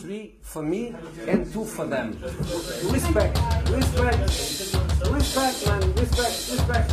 three 0.00 0.34
for 0.42 0.62
me 0.62 0.92
and 1.28 1.50
two 1.52 1.64
for 1.64 1.86
them. 1.86 2.16
Respect, 2.90 3.38
respect, 3.70 4.18
respect, 5.10 5.66
man, 5.66 5.94
respect, 5.96 6.50
respect. 6.50 6.92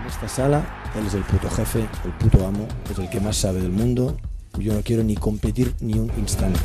En 0.00 0.06
esta 0.06 0.28
sala, 0.28 0.64
él 0.96 1.06
es 1.06 1.14
el 1.14 1.22
puto 1.22 1.50
jefe, 1.50 1.86
el 2.04 2.12
puto 2.12 2.46
amo, 2.46 2.66
es 2.90 2.98
el 2.98 3.08
que 3.10 3.20
más 3.20 3.36
sabe 3.36 3.60
del 3.60 3.72
mundo. 3.72 4.16
Yo 4.58 4.74
no 4.74 4.82
quiero 4.82 5.04
ni 5.04 5.14
competir 5.16 5.74
ni 5.80 5.98
un 5.98 6.10
instante. 6.18 6.60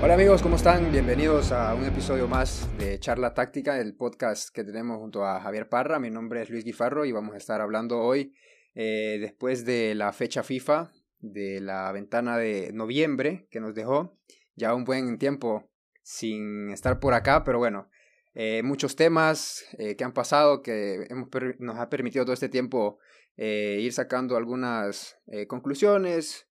Hola 0.00 0.14
amigos, 0.14 0.42
¿cómo 0.42 0.54
están? 0.54 0.92
Bienvenidos 0.92 1.50
a 1.50 1.74
un 1.74 1.84
episodio 1.84 2.28
más 2.28 2.68
de 2.78 3.00
Charla 3.00 3.34
Táctica, 3.34 3.80
el 3.80 3.96
podcast 3.96 4.54
que 4.54 4.62
tenemos 4.62 4.98
junto 4.98 5.24
a 5.24 5.40
Javier 5.40 5.68
Parra. 5.68 5.98
Mi 5.98 6.08
nombre 6.08 6.40
es 6.40 6.50
Luis 6.50 6.64
Guifarro 6.64 7.04
y 7.04 7.10
vamos 7.10 7.34
a 7.34 7.38
estar 7.38 7.60
hablando 7.60 7.98
hoy, 7.98 8.32
eh, 8.76 9.18
después 9.20 9.64
de 9.64 9.96
la 9.96 10.12
fecha 10.12 10.44
FIFA, 10.44 10.92
de 11.18 11.60
la 11.60 11.90
ventana 11.90 12.36
de 12.36 12.70
noviembre 12.72 13.48
que 13.50 13.58
nos 13.58 13.74
dejó. 13.74 14.16
Ya 14.54 14.72
un 14.72 14.84
buen 14.84 15.18
tiempo 15.18 15.68
sin 16.04 16.70
estar 16.70 17.00
por 17.00 17.14
acá, 17.14 17.42
pero 17.42 17.58
bueno, 17.58 17.90
eh, 18.34 18.62
muchos 18.62 18.94
temas 18.94 19.64
eh, 19.78 19.96
que 19.96 20.04
han 20.04 20.12
pasado 20.12 20.62
que 20.62 21.08
hemos 21.10 21.28
nos 21.58 21.76
ha 21.76 21.88
permitido 21.88 22.24
todo 22.24 22.34
este 22.34 22.48
tiempo 22.48 23.00
eh, 23.36 23.78
ir 23.80 23.92
sacando 23.92 24.36
algunas 24.36 25.18
conclusiones. 25.48 26.47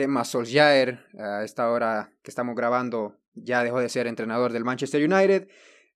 Tema 0.00 0.24
Solskjaer, 0.24 0.98
a 1.18 1.44
esta 1.44 1.70
hora 1.70 2.10
que 2.22 2.30
estamos 2.30 2.56
grabando, 2.56 3.16
ya 3.34 3.62
dejó 3.62 3.80
de 3.80 3.90
ser 3.90 4.06
entrenador 4.06 4.50
del 4.50 4.64
Manchester 4.64 5.02
United. 5.02 5.46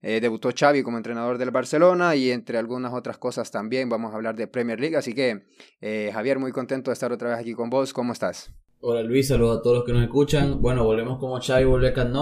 Eh, 0.02 0.20
debutó 0.20 0.50
Xavi 0.54 0.82
como 0.82 0.98
entrenador 0.98 1.38
del 1.38 1.50
Barcelona 1.50 2.14
y 2.14 2.30
entre 2.30 2.58
algunas 2.58 2.92
otras 2.92 3.16
cosas 3.16 3.50
también 3.50 3.88
vamos 3.88 4.12
a 4.12 4.16
hablar 4.16 4.36
de 4.36 4.46
Premier 4.46 4.78
League. 4.78 4.94
Así 4.94 5.14
que, 5.14 5.46
eh, 5.80 6.10
Javier, 6.12 6.38
muy 6.38 6.52
contento 6.52 6.90
de 6.90 6.92
estar 6.92 7.12
otra 7.12 7.30
vez 7.30 7.38
aquí 7.38 7.54
con 7.54 7.70
vos. 7.70 7.94
¿Cómo 7.94 8.12
estás? 8.12 8.52
Hola 8.80 9.02
Luis, 9.02 9.28
saludos 9.28 9.60
a 9.60 9.62
todos 9.62 9.76
los 9.76 9.86
que 9.86 9.94
nos 9.94 10.02
escuchan. 10.02 10.60
Bueno, 10.60 10.84
volvemos 10.84 11.18
como 11.18 11.40
Xavi 11.40 11.64
volvió 11.64 11.88
a 11.88 11.94
Camp 11.94 12.14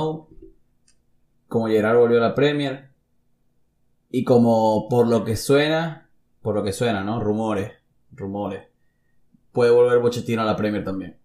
como 1.49 1.67
Gerard 1.67 1.99
volvió 1.99 2.19
a 2.19 2.29
la 2.29 2.35
Premier 2.37 2.91
y 4.09 4.23
como 4.23 4.89
por 4.89 5.09
lo 5.09 5.25
que 5.25 5.35
suena, 5.35 6.09
por 6.43 6.55
lo 6.55 6.63
que 6.63 6.73
suena, 6.73 7.03
¿no? 7.03 7.19
Rumores, 7.19 7.73
rumores. 8.13 8.69
Puede 9.51 9.73
volver 9.73 10.01
Pochettino 10.01 10.43
a 10.43 10.45
la 10.45 10.55
Premier 10.55 10.85
también. 10.85 11.21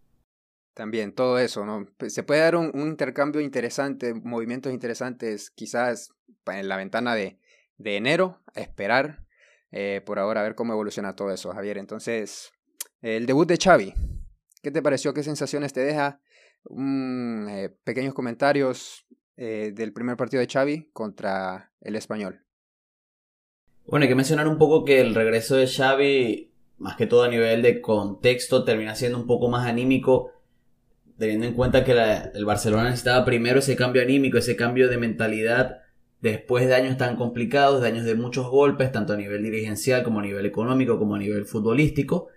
También, 0.77 1.11
todo 1.11 1.39
eso, 1.39 1.65
¿no? 1.65 1.87
Pues, 1.97 2.13
Se 2.13 2.21
puede 2.21 2.41
dar 2.41 2.55
un, 2.55 2.71
intercambio 2.75 3.41
interesante, 3.41 4.13
movimientos 4.13 4.71
interesantes, 4.71 5.49
quizás 5.49 6.13
en 6.45 6.69
la 6.69 6.77
ventana 6.77 7.15
de, 7.15 7.39
de 7.79 7.97
enero, 7.97 8.43
a 8.53 8.61
esperar 8.61 9.25
eh, 9.71 10.03
por 10.05 10.19
ahora 10.19 10.41
a 10.41 10.43
ver 10.43 10.53
cómo 10.53 10.73
evoluciona 10.73 11.15
todo 11.15 11.31
eso, 11.31 11.51
Javier. 11.51 11.79
Entonces, 11.79 12.51
el 13.01 13.25
debut 13.25 13.47
de 13.47 13.57
Xavi, 13.57 13.95
¿qué 14.61 14.69
te 14.69 14.83
pareció? 14.83 15.15
¿Qué 15.15 15.23
sensaciones 15.23 15.73
te 15.73 15.79
deja? 15.79 16.21
Mm, 16.69 17.49
eh, 17.49 17.69
pequeños 17.83 18.13
comentarios 18.13 19.07
eh, 19.35 19.71
del 19.73 19.93
primer 19.93 20.15
partido 20.15 20.41
de 20.41 20.47
Xavi 20.47 20.91
contra 20.93 21.71
el 21.81 21.95
español. 21.95 22.45
Bueno, 23.87 24.03
hay 24.03 24.09
que 24.09 24.15
mencionar 24.15 24.47
un 24.47 24.59
poco 24.59 24.85
que 24.85 25.01
el 25.01 25.15
regreso 25.15 25.55
de 25.55 25.65
Xavi, 25.65 26.51
más 26.77 26.97
que 26.97 27.07
todo 27.07 27.23
a 27.23 27.29
nivel 27.29 27.63
de 27.63 27.81
contexto, 27.81 28.63
termina 28.63 28.93
siendo 28.93 29.17
un 29.17 29.25
poco 29.25 29.49
más 29.49 29.65
anímico, 29.65 30.33
teniendo 31.17 31.45
en 31.45 31.53
cuenta 31.53 31.83
que 31.83 31.93
la- 31.93 32.31
el 32.33 32.45
Barcelona 32.45 32.85
necesitaba 32.85 33.25
primero 33.25 33.59
ese 33.59 33.75
cambio 33.75 34.01
anímico, 34.01 34.37
ese 34.37 34.55
cambio 34.55 34.89
de 34.89 34.97
mentalidad, 34.97 35.79
después 36.21 36.67
de 36.67 36.75
años 36.75 36.97
tan 36.97 37.15
complicados, 37.15 37.81
de 37.81 37.87
años 37.87 38.05
de 38.05 38.15
muchos 38.15 38.49
golpes, 38.49 38.91
tanto 38.91 39.13
a 39.13 39.17
nivel 39.17 39.43
dirigencial 39.43 40.03
como 40.03 40.19
a 40.19 40.23
nivel 40.23 40.45
económico, 40.45 40.97
como 40.99 41.15
a 41.15 41.19
nivel 41.19 41.45
futbolístico. 41.45 42.27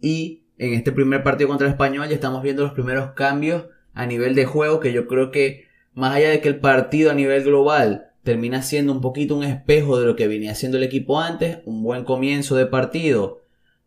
Y 0.00 0.44
en 0.58 0.74
este 0.74 0.92
primer 0.92 1.22
partido 1.22 1.48
contra 1.48 1.66
el 1.66 1.72
Español 1.72 2.08
ya 2.08 2.14
estamos 2.14 2.42
viendo 2.42 2.62
los 2.62 2.72
primeros 2.72 3.12
cambios 3.12 3.66
a 3.94 4.06
nivel 4.06 4.34
de 4.34 4.46
juego, 4.46 4.80
que 4.80 4.92
yo 4.92 5.06
creo 5.06 5.30
que 5.30 5.66
más 5.94 6.14
allá 6.14 6.30
de 6.30 6.40
que 6.40 6.48
el 6.48 6.60
partido 6.60 7.10
a 7.10 7.14
nivel 7.14 7.42
global 7.42 8.12
termina 8.22 8.62
siendo 8.62 8.92
un 8.92 9.00
poquito 9.00 9.34
un 9.34 9.44
espejo 9.44 9.98
de 9.98 10.06
lo 10.06 10.16
que 10.16 10.28
venía 10.28 10.52
haciendo 10.52 10.78
el 10.78 10.84
equipo 10.84 11.20
antes, 11.20 11.58
un 11.64 11.82
buen 11.82 12.04
comienzo 12.04 12.56
de 12.56 12.66
partido, 12.66 13.42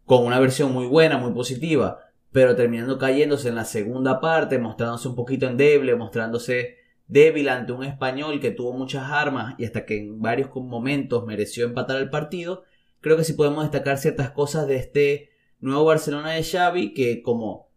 con 0.05 0.25
una 0.25 0.39
versión 0.39 0.71
muy 0.73 0.85
buena, 0.85 1.17
muy 1.17 1.33
positiva, 1.33 1.99
pero 2.33 2.55
terminando 2.55 2.97
cayéndose 2.97 3.49
en 3.49 3.55
la 3.55 3.63
segunda 3.63 4.19
parte, 4.19 4.57
mostrándose 4.57 5.07
un 5.07 5.15
poquito 5.15 5.45
endeble, 5.45 5.95
mostrándose 5.95 6.77
débil 7.07 7.47
ante 7.47 7.73
un 7.73 7.83
español 7.83 8.39
que 8.39 8.49
tuvo 8.49 8.73
muchas 8.73 9.11
armas 9.11 9.53
y 9.59 9.65
hasta 9.65 9.85
que 9.85 9.99
en 9.99 10.19
varios 10.19 10.49
momentos 10.55 11.25
mereció 11.25 11.65
empatar 11.65 11.97
el 11.97 12.09
partido, 12.09 12.63
creo 13.01 13.17
que 13.17 13.23
sí 13.23 13.33
podemos 13.33 13.63
destacar 13.63 13.99
ciertas 13.99 14.31
cosas 14.31 14.67
de 14.67 14.77
este 14.77 15.29
nuevo 15.59 15.85
Barcelona 15.85 16.31
de 16.31 16.43
Xavi 16.43 16.95
que 16.95 17.21
como 17.21 17.69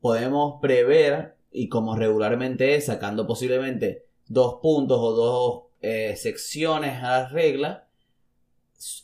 podemos 0.00 0.60
prever 0.60 1.36
y 1.50 1.68
como 1.68 1.96
regularmente 1.96 2.74
es, 2.74 2.86
sacando 2.86 3.26
posiblemente 3.26 4.04
dos 4.26 4.58
puntos 4.60 4.98
o 5.00 5.12
dos 5.12 5.62
eh, 5.80 6.16
secciones 6.16 7.02
a 7.02 7.22
la 7.22 7.28
regla, 7.28 7.88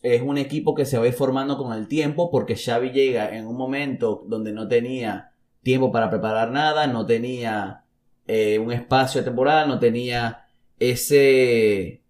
es 0.03 0.23
un 0.23 0.39
equipo 0.39 0.75
que 0.75 0.87
se 0.87 0.99
va 0.99 1.05
a 1.05 1.09
ir 1.09 1.13
formando 1.13 1.59
con 1.59 1.73
el 1.73 1.87
tiempo 1.87 2.31
porque 2.31 2.57
Xavi 2.57 2.91
llega 2.91 3.37
en 3.37 3.47
un 3.47 3.57
momento 3.57 4.25
donde 4.27 4.53
no 4.53 4.69
tenía 4.69 5.33
tiempo 5.63 5.93
para 5.93 6.09
preparar 6.09 6.51
nada, 6.51 6.87
no 6.87 7.05
tenía 7.05 7.85
eh, 8.27 8.59
un 8.59 8.73
espacio 8.73 9.23
temporal, 9.23 9.69
no 9.69 9.79
tenía 9.79 10.47
ese 10.79 12.03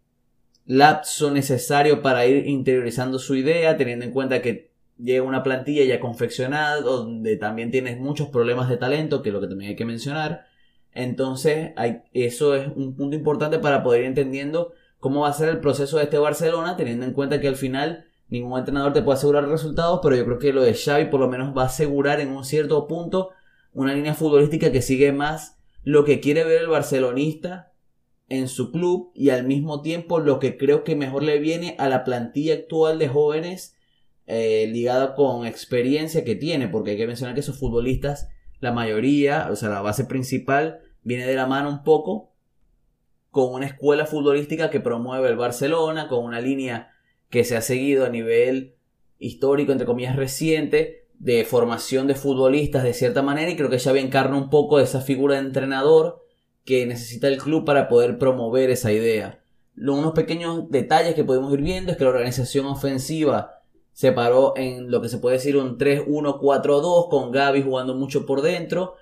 lapso 0.64 1.30
necesario 1.30 2.02
para 2.02 2.26
ir 2.26 2.46
interiorizando 2.46 3.18
su 3.18 3.34
idea, 3.34 3.76
teniendo 3.76 4.04
en 4.04 4.12
cuenta 4.12 4.42
que 4.42 4.70
llega 4.98 5.22
una 5.22 5.42
plantilla 5.42 5.84
ya 5.84 6.00
confeccionada 6.00 6.80
donde 6.80 7.36
también 7.36 7.70
tienes 7.70 7.98
muchos 7.98 8.28
problemas 8.28 8.68
de 8.68 8.76
talento, 8.76 9.22
que 9.22 9.30
es 9.30 9.32
lo 9.32 9.40
que 9.40 9.48
también 9.48 9.70
hay 9.70 9.76
que 9.76 9.84
mencionar. 9.84 10.46
Entonces, 10.92 11.72
hay, 11.76 12.02
eso 12.12 12.54
es 12.54 12.68
un 12.74 12.96
punto 12.96 13.16
importante 13.16 13.58
para 13.58 13.82
poder 13.82 14.02
ir 14.02 14.06
entendiendo 14.06 14.72
cómo 15.06 15.20
va 15.20 15.28
a 15.28 15.34
ser 15.34 15.48
el 15.50 15.60
proceso 15.60 15.98
de 15.98 16.02
este 16.02 16.18
Barcelona, 16.18 16.76
teniendo 16.76 17.06
en 17.06 17.12
cuenta 17.12 17.40
que 17.40 17.46
al 17.46 17.54
final 17.54 18.06
ningún 18.26 18.58
entrenador 18.58 18.92
te 18.92 19.02
puede 19.02 19.18
asegurar 19.18 19.48
resultados, 19.48 20.00
pero 20.02 20.16
yo 20.16 20.24
creo 20.24 20.40
que 20.40 20.52
lo 20.52 20.64
de 20.64 20.74
Xavi 20.74 21.04
por 21.04 21.20
lo 21.20 21.28
menos 21.28 21.56
va 21.56 21.62
a 21.62 21.66
asegurar 21.66 22.18
en 22.18 22.30
un 22.30 22.44
cierto 22.44 22.88
punto 22.88 23.30
una 23.72 23.94
línea 23.94 24.14
futbolística 24.14 24.72
que 24.72 24.82
sigue 24.82 25.12
más 25.12 25.60
lo 25.84 26.04
que 26.04 26.18
quiere 26.18 26.42
ver 26.42 26.62
el 26.62 26.66
barcelonista 26.66 27.72
en 28.28 28.48
su 28.48 28.72
club 28.72 29.12
y 29.14 29.30
al 29.30 29.46
mismo 29.46 29.80
tiempo 29.80 30.18
lo 30.18 30.40
que 30.40 30.56
creo 30.56 30.82
que 30.82 30.96
mejor 30.96 31.22
le 31.22 31.38
viene 31.38 31.76
a 31.78 31.88
la 31.88 32.02
plantilla 32.02 32.54
actual 32.54 32.98
de 32.98 33.06
jóvenes 33.06 33.76
eh, 34.26 34.68
ligada 34.72 35.14
con 35.14 35.46
experiencia 35.46 36.24
que 36.24 36.34
tiene, 36.34 36.66
porque 36.66 36.90
hay 36.90 36.96
que 36.96 37.06
mencionar 37.06 37.34
que 37.34 37.42
esos 37.42 37.60
futbolistas, 37.60 38.28
la 38.58 38.72
mayoría, 38.72 39.50
o 39.52 39.54
sea, 39.54 39.68
la 39.68 39.82
base 39.82 40.04
principal 40.04 40.80
viene 41.04 41.28
de 41.28 41.36
la 41.36 41.46
mano 41.46 41.68
un 41.68 41.84
poco 41.84 42.32
con 43.36 43.52
una 43.52 43.66
escuela 43.66 44.06
futbolística 44.06 44.70
que 44.70 44.80
promueve 44.80 45.28
el 45.28 45.36
Barcelona, 45.36 46.08
con 46.08 46.24
una 46.24 46.40
línea 46.40 46.94
que 47.28 47.44
se 47.44 47.54
ha 47.54 47.60
seguido 47.60 48.06
a 48.06 48.08
nivel 48.08 48.76
histórico, 49.18 49.72
entre 49.72 49.86
comillas, 49.86 50.16
reciente, 50.16 51.04
de 51.18 51.44
formación 51.44 52.06
de 52.06 52.14
futbolistas 52.14 52.82
de 52.82 52.94
cierta 52.94 53.20
manera, 53.20 53.50
y 53.50 53.56
creo 53.56 53.68
que 53.68 53.78
Xavi 53.78 54.00
encarna 54.00 54.38
un 54.38 54.48
poco 54.48 54.80
esa 54.80 55.02
figura 55.02 55.34
de 55.34 55.42
entrenador 55.42 56.24
que 56.64 56.86
necesita 56.86 57.28
el 57.28 57.36
club 57.36 57.66
para 57.66 57.88
poder 57.88 58.16
promover 58.16 58.70
esa 58.70 58.90
idea. 58.90 59.42
Unos 59.76 60.14
pequeños 60.14 60.70
detalles 60.70 61.14
que 61.14 61.24
podemos 61.24 61.52
ir 61.52 61.60
viendo 61.60 61.92
es 61.92 61.98
que 61.98 62.04
la 62.04 62.10
organización 62.10 62.64
ofensiva 62.64 63.60
se 63.92 64.12
paró 64.12 64.54
en 64.56 64.90
lo 64.90 65.02
que 65.02 65.10
se 65.10 65.18
puede 65.18 65.36
decir 65.36 65.58
un 65.58 65.76
3-1-4-2, 65.76 67.10
con 67.10 67.32
Gaby 67.32 67.60
jugando 67.60 67.94
mucho 67.94 68.24
por 68.24 68.40
dentro, 68.40 68.94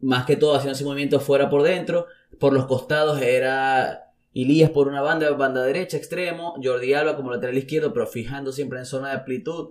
más 0.00 0.26
que 0.26 0.34
todo 0.34 0.56
haciendo 0.56 0.74
ese 0.74 0.84
movimiento 0.84 1.20
fuera 1.20 1.48
por 1.48 1.62
dentro. 1.62 2.06
Por 2.38 2.52
los 2.52 2.66
costados 2.66 3.20
era 3.22 4.12
Ilías 4.32 4.70
por 4.70 4.88
una 4.88 5.00
banda, 5.00 5.30
banda 5.30 5.62
derecha, 5.62 5.96
extremo, 5.96 6.54
Jordi 6.62 6.92
Alba 6.92 7.16
como 7.16 7.30
lateral 7.30 7.56
izquierdo, 7.56 7.92
pero 7.92 8.06
fijando 8.06 8.52
siempre 8.52 8.78
en 8.78 8.84
zona 8.84 9.08
de 9.08 9.14
amplitud, 9.14 9.70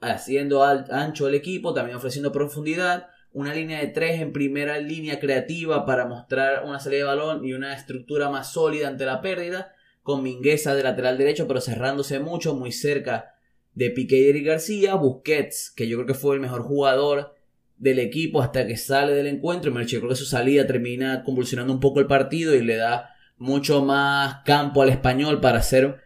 haciendo 0.00 0.64
al- 0.64 0.86
ancho 0.90 1.28
el 1.28 1.34
equipo, 1.34 1.74
también 1.74 1.96
ofreciendo 1.96 2.32
profundidad. 2.32 3.08
Una 3.32 3.52
línea 3.52 3.80
de 3.80 3.88
tres 3.88 4.20
en 4.22 4.32
primera 4.32 4.78
línea 4.78 5.20
creativa 5.20 5.84
para 5.84 6.06
mostrar 6.06 6.64
una 6.64 6.80
salida 6.80 7.00
de 7.00 7.04
balón 7.04 7.44
y 7.44 7.52
una 7.52 7.74
estructura 7.74 8.30
más 8.30 8.52
sólida 8.52 8.88
ante 8.88 9.04
la 9.04 9.20
pérdida. 9.20 9.74
Con 10.02 10.22
Mingueza 10.22 10.74
de 10.74 10.82
lateral 10.82 11.18
derecho, 11.18 11.46
pero 11.46 11.60
cerrándose 11.60 12.18
mucho, 12.18 12.54
muy 12.54 12.72
cerca 12.72 13.34
de 13.74 13.90
Piqué 13.90 14.16
y 14.16 14.42
García. 14.42 14.94
Busquets, 14.94 15.70
que 15.76 15.86
yo 15.86 15.98
creo 15.98 16.06
que 16.06 16.14
fue 16.14 16.34
el 16.34 16.40
mejor 16.40 16.62
jugador 16.62 17.34
del 17.78 17.98
equipo 17.98 18.42
hasta 18.42 18.66
que 18.66 18.76
sale 18.76 19.12
del 19.12 19.26
encuentro. 19.26 19.72
Yo 19.82 19.98
creo 20.00 20.10
que 20.10 20.16
su 20.16 20.24
salida 20.24 20.66
termina 20.66 21.22
convulsionando 21.22 21.72
un 21.72 21.80
poco 21.80 22.00
el 22.00 22.06
partido 22.06 22.54
y 22.54 22.62
le 22.62 22.76
da 22.76 23.14
mucho 23.36 23.84
más 23.84 24.42
campo 24.44 24.82
al 24.82 24.88
español 24.88 25.40
para 25.40 25.62
ser 25.62 26.00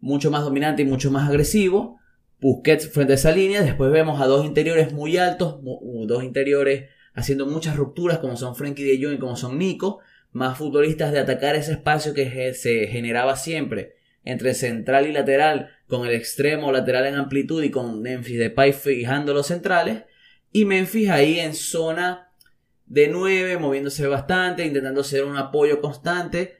mucho 0.00 0.30
más 0.30 0.42
dominante 0.42 0.82
y 0.82 0.84
mucho 0.84 1.10
más 1.10 1.28
agresivo. 1.28 1.98
Busquets 2.40 2.88
frente 2.88 3.12
a 3.12 3.16
esa 3.16 3.30
línea. 3.30 3.62
Después 3.62 3.92
vemos 3.92 4.20
a 4.20 4.26
dos 4.26 4.44
interiores 4.44 4.92
muy 4.92 5.16
altos, 5.16 5.60
dos 5.62 6.24
interiores 6.24 6.90
haciendo 7.14 7.46
muchas 7.46 7.76
rupturas 7.76 8.18
como 8.18 8.36
son 8.36 8.56
Frankie 8.56 8.84
de 8.84 9.02
Jong 9.02 9.14
y 9.14 9.18
como 9.18 9.36
son 9.36 9.58
Nico, 9.58 10.00
más 10.32 10.58
futbolistas 10.58 11.12
de 11.12 11.20
atacar 11.20 11.54
ese 11.54 11.72
espacio 11.72 12.14
que 12.14 12.54
se 12.54 12.86
generaba 12.88 13.36
siempre 13.36 13.94
entre 14.24 14.54
central 14.54 15.06
y 15.06 15.12
lateral, 15.12 15.70
con 15.86 16.06
el 16.06 16.14
extremo 16.14 16.72
lateral 16.72 17.06
en 17.06 17.16
amplitud 17.16 17.62
y 17.62 17.70
con 17.70 18.00
Memphis 18.02 18.38
Depay 18.38 18.72
fijando 18.72 19.34
los 19.34 19.48
centrales, 19.48 20.04
y 20.52 20.64
Memphis 20.64 21.10
ahí 21.10 21.40
en 21.40 21.54
zona 21.54 22.30
de 22.86 23.08
9, 23.08 23.58
moviéndose 23.58 24.06
bastante, 24.06 24.66
intentando 24.66 25.02
ser 25.02 25.24
un 25.24 25.36
apoyo 25.36 25.80
constante, 25.80 26.58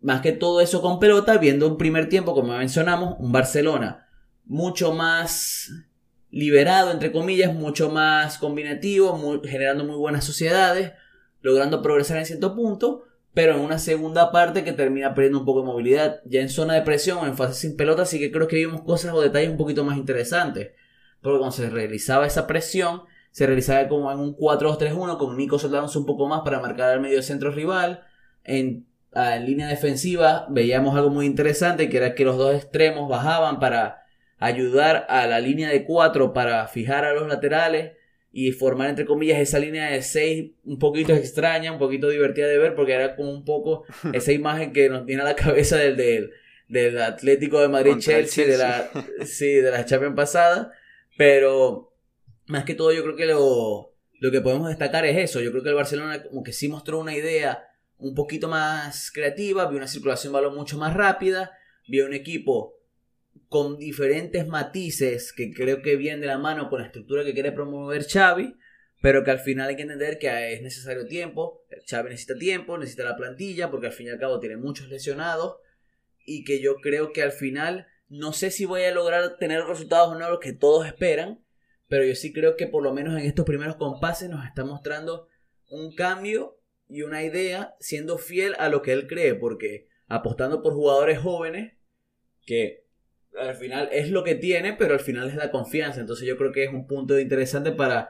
más 0.00 0.20
que 0.20 0.32
todo 0.32 0.60
eso 0.60 0.82
con 0.82 0.98
pelota, 0.98 1.38
viendo 1.38 1.66
un 1.66 1.78
primer 1.78 2.08
tiempo, 2.08 2.34
como 2.34 2.56
mencionamos, 2.56 3.16
un 3.18 3.32
Barcelona 3.32 4.02
mucho 4.44 4.92
más 4.92 5.70
liberado, 6.30 6.90
entre 6.90 7.12
comillas, 7.12 7.54
mucho 7.54 7.90
más 7.90 8.38
combinativo, 8.38 9.40
generando 9.44 9.84
muy 9.84 9.96
buenas 9.96 10.24
sociedades, 10.24 10.92
logrando 11.40 11.82
progresar 11.82 12.18
en 12.18 12.26
cierto 12.26 12.54
punto, 12.54 13.04
pero 13.34 13.54
en 13.54 13.60
una 13.60 13.78
segunda 13.78 14.30
parte 14.30 14.64
que 14.64 14.72
termina 14.72 15.14
perdiendo 15.14 15.40
un 15.40 15.46
poco 15.46 15.60
de 15.60 15.66
movilidad. 15.66 16.20
Ya 16.26 16.40
en 16.40 16.48
zona 16.48 16.74
de 16.74 16.82
presión 16.82 17.26
en 17.26 17.36
fase 17.36 17.54
sin 17.54 17.76
pelota, 17.76 18.04
sí 18.04 18.18
que 18.18 18.30
creo 18.30 18.48
que 18.48 18.56
vimos 18.56 18.82
cosas 18.82 19.14
o 19.14 19.20
detalles 19.20 19.50
un 19.50 19.56
poquito 19.56 19.84
más 19.84 19.96
interesantes. 19.96 20.72
Porque 21.20 21.38
cuando 21.38 21.56
se 21.56 21.70
realizaba 21.70 22.26
esa 22.26 22.46
presión, 22.46 23.02
se 23.32 23.46
realizaba 23.46 23.88
como 23.88 24.12
en 24.12 24.18
un 24.18 24.36
4-2-3-1, 24.36 25.18
con 25.18 25.36
Nico 25.36 25.58
soltándose 25.58 25.98
un 25.98 26.06
poco 26.06 26.28
más 26.28 26.42
para 26.42 26.60
marcar 26.60 26.90
al 26.90 27.00
medio 27.00 27.22
centro 27.22 27.50
rival. 27.50 28.04
En, 28.44 28.86
en 29.14 29.46
línea 29.46 29.66
defensiva 29.68 30.46
veíamos 30.50 30.94
algo 30.94 31.10
muy 31.10 31.26
interesante, 31.26 31.88
que 31.88 31.96
era 31.96 32.14
que 32.14 32.24
los 32.24 32.36
dos 32.36 32.54
extremos 32.54 33.08
bajaban 33.08 33.58
para 33.58 34.04
ayudar 34.38 35.06
a 35.08 35.26
la 35.26 35.40
línea 35.40 35.70
de 35.70 35.84
4 35.84 36.32
para 36.32 36.66
fijar 36.68 37.04
a 37.04 37.14
los 37.14 37.26
laterales 37.26 37.92
y 38.32 38.52
formar 38.52 38.90
entre 38.90 39.04
comillas 39.06 39.38
esa 39.38 39.58
línea 39.58 39.90
de 39.90 40.02
6 40.02 40.52
un 40.64 40.78
poquito 40.78 41.14
extraña, 41.14 41.72
un 41.72 41.78
poquito 41.78 42.08
divertida 42.08 42.48
de 42.48 42.58
ver 42.58 42.74
porque 42.74 42.92
era 42.92 43.14
como 43.14 43.30
un 43.30 43.44
poco 43.44 43.84
esa 44.12 44.32
imagen 44.32 44.72
que 44.72 44.88
nos 44.90 45.06
tiene 45.06 45.22
a 45.22 45.26
la 45.26 45.36
cabeza 45.36 45.76
del, 45.76 45.96
del, 45.96 46.32
del 46.68 47.00
Atlético 47.00 47.60
de 47.60 47.68
Madrid 47.68 47.96
Chelsea, 47.98 48.46
de 48.46 48.58
la 48.58 48.90
sí, 49.24 49.54
de 49.54 49.70
la 49.70 49.84
Champions 49.86 50.16
pasada, 50.16 50.72
pero 51.16 51.91
más 52.52 52.64
que 52.64 52.74
todo 52.74 52.92
yo 52.92 53.02
creo 53.02 53.16
que 53.16 53.26
lo, 53.26 53.94
lo 54.20 54.30
que 54.30 54.40
podemos 54.40 54.68
destacar 54.68 55.04
es 55.04 55.16
eso, 55.16 55.40
yo 55.40 55.50
creo 55.50 55.62
que 55.62 55.70
el 55.70 55.74
Barcelona 55.74 56.22
como 56.22 56.44
que 56.44 56.52
sí 56.52 56.68
mostró 56.68 57.00
una 57.00 57.16
idea 57.16 57.66
un 57.98 58.14
poquito 58.14 58.48
más 58.48 59.10
creativa, 59.10 59.66
vio 59.66 59.78
una 59.78 59.88
circulación 59.88 60.32
de 60.32 60.38
balón 60.38 60.54
mucho 60.54 60.76
más 60.78 60.94
rápida, 60.94 61.52
vio 61.88 62.06
un 62.06 62.12
equipo 62.12 62.78
con 63.48 63.78
diferentes 63.78 64.46
matices 64.46 65.32
que 65.32 65.52
creo 65.52 65.82
que 65.82 65.96
vienen 65.96 66.20
de 66.20 66.26
la 66.26 66.38
mano 66.38 66.68
con 66.68 66.80
la 66.80 66.86
estructura 66.86 67.24
que 67.24 67.32
quiere 67.32 67.52
promover 67.52 68.04
Xavi, 68.04 68.54
pero 69.00 69.24
que 69.24 69.30
al 69.30 69.40
final 69.40 69.68
hay 69.68 69.76
que 69.76 69.82
entender 69.82 70.18
que 70.18 70.52
es 70.52 70.62
necesario 70.62 71.06
tiempo, 71.06 71.64
Xavi 71.88 72.10
necesita 72.10 72.38
tiempo, 72.38 72.78
necesita 72.78 73.04
la 73.04 73.16
plantilla, 73.16 73.70
porque 73.70 73.86
al 73.86 73.92
fin 73.92 74.06
y 74.06 74.10
al 74.10 74.18
cabo 74.18 74.40
tiene 74.40 74.56
muchos 74.56 74.88
lesionados, 74.88 75.56
y 76.24 76.44
que 76.44 76.60
yo 76.60 76.76
creo 76.76 77.12
que 77.12 77.22
al 77.22 77.32
final 77.32 77.86
no 78.08 78.32
sé 78.32 78.50
si 78.50 78.66
voy 78.66 78.82
a 78.82 78.92
lograr 78.92 79.38
tener 79.38 79.64
resultados 79.64 80.10
o 80.10 80.18
no 80.18 80.28
los 80.28 80.38
que 80.38 80.52
todos 80.52 80.86
esperan, 80.86 81.40
pero 81.92 82.06
yo 82.06 82.14
sí 82.14 82.32
creo 82.32 82.56
que 82.56 82.66
por 82.66 82.82
lo 82.82 82.94
menos 82.94 83.20
en 83.20 83.26
estos 83.26 83.44
primeros 83.44 83.76
compases 83.76 84.30
nos 84.30 84.46
está 84.46 84.64
mostrando 84.64 85.28
un 85.68 85.94
cambio 85.94 86.58
y 86.88 87.02
una 87.02 87.22
idea 87.22 87.74
siendo 87.80 88.16
fiel 88.16 88.54
a 88.58 88.70
lo 88.70 88.80
que 88.80 88.94
él 88.94 89.06
cree, 89.06 89.34
porque 89.34 89.88
apostando 90.08 90.62
por 90.62 90.72
jugadores 90.72 91.18
jóvenes 91.18 91.74
que 92.46 92.86
al 93.38 93.56
final 93.56 93.90
es 93.92 94.08
lo 94.08 94.24
que 94.24 94.36
tiene, 94.36 94.72
pero 94.72 94.94
al 94.94 95.00
final 95.00 95.28
es 95.28 95.34
la 95.34 95.50
confianza. 95.50 96.00
Entonces 96.00 96.26
yo 96.26 96.38
creo 96.38 96.50
que 96.50 96.64
es 96.64 96.72
un 96.72 96.86
punto 96.86 97.20
interesante 97.20 97.72
para 97.72 98.08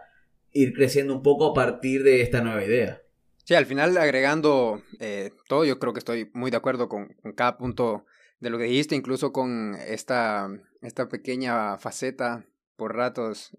ir 0.52 0.74
creciendo 0.74 1.12
un 1.12 1.24
poco 1.24 1.46
a 1.46 1.52
partir 1.52 2.04
de 2.04 2.22
esta 2.22 2.40
nueva 2.40 2.64
idea. 2.64 3.02
Sí, 3.42 3.56
al 3.56 3.66
final 3.66 3.96
agregando 3.96 4.80
eh, 5.00 5.32
todo, 5.48 5.64
yo 5.64 5.80
creo 5.80 5.92
que 5.92 5.98
estoy 5.98 6.30
muy 6.34 6.52
de 6.52 6.56
acuerdo 6.56 6.88
con, 6.88 7.16
cada 7.34 7.58
punto 7.58 8.06
de 8.38 8.50
lo 8.50 8.58
que 8.58 8.64
dijiste, 8.64 8.94
incluso 8.94 9.32
con 9.32 9.74
esta, 9.74 10.48
esta 10.82 11.08
pequeña 11.08 11.78
faceta 11.78 12.46
por 12.82 12.96
ratos 12.96 13.56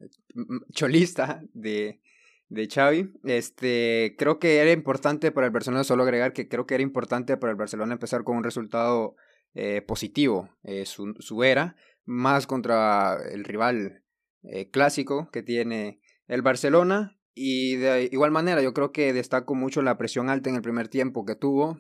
cholista 0.74 1.42
de, 1.54 2.02
de 2.50 2.68
Xavi. 2.68 3.14
Este, 3.24 4.16
creo 4.18 4.38
que 4.38 4.58
era 4.58 4.74
importante 4.74 5.32
para 5.32 5.48
el 5.48 5.54
Barcelona, 5.54 5.86
solo 5.86 6.04
agregar 6.04 6.34
que 6.34 6.50
creo 6.50 6.66
que 6.66 6.74
era 6.74 6.84
importante 6.84 7.38
para 7.38 7.52
el 7.52 7.58
Barcelona 7.58 7.94
empezar 7.94 8.26
con 8.26 8.36
un 8.36 8.44
resultado 8.44 9.16
eh, 9.54 9.82
positivo 9.82 10.50
eh, 10.64 10.86
su, 10.86 11.14
su, 11.20 11.42
era, 11.46 11.78
más 12.04 12.48
contra 12.48 13.16
el 13.32 13.46
rival 13.46 14.04
eh, 14.42 14.70
clásico 14.70 15.30
que 15.32 15.42
tiene 15.42 16.02
el 16.28 16.42
Barcelona. 16.42 17.18
Y 17.34 17.78
de 17.78 18.10
igual 18.12 18.32
manera, 18.32 18.62
yo 18.62 18.74
creo 18.74 18.92
que 18.92 19.14
destaco 19.14 19.56
mucho 19.56 19.82
la 19.82 19.98
presión 19.98 20.30
alta 20.30 20.50
en 20.50 20.58
el 20.58 20.62
primer 20.62 20.90
tiempo 20.90 21.24
que 21.24 21.36
tuvo. 21.36 21.80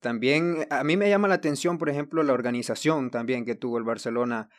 también 0.00 0.66
a 0.70 0.82
mí 0.82 0.96
me 0.96 1.08
llama 1.08 1.28
la 1.28 1.36
atención, 1.36 1.78
por 1.78 1.88
ejemplo, 1.88 2.24
la 2.24 2.32
organización 2.32 3.12
también 3.12 3.44
que 3.44 3.54
tuvo 3.54 3.78
el 3.78 3.84
Barcelona 3.84 4.50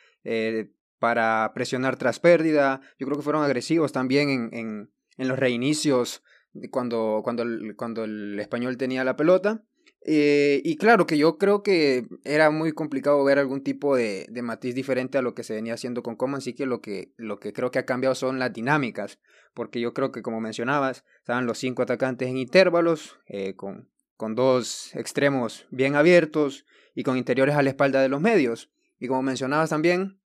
para 1.00 1.52
presionar 1.54 1.98
tras 1.98 2.20
pérdida. 2.20 2.82
Yo 3.00 3.08
creo 3.08 3.18
que 3.18 3.24
fueron 3.24 3.44
agresivos 3.44 3.92
también 3.92 4.30
en, 4.30 4.90
en, 5.18 5.28
los 5.28 5.40
reinicios 5.40 6.24
cuando, 6.72 7.22
cuando, 7.24 7.44
el, 7.44 7.76
cuando 7.76 8.04
el 8.04 8.40
español 8.40 8.78
tenía 8.78 9.04
la 9.04 9.16
pelota. 9.16 9.64
Eh, 10.10 10.62
y 10.64 10.78
claro 10.78 11.06
que 11.06 11.18
yo 11.18 11.38
creo 11.38 11.64
que 11.64 12.08
era 12.24 12.50
muy 12.50 12.72
complicado 12.72 13.24
ver 13.24 13.40
algún 13.40 13.62
tipo 13.62 13.96
de, 13.96 14.26
de, 14.30 14.42
matiz 14.42 14.74
diferente 14.74 15.18
a 15.18 15.22
lo 15.22 15.34
que 15.34 15.44
se 15.44 15.54
venía 15.56 15.74
haciendo 15.74 16.02
con 16.02 16.16
Coman, 16.16 16.38
así 16.38 16.54
que 16.54 16.66
lo, 16.66 16.82
que 16.82 17.14
lo 17.18 17.40
que 17.40 17.52
creo 17.52 17.72
que 17.72 17.80
ha 17.80 17.86
cambiado 17.86 18.16
son 18.16 18.40
las 18.40 18.54
dinámicas, 18.54 19.20
porque 19.54 19.82
yo 19.82 19.94
creo 19.94 20.12
que 20.12 20.22
como 20.22 20.40
mencionabas, 20.40 21.04
estaban 21.20 21.46
los 21.46 21.58
cinco 21.58 21.82
atacantes 21.82 22.30
en 22.30 22.38
intervalos, 22.38 23.20
eh, 23.28 23.56
con, 23.56 23.90
con 24.16 24.36
dos 24.36 24.96
extremos 24.96 25.68
bien 25.72 25.96
abiertos 25.96 26.66
y 26.96 27.04
con 27.04 27.18
interiores 27.18 27.56
a 27.56 27.62
la 27.62 27.70
espalda 27.70 28.02
de 28.02 28.10
los 28.10 28.22
medios. 28.22 28.72
Y 29.00 29.08
como 29.08 29.24
mencionabas 29.24 29.70
también, 29.70 30.20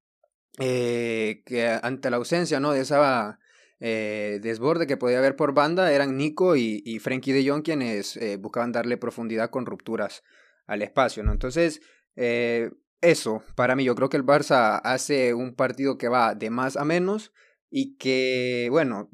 eh, 0.60 1.44
que 1.46 1.68
ante 1.82 2.10
la 2.10 2.18
ausencia 2.18 2.60
¿no? 2.60 2.72
de 2.74 2.82
esa 2.82 3.40
eh, 3.84 4.40
desborde 4.44 4.86
que 4.86 4.96
podía 4.96 5.18
haber 5.18 5.36
por 5.36 5.56
banda 5.56 5.92
eran 5.92 6.16
Nico 6.16 6.56
y, 6.56 6.84
y 6.86 7.00
Frankie 7.00 7.34
de 7.34 7.50
Jong 7.50 7.64
quienes 7.64 8.16
eh, 8.18 8.38
buscaban 8.38 8.72
darle 8.72 8.98
profundidad 8.98 9.50
con 9.50 9.66
rupturas 9.66 10.22
al 10.68 10.84
espacio, 10.84 11.24
¿no? 11.24 11.32
Entonces, 11.32 11.82
eh, 12.16 12.70
eso, 13.02 13.42
para 13.56 13.76
mí, 13.76 13.84
yo 13.84 13.96
creo 13.96 14.10
que 14.10 14.18
el 14.18 14.26
Barça 14.26 14.80
hace 14.84 15.34
un 15.34 15.56
partido 15.56 15.98
que 15.98 16.10
va 16.10 16.36
de 16.36 16.52
más 16.52 16.78
a 16.78 16.86
menos 16.86 17.34
y 17.72 17.98
que, 17.98 18.68
bueno, 18.70 19.10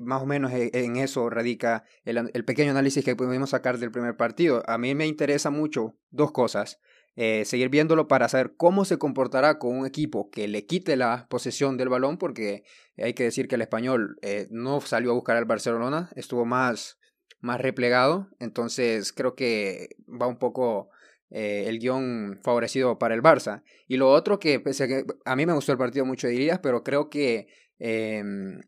más 0.00 0.22
o 0.22 0.26
menos 0.26 0.52
en 0.54 0.96
eso 0.96 1.28
radica 1.28 1.84
el, 2.04 2.30
el, 2.32 2.44
pequeño 2.46 2.70
análisis 2.70 3.04
que 3.04 3.16
pudimos 3.16 3.50
sacar 3.50 3.76
del 3.76 3.90
primer 3.90 4.16
partido. 4.16 4.62
A 4.66 4.78
mí 4.78 4.94
me 4.94 5.06
interesa 5.06 5.50
mucho 5.50 5.94
dos 6.10 6.32
cosas. 6.32 6.80
Eh, 7.16 7.44
seguir 7.44 7.68
viéndolo 7.68 8.08
para 8.08 8.28
saber 8.28 8.54
cómo 8.56 8.84
se 8.84 8.98
comportará 8.98 9.60
con 9.60 9.76
un 9.76 9.86
equipo 9.86 10.30
que 10.30 10.48
le 10.48 10.66
quite 10.66 10.96
la 10.96 11.28
posesión 11.30 11.76
del 11.76 11.88
balón, 11.88 12.18
porque 12.18 12.64
hay 12.98 13.14
que 13.14 13.22
decir 13.22 13.46
que 13.46 13.54
el 13.54 13.62
español 13.62 14.16
eh, 14.22 14.48
no 14.50 14.80
salió 14.80 15.12
a 15.12 15.14
buscar 15.14 15.36
al 15.36 15.44
Barcelona, 15.44 16.10
estuvo 16.16 16.44
más, 16.44 16.98
más 17.40 17.60
replegado, 17.60 18.28
entonces 18.40 19.12
creo 19.12 19.36
que 19.36 19.90
va 20.08 20.26
un 20.26 20.38
poco 20.38 20.90
eh, 21.30 21.64
el 21.68 21.78
guion 21.78 22.40
favorecido 22.42 22.98
para 22.98 23.14
el 23.14 23.22
Barça. 23.22 23.62
Y 23.86 23.96
lo 23.96 24.10
otro 24.10 24.40
que, 24.40 24.58
pese 24.58 24.84
a 24.84 24.88
que 24.88 25.04
a 25.24 25.36
mí 25.36 25.46
me 25.46 25.52
gustó 25.52 25.70
el 25.70 25.78
partido 25.78 26.04
mucho 26.04 26.26
dirías, 26.26 26.58
pero 26.60 26.82
creo 26.82 27.10
que 27.10 27.46
em, 27.78 28.60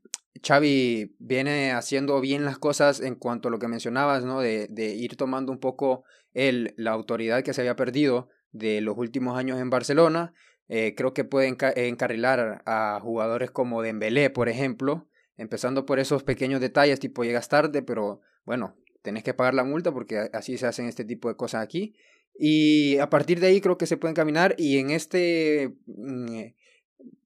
Xavi 0.47 1.17
viene 1.19 1.73
haciendo 1.73 2.21
bien 2.21 2.45
las 2.45 2.59
cosas 2.59 3.01
en 3.01 3.17
cuanto 3.17 3.49
a 3.49 3.51
lo 3.51 3.59
que 3.59 3.67
mencionabas, 3.69 4.25
¿no? 4.25 4.41
De, 4.41 4.69
de 4.69 4.95
ir 4.95 5.17
tomando 5.17 5.51
un 5.51 5.59
poco 5.59 6.05
el, 6.33 6.75
la 6.77 6.93
autoridad 6.93 7.43
que 7.43 7.53
se 7.53 7.63
había 7.63 7.77
perdido 7.77 8.29
de 8.53 8.81
los 8.81 8.97
últimos 8.97 9.39
años 9.39 9.61
en 9.61 9.71
Barcelona. 9.71 10.35
Eh, 10.69 10.95
creo 10.97 11.15
que 11.15 11.25
puede 11.25 11.47
encarrilar 11.49 12.63
a 12.67 12.99
jugadores 13.01 13.51
como 13.51 13.83
Dembélé, 13.83 14.31
por 14.31 14.49
ejemplo, 14.49 15.09
empezando 15.37 15.87
por 15.87 15.99
esos 15.99 16.25
pequeños 16.25 16.61
detalles, 16.61 16.99
tipo 16.99 17.25
llegas 17.25 17.49
tarde, 17.49 17.83
pero 17.83 18.21
bueno, 18.45 18.75
tenés 19.03 19.23
que 19.23 19.35
pagar 19.35 19.55
la 19.55 19.65
multa 19.65 19.93
porque 19.93 20.29
así 20.33 20.59
se 20.59 20.67
hacen 20.67 20.87
este 20.87 21.05
tipo 21.05 21.29
de 21.29 21.37
cosas 21.37 21.63
aquí. 21.63 21.95
Y 22.39 22.99
a 22.99 23.09
partir 23.09 23.41
de 23.41 23.47
ahí 23.47 23.61
creo 23.61 23.79
que 23.79 23.87
se 23.87 23.97
pueden 23.97 24.15
caminar 24.15 24.55
y 24.59 24.79
en 24.79 24.91
este 24.91 25.73
mm, 25.87 26.35
eh, 26.35 26.57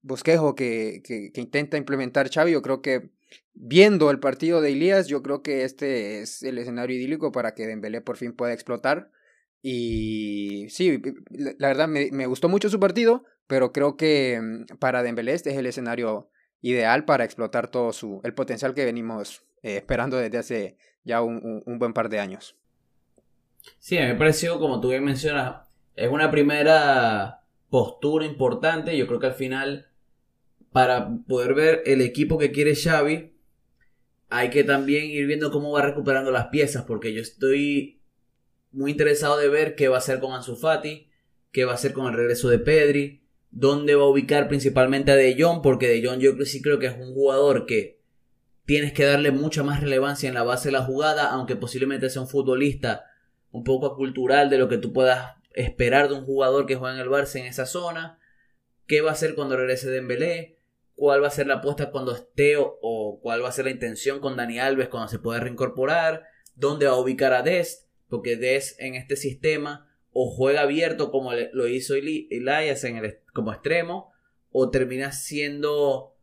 bosquejo 0.03 0.55
que, 0.55 1.03
que, 1.05 1.33
que, 1.33 1.41
intenta 1.41 1.77
implementar 1.79 2.31
Xavi, 2.31 2.53
yo 2.53 2.63
creo 2.63 2.83
que 2.83 3.11
viendo 3.55 4.11
el 4.11 4.21
partido 4.21 4.61
de 4.61 4.73
Elías, 4.73 5.09
yo 5.09 5.23
creo 5.23 5.43
que 5.43 5.65
este 5.65 6.21
es 6.21 6.43
el 6.43 6.59
escenario 6.59 6.97
idílico 6.97 7.33
para 7.33 7.55
que 7.55 7.67
Dembélé 7.67 8.01
por 8.01 8.17
fin 8.17 8.33
pueda 8.33 8.53
explotar 8.53 9.11
y 9.63 10.69
sí, 10.71 11.03
la 11.31 11.69
verdad 11.69 11.89
me, 11.89 12.11
me, 12.13 12.27
gustó 12.27 12.49
mucho 12.49 12.71
su 12.71 12.81
partido, 12.81 13.25
pero 13.47 13.73
creo 13.73 13.97
que 13.97 14.41
mm, 14.41 14.79
para 14.79 15.03
Dembélé 15.03 15.35
este 15.35 15.51
es 15.51 15.57
el 15.57 15.67
escenario 15.67 16.31
ideal 16.63 17.05
para 17.05 17.25
explotar 17.25 17.71
todo 17.71 17.93
su 17.93 18.21
el 18.25 18.35
potencial 18.35 18.75
que 18.75 18.85
venimos 18.85 19.45
eh, 19.63 19.77
esperando 19.77 20.17
desde 20.17 20.39
hace 20.39 20.77
ya 21.05 21.23
un, 21.23 21.63
un, 21.65 21.79
buen 21.79 21.93
par 21.93 22.09
de 22.09 22.21
años. 22.21 22.57
Sí, 23.79 23.99
me 23.99 24.15
pareció, 24.15 24.59
como 24.59 24.81
tú 24.81 24.89
bien 24.89 25.05
mencionas, 25.05 25.63
es 25.95 26.11
una 26.11 26.31
primera 26.31 27.43
postura 27.69 28.25
importante. 28.25 28.97
Yo 28.97 29.07
creo 29.07 29.21
que 29.21 29.27
al 29.27 29.35
final, 29.35 29.89
para 30.73 31.11
poder 31.29 31.55
ver 31.55 31.83
el 31.87 32.01
equipo 32.01 32.39
que 32.39 32.53
quiere 32.53 32.75
Xavi, 32.75 33.35
hay 34.31 34.51
que 34.51 34.65
también 34.65 35.07
ir 35.07 35.27
viendo 35.27 35.51
cómo 35.51 35.73
va 35.73 35.83
recuperando 35.83 36.31
las 36.31 36.47
piezas, 36.47 36.85
porque 36.85 37.13
yo 37.13 37.21
estoy 37.21 38.00
muy 38.73 38.93
interesado 38.93 39.37
de 39.37 39.49
ver 39.49 39.75
qué 39.75 39.89
va 39.89 39.97
a 39.97 39.99
hacer 39.99 40.21
con 40.21 40.33
Ansu 40.33 40.57
Fati, 40.57 41.09
qué 41.53 41.65
va 41.65 41.73
a 41.73 41.75
hacer 41.75 41.93
con 41.93 42.07
el 42.07 42.15
regreso 42.15 42.49
de 42.49 42.59
Pedri, 42.59 43.23
dónde 43.51 43.95
va 43.95 44.05
a 44.05 44.09
ubicar 44.09 44.49
principalmente 44.49 45.11
a 45.11 45.17
De 45.17 45.37
Jong, 45.39 45.63
porque 45.63 45.89
De 45.89 46.07
Jong 46.07 46.21
yo 46.21 46.33
sí 46.45 46.63
creo 46.63 46.79
que 46.79 46.87
es 46.87 46.97
un 46.97 47.13
jugador 47.15 47.67
que 47.67 48.01
tienes 48.65 48.93
que 48.93 49.05
darle 49.05 49.33
mucha 49.33 49.63
más 49.65 49.81
relevancia 49.81 50.29
en 50.29 50.35
la 50.35 50.45
base 50.45 50.69
de 50.69 50.73
la 50.73 50.85
jugada, 50.85 51.31
aunque 51.31 51.57
posiblemente 51.57 52.09
sea 52.09 52.23
un 52.23 52.29
futbolista 52.29 53.07
un 53.51 53.65
poco 53.65 53.97
cultural 53.97 54.49
de 54.49 54.59
lo 54.59 54.69
que 54.69 54.79
tú 54.79 54.93
puedas 54.93 55.35
esperar 55.55 56.09
de 56.09 56.15
un 56.15 56.25
jugador 56.25 56.67
que 56.67 56.77
juega 56.77 56.95
en 56.95 57.01
el 57.01 57.09
Barça 57.09 57.41
en 57.41 57.47
esa 57.47 57.67
zona. 57.67 58.21
¿Qué 58.87 59.01
va 59.01 59.11
a 59.11 59.15
hacer 59.15 59.35
cuando 59.35 59.57
regrese 59.57 59.91
Dembélé? 59.91 60.59
¿Cuál 60.95 61.23
va 61.23 61.29
a 61.29 61.33
ser 61.33 61.47
la 61.47 61.55
apuesta 61.55 61.91
cuando 61.91 62.15
esté 62.15 62.57
o, 62.59 63.19
cuál 63.23 63.43
va 63.43 63.49
a 63.49 63.53
ser 63.53 63.65
la 63.65 63.71
intención 63.71 64.21
con 64.21 64.37
Dani 64.37 64.59
Alves 64.61 64.89
cuando 64.89 65.09
se 65.09 65.19
pueda 65.19 65.41
reincorporar? 65.41 66.25
¿Dónde 66.55 66.87
va 66.87 66.93
a 66.93 67.01
ubicar 67.01 67.33
a 67.33 67.43
Dest? 67.43 67.90
Porque 68.11 68.37
Dest 68.37 68.79
en 68.81 68.95
este 68.95 69.17
sistema 69.17 69.89
o 70.13 70.31
juega 70.31 70.63
abierto 70.63 71.11
como 71.11 71.33
lo 71.33 71.69
hizo 71.69 71.95
Elias 71.95 72.85
en 72.85 72.97
el, 72.97 73.21
como 73.33 73.53
extremo 73.53 74.13
o 74.53 74.71
termina 74.71 75.13
siendo 75.13 76.17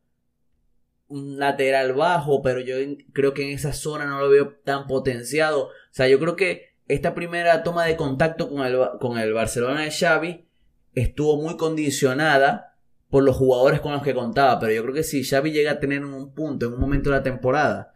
un 1.08 1.40
lateral 1.40 1.94
bajo, 1.94 2.42
pero 2.42 2.60
yo 2.60 2.76
creo 3.14 3.34
que 3.34 3.44
en 3.44 3.56
esa 3.56 3.74
zona 3.74 4.06
no 4.06 4.20
lo 4.20 4.30
veo 4.30 4.56
tan 4.64 4.88
potenciado. 4.88 5.68
O 5.68 5.72
sea, 5.92 6.08
yo 6.08 6.20
creo 6.20 6.36
que 6.36 6.76
esta 6.88 7.16
primera 7.16 7.64
toma 7.64 7.86
de 7.86 7.96
contacto 7.96 8.50
con 8.50 8.66
el, 8.66 8.78
con 9.00 9.18
el 9.18 9.34
Barcelona 9.34 9.82
de 9.82 9.92
Xavi 9.92 10.46
estuvo 10.94 11.42
muy 11.42 11.58
condicionada 11.58 12.78
por 13.10 13.24
los 13.24 13.38
jugadores 13.38 13.80
con 13.80 13.94
los 13.94 14.04
que 14.04 14.14
contaba, 14.14 14.60
pero 14.60 14.74
yo 14.74 14.82
creo 14.84 14.94
que 14.94 15.04
si 15.04 15.24
Xavi 15.24 15.52
llega 15.52 15.72
a 15.72 15.80
tener 15.80 16.04
un 16.04 16.34
punto 16.34 16.66
en 16.66 16.74
un 16.74 16.80
momento 16.80 17.10
de 17.10 17.18
la 17.18 17.24
temporada, 17.24 17.94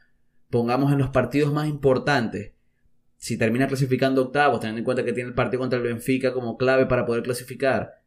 pongamos 0.50 0.92
en 0.92 1.00
los 1.00 1.10
partidos 1.10 1.52
más 1.52 1.68
importantes, 1.68 2.54
si 3.22 3.38
termina 3.38 3.68
clasificando 3.68 4.24
octavos, 4.24 4.62
teniendo 4.62 4.80
en 4.80 4.84
cuenta 4.84 5.06
que 5.06 5.14
tiene 5.14 5.30
el 5.30 5.36
partido 5.36 5.60
contra 5.60 5.78
el 5.78 5.86
Benfica 5.86 6.34
como 6.34 6.58
clave 6.58 6.88
para 6.88 7.06
poder 7.06 7.22
clasificar, 7.22 8.02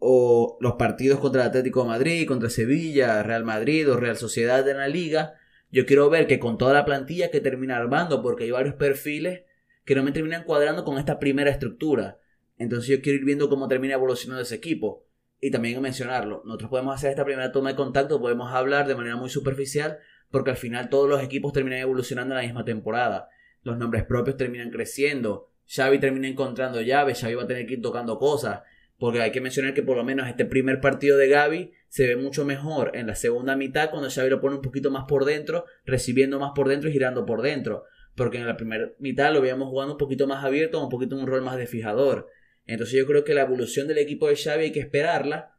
o 0.00 0.58
los 0.60 0.72
partidos 0.72 1.20
contra 1.20 1.42
el 1.42 1.48
Atlético 1.48 1.82
de 1.84 1.90
Madrid, 1.90 2.26
contra 2.26 2.50
Sevilla, 2.50 3.22
Real 3.22 3.44
Madrid 3.44 3.88
o 3.88 3.96
Real 3.96 4.16
Sociedad 4.16 4.68
en 4.68 4.78
la 4.78 4.88
liga, 4.88 5.34
yo 5.70 5.86
quiero 5.86 6.10
ver 6.10 6.26
que 6.26 6.40
con 6.40 6.58
toda 6.58 6.74
la 6.74 6.84
plantilla 6.84 7.30
que 7.30 7.40
termina 7.40 7.76
armando, 7.76 8.20
porque 8.20 8.42
hay 8.42 8.50
varios 8.50 8.74
perfiles 8.74 9.44
que 9.84 9.94
no 9.94 10.02
me 10.02 10.10
terminan 10.10 10.42
cuadrando 10.42 10.84
con 10.84 10.98
esta 10.98 11.20
primera 11.20 11.48
estructura. 11.48 12.18
Entonces 12.58 12.88
yo 12.88 13.00
quiero 13.00 13.20
ir 13.20 13.24
viendo 13.24 13.48
cómo 13.48 13.68
termina 13.68 13.94
evolucionando 13.94 14.42
ese 14.42 14.56
equipo. 14.56 15.06
Y 15.40 15.52
también 15.52 15.80
mencionarlo, 15.80 16.42
nosotros 16.44 16.68
podemos 16.68 16.96
hacer 16.96 17.10
esta 17.10 17.24
primera 17.24 17.52
toma 17.52 17.70
de 17.70 17.76
contacto, 17.76 18.20
podemos 18.20 18.52
hablar 18.52 18.88
de 18.88 18.96
manera 18.96 19.14
muy 19.14 19.30
superficial, 19.30 19.98
porque 20.32 20.50
al 20.50 20.56
final 20.56 20.88
todos 20.88 21.08
los 21.08 21.22
equipos 21.22 21.52
terminan 21.52 21.78
evolucionando 21.78 22.34
en 22.34 22.40
la 22.40 22.44
misma 22.44 22.64
temporada. 22.64 23.28
Los 23.62 23.78
nombres 23.78 24.04
propios 24.04 24.36
terminan 24.36 24.70
creciendo, 24.70 25.48
Xavi 25.66 25.98
termina 25.98 26.28
encontrando 26.28 26.80
llaves, 26.80 27.20
Xavi 27.20 27.34
va 27.34 27.44
a 27.44 27.46
tener 27.46 27.66
que 27.66 27.74
ir 27.74 27.82
tocando 27.82 28.18
cosas, 28.18 28.62
porque 28.98 29.20
hay 29.20 29.32
que 29.32 29.40
mencionar 29.40 29.74
que 29.74 29.82
por 29.82 29.96
lo 29.96 30.04
menos 30.04 30.28
este 30.28 30.44
primer 30.44 30.80
partido 30.80 31.16
de 31.16 31.28
Gaby 31.28 31.72
se 31.88 32.06
ve 32.06 32.16
mucho 32.16 32.44
mejor 32.44 32.92
en 32.94 33.06
la 33.06 33.14
segunda 33.14 33.56
mitad 33.56 33.90
cuando 33.90 34.10
Xavi 34.10 34.30
lo 34.30 34.40
pone 34.40 34.56
un 34.56 34.62
poquito 34.62 34.90
más 34.90 35.04
por 35.08 35.24
dentro, 35.24 35.64
recibiendo 35.84 36.38
más 36.38 36.52
por 36.54 36.68
dentro 36.68 36.88
y 36.88 36.92
girando 36.92 37.26
por 37.26 37.42
dentro. 37.42 37.84
Porque 38.14 38.38
en 38.38 38.46
la 38.46 38.56
primera 38.56 38.92
mitad 38.98 39.32
lo 39.32 39.40
veíamos 39.40 39.68
jugando 39.68 39.94
un 39.94 39.98
poquito 39.98 40.26
más 40.26 40.44
abierto, 40.44 40.82
un 40.82 40.90
poquito 40.90 41.16
un 41.16 41.26
rol 41.26 41.42
más 41.42 41.56
de 41.56 41.66
fijador. 41.66 42.28
Entonces 42.66 42.96
yo 42.96 43.06
creo 43.06 43.24
que 43.24 43.34
la 43.34 43.42
evolución 43.42 43.88
del 43.88 43.98
equipo 43.98 44.28
de 44.28 44.36
Xavi 44.36 44.64
hay 44.64 44.72
que 44.72 44.80
esperarla. 44.80 45.56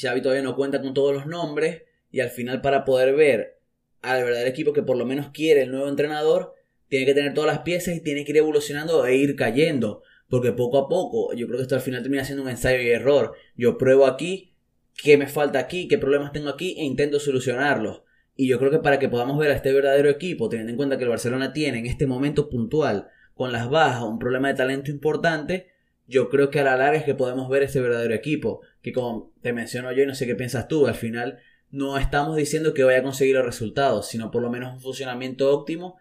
Xavi 0.00 0.22
todavía 0.22 0.42
no 0.42 0.56
cuenta 0.56 0.80
con 0.80 0.94
todos 0.94 1.12
los 1.12 1.26
nombres 1.26 1.82
y 2.10 2.20
al 2.20 2.30
final 2.30 2.60
para 2.60 2.84
poder 2.84 3.14
ver 3.14 3.60
al 4.02 4.24
verdadero 4.24 4.48
equipo 4.48 4.72
que 4.72 4.82
por 4.82 4.96
lo 4.96 5.04
menos 5.04 5.28
quiere 5.30 5.62
el 5.62 5.70
nuevo 5.70 5.88
entrenador, 5.88 6.54
tiene 6.90 7.06
que 7.06 7.14
tener 7.14 7.32
todas 7.32 7.50
las 7.50 7.60
piezas 7.60 7.96
y 7.96 8.00
tiene 8.00 8.24
que 8.24 8.32
ir 8.32 8.38
evolucionando 8.38 9.06
e 9.06 9.16
ir 9.16 9.36
cayendo. 9.36 10.02
Porque 10.28 10.52
poco 10.52 10.76
a 10.76 10.88
poco, 10.88 11.32
yo 11.34 11.46
creo 11.46 11.58
que 11.58 11.62
esto 11.62 11.76
al 11.76 11.80
final 11.80 12.02
termina 12.02 12.24
siendo 12.24 12.42
un 12.42 12.50
ensayo 12.50 12.80
y 12.82 12.88
error. 12.88 13.32
Yo 13.56 13.78
pruebo 13.78 14.06
aquí, 14.06 14.54
qué 15.02 15.16
me 15.16 15.28
falta 15.28 15.60
aquí, 15.60 15.88
qué 15.88 15.98
problemas 15.98 16.32
tengo 16.32 16.48
aquí 16.48 16.76
e 16.78 16.84
intento 16.84 17.20
solucionarlos. 17.20 18.02
Y 18.34 18.48
yo 18.48 18.58
creo 18.58 18.72
que 18.72 18.80
para 18.80 18.98
que 18.98 19.08
podamos 19.08 19.38
ver 19.38 19.52
a 19.52 19.54
este 19.54 19.72
verdadero 19.72 20.08
equipo, 20.08 20.48
teniendo 20.48 20.72
en 20.72 20.76
cuenta 20.76 20.98
que 20.98 21.04
el 21.04 21.10
Barcelona 21.10 21.52
tiene 21.52 21.78
en 21.78 21.86
este 21.86 22.06
momento 22.06 22.48
puntual, 22.48 23.08
con 23.34 23.52
las 23.52 23.70
bajas, 23.70 24.02
un 24.02 24.18
problema 24.18 24.48
de 24.48 24.54
talento 24.54 24.90
importante, 24.90 25.68
yo 26.08 26.28
creo 26.28 26.50
que 26.50 26.58
a 26.58 26.64
la 26.64 26.76
larga 26.76 26.98
es 26.98 27.04
que 27.04 27.14
podemos 27.14 27.48
ver 27.48 27.62
este 27.62 27.80
verdadero 27.80 28.14
equipo. 28.14 28.62
Que 28.82 28.92
como 28.92 29.32
te 29.42 29.52
menciono 29.52 29.92
yo 29.92 30.02
y 30.02 30.06
no 30.06 30.14
sé 30.16 30.26
qué 30.26 30.34
piensas 30.34 30.66
tú, 30.66 30.88
al 30.88 30.94
final 30.94 31.38
no 31.70 31.98
estamos 31.98 32.36
diciendo 32.36 32.74
que 32.74 32.82
vaya 32.82 32.98
a 32.98 33.02
conseguir 33.04 33.36
los 33.36 33.44
resultados, 33.44 34.08
sino 34.08 34.32
por 34.32 34.42
lo 34.42 34.50
menos 34.50 34.74
un 34.74 34.80
funcionamiento 34.80 35.56
óptimo 35.56 35.98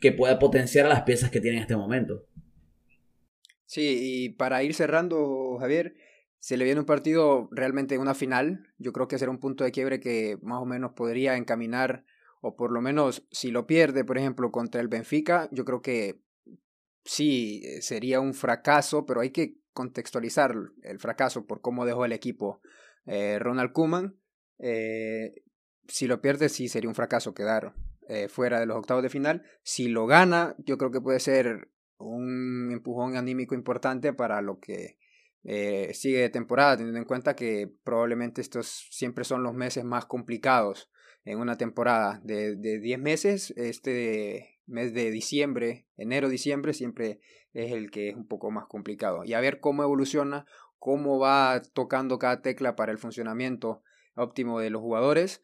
que 0.00 0.12
pueda 0.12 0.38
potenciar 0.38 0.86
a 0.86 0.90
las 0.90 1.02
piezas 1.02 1.30
que 1.30 1.40
tiene 1.40 1.56
en 1.58 1.62
este 1.62 1.76
momento. 1.76 2.26
Sí, 3.66 3.98
y 4.00 4.28
para 4.30 4.62
ir 4.62 4.74
cerrando, 4.74 5.58
Javier, 5.60 5.94
se 6.38 6.56
le 6.56 6.64
viene 6.64 6.80
un 6.80 6.86
partido 6.86 7.48
realmente 7.52 7.98
una 7.98 8.14
final. 8.14 8.72
Yo 8.78 8.92
creo 8.92 9.08
que 9.08 9.18
será 9.18 9.30
un 9.30 9.40
punto 9.40 9.64
de 9.64 9.72
quiebre 9.72 10.00
que 10.00 10.38
más 10.42 10.62
o 10.62 10.64
menos 10.64 10.92
podría 10.92 11.36
encaminar, 11.36 12.04
o 12.40 12.56
por 12.56 12.72
lo 12.72 12.80
menos 12.80 13.26
si 13.30 13.50
lo 13.50 13.66
pierde, 13.66 14.04
por 14.04 14.18
ejemplo, 14.18 14.50
contra 14.52 14.80
el 14.80 14.88
Benfica, 14.88 15.48
yo 15.52 15.64
creo 15.64 15.82
que 15.82 16.20
sí 17.04 17.62
sería 17.80 18.20
un 18.20 18.34
fracaso, 18.34 19.04
pero 19.04 19.20
hay 19.20 19.30
que 19.30 19.58
contextualizar 19.72 20.54
el 20.82 20.98
fracaso 20.98 21.46
por 21.46 21.60
cómo 21.60 21.84
dejó 21.84 22.04
el 22.04 22.12
equipo 22.12 22.60
eh, 23.06 23.38
Ronald 23.38 23.72
Koeman. 23.72 24.18
Eh, 24.58 25.42
si 25.88 26.06
lo 26.06 26.20
pierde, 26.20 26.48
sí 26.48 26.68
sería 26.68 26.88
un 26.88 26.94
fracaso 26.94 27.34
quedar 27.34 27.74
eh, 28.08 28.28
fuera 28.28 28.58
de 28.58 28.66
los 28.66 28.76
octavos 28.76 29.02
de 29.02 29.10
final. 29.10 29.42
Si 29.62 29.88
lo 29.88 30.06
gana, 30.06 30.54
yo 30.58 30.78
creo 30.78 30.90
que 30.90 31.00
puede 31.00 31.20
ser 31.20 31.68
un 31.98 32.70
empujón 32.72 33.16
anímico 33.16 33.54
importante 33.54 34.12
para 34.14 34.40
lo 34.40 34.58
que 34.58 34.96
eh, 35.44 35.92
sigue 35.94 36.20
de 36.20 36.30
temporada, 36.30 36.78
teniendo 36.78 36.98
en 36.98 37.04
cuenta 37.04 37.36
que 37.36 37.70
probablemente 37.84 38.40
estos 38.40 38.88
siempre 38.90 39.24
son 39.24 39.42
los 39.42 39.54
meses 39.54 39.84
más 39.84 40.06
complicados 40.06 40.90
en 41.24 41.38
una 41.38 41.58
temporada. 41.58 42.20
De 42.24 42.56
10 42.56 42.98
meses, 42.98 43.52
este 43.56 44.58
mes 44.66 44.94
de 44.94 45.10
diciembre, 45.10 45.86
enero-diciembre, 45.96 46.72
siempre 46.72 47.20
es 47.52 47.72
el 47.72 47.90
que 47.90 48.08
es 48.08 48.16
un 48.16 48.26
poco 48.26 48.50
más 48.50 48.66
complicado. 48.66 49.24
Y 49.24 49.34
a 49.34 49.40
ver 49.40 49.60
cómo 49.60 49.82
evoluciona, 49.82 50.46
cómo 50.78 51.18
va 51.18 51.60
tocando 51.74 52.18
cada 52.18 52.40
tecla 52.40 52.74
para 52.76 52.92
el 52.92 52.98
funcionamiento 52.98 53.82
óptimo 54.14 54.60
de 54.60 54.70
los 54.70 54.80
jugadores. 54.80 55.42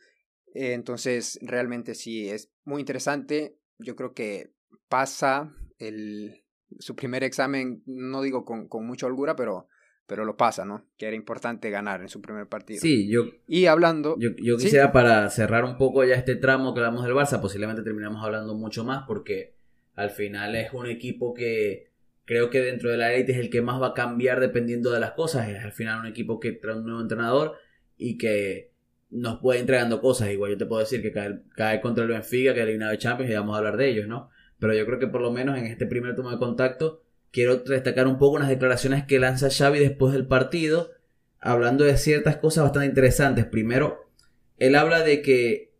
Eh, 0.54 0.72
entonces, 0.72 1.38
realmente 1.42 1.94
sí, 1.94 2.30
es 2.30 2.50
muy 2.64 2.80
interesante. 2.80 3.58
Yo 3.78 3.96
creo 3.96 4.14
que 4.14 4.52
pasa 4.88 5.52
el, 5.78 6.44
su 6.78 6.96
primer 6.96 7.24
examen, 7.24 7.82
no 7.86 8.22
digo 8.22 8.44
con, 8.44 8.68
con 8.68 8.86
mucha 8.86 9.06
holgura, 9.06 9.36
pero, 9.36 9.68
pero 10.06 10.24
lo 10.24 10.36
pasa, 10.36 10.64
¿no? 10.64 10.86
Que 10.96 11.06
era 11.06 11.16
importante 11.16 11.70
ganar 11.70 12.00
en 12.00 12.08
su 12.08 12.20
primer 12.20 12.48
partido. 12.48 12.80
Sí, 12.80 13.08
yo. 13.08 13.24
Y 13.48 13.66
hablando. 13.66 14.16
Yo, 14.18 14.30
yo 14.40 14.56
quisiera, 14.56 14.92
para 14.92 15.28
cerrar 15.30 15.64
un 15.64 15.76
poco 15.76 16.04
ya 16.04 16.14
este 16.14 16.36
tramo 16.36 16.72
que 16.72 16.80
hablamos 16.80 17.04
del 17.04 17.14
Barça, 17.14 17.40
posiblemente 17.40 17.82
terminamos 17.82 18.24
hablando 18.24 18.54
mucho 18.54 18.84
más, 18.84 19.04
porque 19.06 19.56
al 19.94 20.10
final 20.10 20.54
es 20.56 20.72
un 20.72 20.86
equipo 20.86 21.34
que 21.34 21.90
creo 22.24 22.50
que 22.50 22.60
dentro 22.60 22.90
de 22.90 22.96
la 22.96 23.12
élite 23.12 23.32
es 23.32 23.38
el 23.38 23.50
que 23.50 23.62
más 23.62 23.80
va 23.80 23.88
a 23.88 23.94
cambiar 23.94 24.40
dependiendo 24.40 24.90
de 24.90 25.00
las 25.00 25.12
cosas. 25.12 25.48
Es 25.48 25.64
al 25.64 25.72
final 25.72 26.00
un 26.00 26.06
equipo 26.06 26.40
que 26.40 26.52
trae 26.52 26.76
un 26.76 26.84
nuevo 26.84 27.00
entrenador 27.00 27.54
y 27.96 28.18
que 28.18 28.73
nos 29.14 29.38
puede 29.38 29.60
entregando 29.60 30.00
cosas. 30.00 30.30
Igual 30.30 30.52
yo 30.52 30.58
te 30.58 30.66
puedo 30.66 30.80
decir 30.80 31.00
que 31.00 31.12
cae, 31.12 31.40
cae 31.54 31.80
contra 31.80 32.04
el 32.04 32.10
Benfica, 32.10 32.52
que 32.52 32.62
eliminado 32.62 32.92
de 32.92 32.98
Champions 32.98 33.30
y 33.30 33.34
vamos 33.34 33.54
a 33.54 33.58
hablar 33.58 33.76
de 33.76 33.88
ellos, 33.88 34.06
¿no? 34.06 34.30
Pero 34.58 34.74
yo 34.74 34.84
creo 34.86 34.98
que 34.98 35.06
por 35.06 35.20
lo 35.20 35.30
menos 35.30 35.56
en 35.58 35.66
este 35.66 35.86
primer 35.86 36.14
toma 36.14 36.32
de 36.32 36.38
contacto 36.38 37.02
quiero 37.30 37.56
destacar 37.56 38.06
un 38.06 38.18
poco 38.18 38.36
unas 38.36 38.48
declaraciones 38.48 39.04
que 39.04 39.18
lanza 39.18 39.50
Xavi 39.50 39.80
después 39.80 40.12
del 40.12 40.26
partido, 40.26 40.92
hablando 41.40 41.84
de 41.84 41.96
ciertas 41.96 42.36
cosas 42.36 42.64
bastante 42.64 42.86
interesantes. 42.86 43.44
Primero, 43.44 44.08
él 44.56 44.76
habla 44.76 45.02
de 45.02 45.20
que 45.20 45.72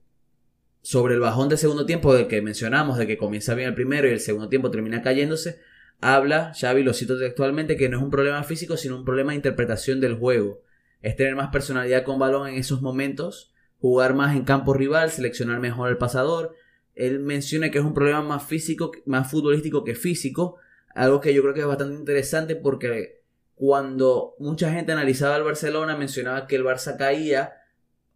sobre 0.83 1.15
el 1.15 1.21
bajón 1.21 1.49
del 1.49 1.59
segundo 1.59 1.87
tiempo 1.87 2.13
del 2.13 2.27
que 2.27 2.43
mencionamos, 2.43 2.99
de 2.99 3.07
que 3.07 3.17
comienza 3.17 3.55
bien 3.55 3.69
el 3.69 3.75
primero 3.75 4.09
y 4.09 4.11
el 4.11 4.21
segundo 4.21 4.49
tiempo 4.49 4.71
termina 4.71 5.01
cayéndose, 5.01 5.61
habla, 6.01 6.53
Xavi 6.61 6.83
lo 6.83 6.93
cito 6.93 7.19
textualmente, 7.19 7.77
que 7.77 7.89
no 7.89 7.99
es 7.99 8.03
un 8.03 8.11
problema 8.11 8.43
físico, 8.43 8.77
sino 8.77 8.97
un 8.97 9.05
problema 9.05 9.31
de 9.31 9.37
interpretación 9.37 10.01
del 10.01 10.15
juego. 10.17 10.64
Es 11.05 11.17
tener 11.17 11.37
más 11.37 11.51
personalidad 11.51 12.03
con 12.03 12.19
balón 12.19 12.49
en 12.49 12.55
esos 12.55 12.81
momentos, 12.81 13.53
jugar 13.79 14.15
más 14.15 14.35
en 14.35 14.45
campo 14.45 14.73
rival, 14.73 15.11
seleccionar 15.11 15.61
mejor 15.61 15.91
el 15.91 15.99
pasador, 15.99 16.55
él 16.95 17.21
menciona 17.21 17.71
que 17.71 17.79
es 17.79 17.85
un 17.85 17.93
problema 17.93 18.23
más 18.23 18.45
físico, 18.45 18.91
más 19.05 19.31
futbolístico 19.31 19.85
que 19.85 19.95
físico, 19.95 20.57
algo 20.95 21.21
que 21.21 21.35
yo 21.35 21.43
creo 21.43 21.53
que 21.53 21.61
es 21.61 21.67
bastante 21.67 21.95
interesante 21.95 22.57
porque 22.57 23.23
cuando 23.55 24.35
mucha 24.39 24.73
gente 24.73 24.93
analizaba 24.93 25.35
al 25.35 25.45
Barcelona 25.45 25.95
mencionaba 25.95 26.47
que 26.47 26.57
el 26.57 26.65
Barça 26.65 26.97
caía 26.97 27.53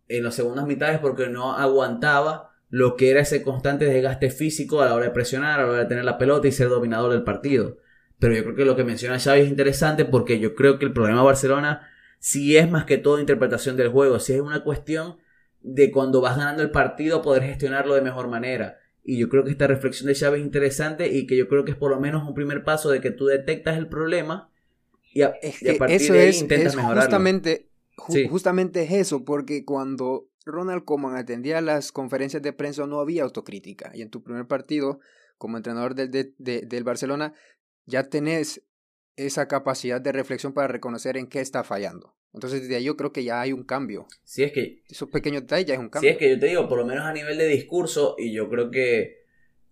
en 0.08 0.24
las 0.24 0.36
segundas 0.36 0.66
mitades 0.66 0.98
porque 0.98 1.28
no 1.28 1.52
aguantaba 1.52 2.52
lo 2.70 2.96
que 2.96 3.10
era 3.10 3.20
ese 3.20 3.42
constante 3.42 3.84
desgaste 3.84 4.30
físico 4.30 4.80
a 4.80 4.86
la 4.86 4.94
hora 4.94 5.04
de 5.04 5.10
presionar, 5.10 5.60
a 5.60 5.64
la 5.64 5.68
hora 5.68 5.78
de 5.80 5.86
tener 5.86 6.04
la 6.04 6.16
pelota 6.16 6.48
y 6.48 6.52
ser 6.52 6.70
dominador 6.70 7.12
del 7.12 7.22
partido. 7.22 7.76
Pero 8.18 8.34
yo 8.34 8.44
creo 8.44 8.56
que 8.56 8.64
lo 8.64 8.76
que 8.76 8.84
menciona 8.84 9.18
Xavi 9.18 9.40
es 9.40 9.48
interesante 9.48 10.04
porque 10.04 10.40
yo 10.40 10.54
creo 10.54 10.78
que 10.78 10.86
el 10.86 10.92
problema 10.92 11.20
de 11.20 11.26
Barcelona 11.26 11.88
sí 12.18 12.56
es 12.56 12.70
más 12.70 12.84
que 12.84 12.98
todo 12.98 13.18
interpretación 13.20 13.76
del 13.76 13.88
juego, 13.88 14.18
si 14.20 14.32
es 14.34 14.40
una 14.40 14.62
cuestión 14.64 15.16
de 15.60 15.90
cuando 15.90 16.20
vas 16.20 16.36
ganando 16.36 16.62
el 16.62 16.70
partido 16.70 17.22
poder 17.22 17.42
gestionarlo 17.44 17.94
de 17.94 18.00
mejor 18.02 18.28
manera. 18.28 18.78
Y 19.04 19.18
yo 19.18 19.28
creo 19.28 19.44
que 19.44 19.50
esta 19.50 19.66
reflexión 19.66 20.06
de 20.08 20.14
Xavi 20.14 20.38
es 20.40 20.44
interesante 20.44 21.08
y 21.08 21.26
que 21.26 21.36
yo 21.36 21.48
creo 21.48 21.64
que 21.64 21.70
es 21.72 21.76
por 21.76 21.90
lo 21.90 21.98
menos 22.00 22.26
un 22.28 22.34
primer 22.34 22.62
paso 22.64 22.90
de 22.90 23.00
que 23.00 23.10
tú 23.10 23.26
detectas 23.26 23.78
el 23.78 23.88
problema 23.88 24.50
y 25.14 25.22
a, 25.22 25.32
partir 25.78 25.96
eso 26.02 26.12
de 26.12 26.20
ahí 26.20 26.28
es, 26.28 26.42
intentas 26.42 26.72
es 26.72 26.76
mejorarlo. 26.76 27.02
justamente, 27.02 27.68
ju- 27.96 28.12
Sí. 28.12 28.28
justamente 28.28 28.82
es 28.82 28.92
eso, 28.92 29.24
porque 29.24 29.64
cuando 29.64 30.28
Ronald 30.44 30.84
Koeman 30.84 31.16
atendía 31.16 31.60
las 31.60 31.90
conferencias 31.92 32.42
de 32.42 32.52
prensa 32.52 32.86
no 32.86 33.00
había 33.00 33.22
autocrítica. 33.22 33.90
Y 33.94 34.02
en 34.02 34.10
tu 34.10 34.22
primer 34.22 34.46
partido, 34.46 35.00
como 35.38 35.56
entrenador 35.56 35.94
del, 35.94 36.10
de- 36.10 36.34
de- 36.38 36.62
del 36.62 36.84
Barcelona, 36.84 37.32
ya 37.86 38.04
tenés 38.04 38.62
esa 39.18 39.48
capacidad 39.48 40.00
de 40.00 40.12
reflexión 40.12 40.52
para 40.52 40.68
reconocer 40.68 41.16
en 41.16 41.26
qué 41.26 41.40
está 41.40 41.64
fallando. 41.64 42.14
Entonces, 42.32 42.62
desde 42.62 42.76
ahí 42.76 42.84
yo 42.84 42.96
creo 42.96 43.12
que 43.12 43.24
ya 43.24 43.40
hay 43.40 43.52
un 43.52 43.64
cambio. 43.64 44.06
Sí, 44.24 44.42
es 44.44 44.52
que 44.52 44.82
Esos 44.88 45.08
pequeños 45.08 45.42
detalles 45.42 45.66
ya 45.66 45.74
es 45.74 45.80
un 45.80 45.86
Sí, 45.86 45.90
cambio. 45.90 46.10
es 46.10 46.16
que 46.18 46.30
yo 46.30 46.38
te 46.38 46.46
digo, 46.46 46.68
por 46.68 46.78
lo 46.78 46.86
menos 46.86 47.04
a 47.04 47.12
nivel 47.12 47.36
de 47.38 47.46
discurso, 47.48 48.14
y 48.18 48.32
yo 48.32 48.48
creo 48.48 48.70
que 48.70 49.24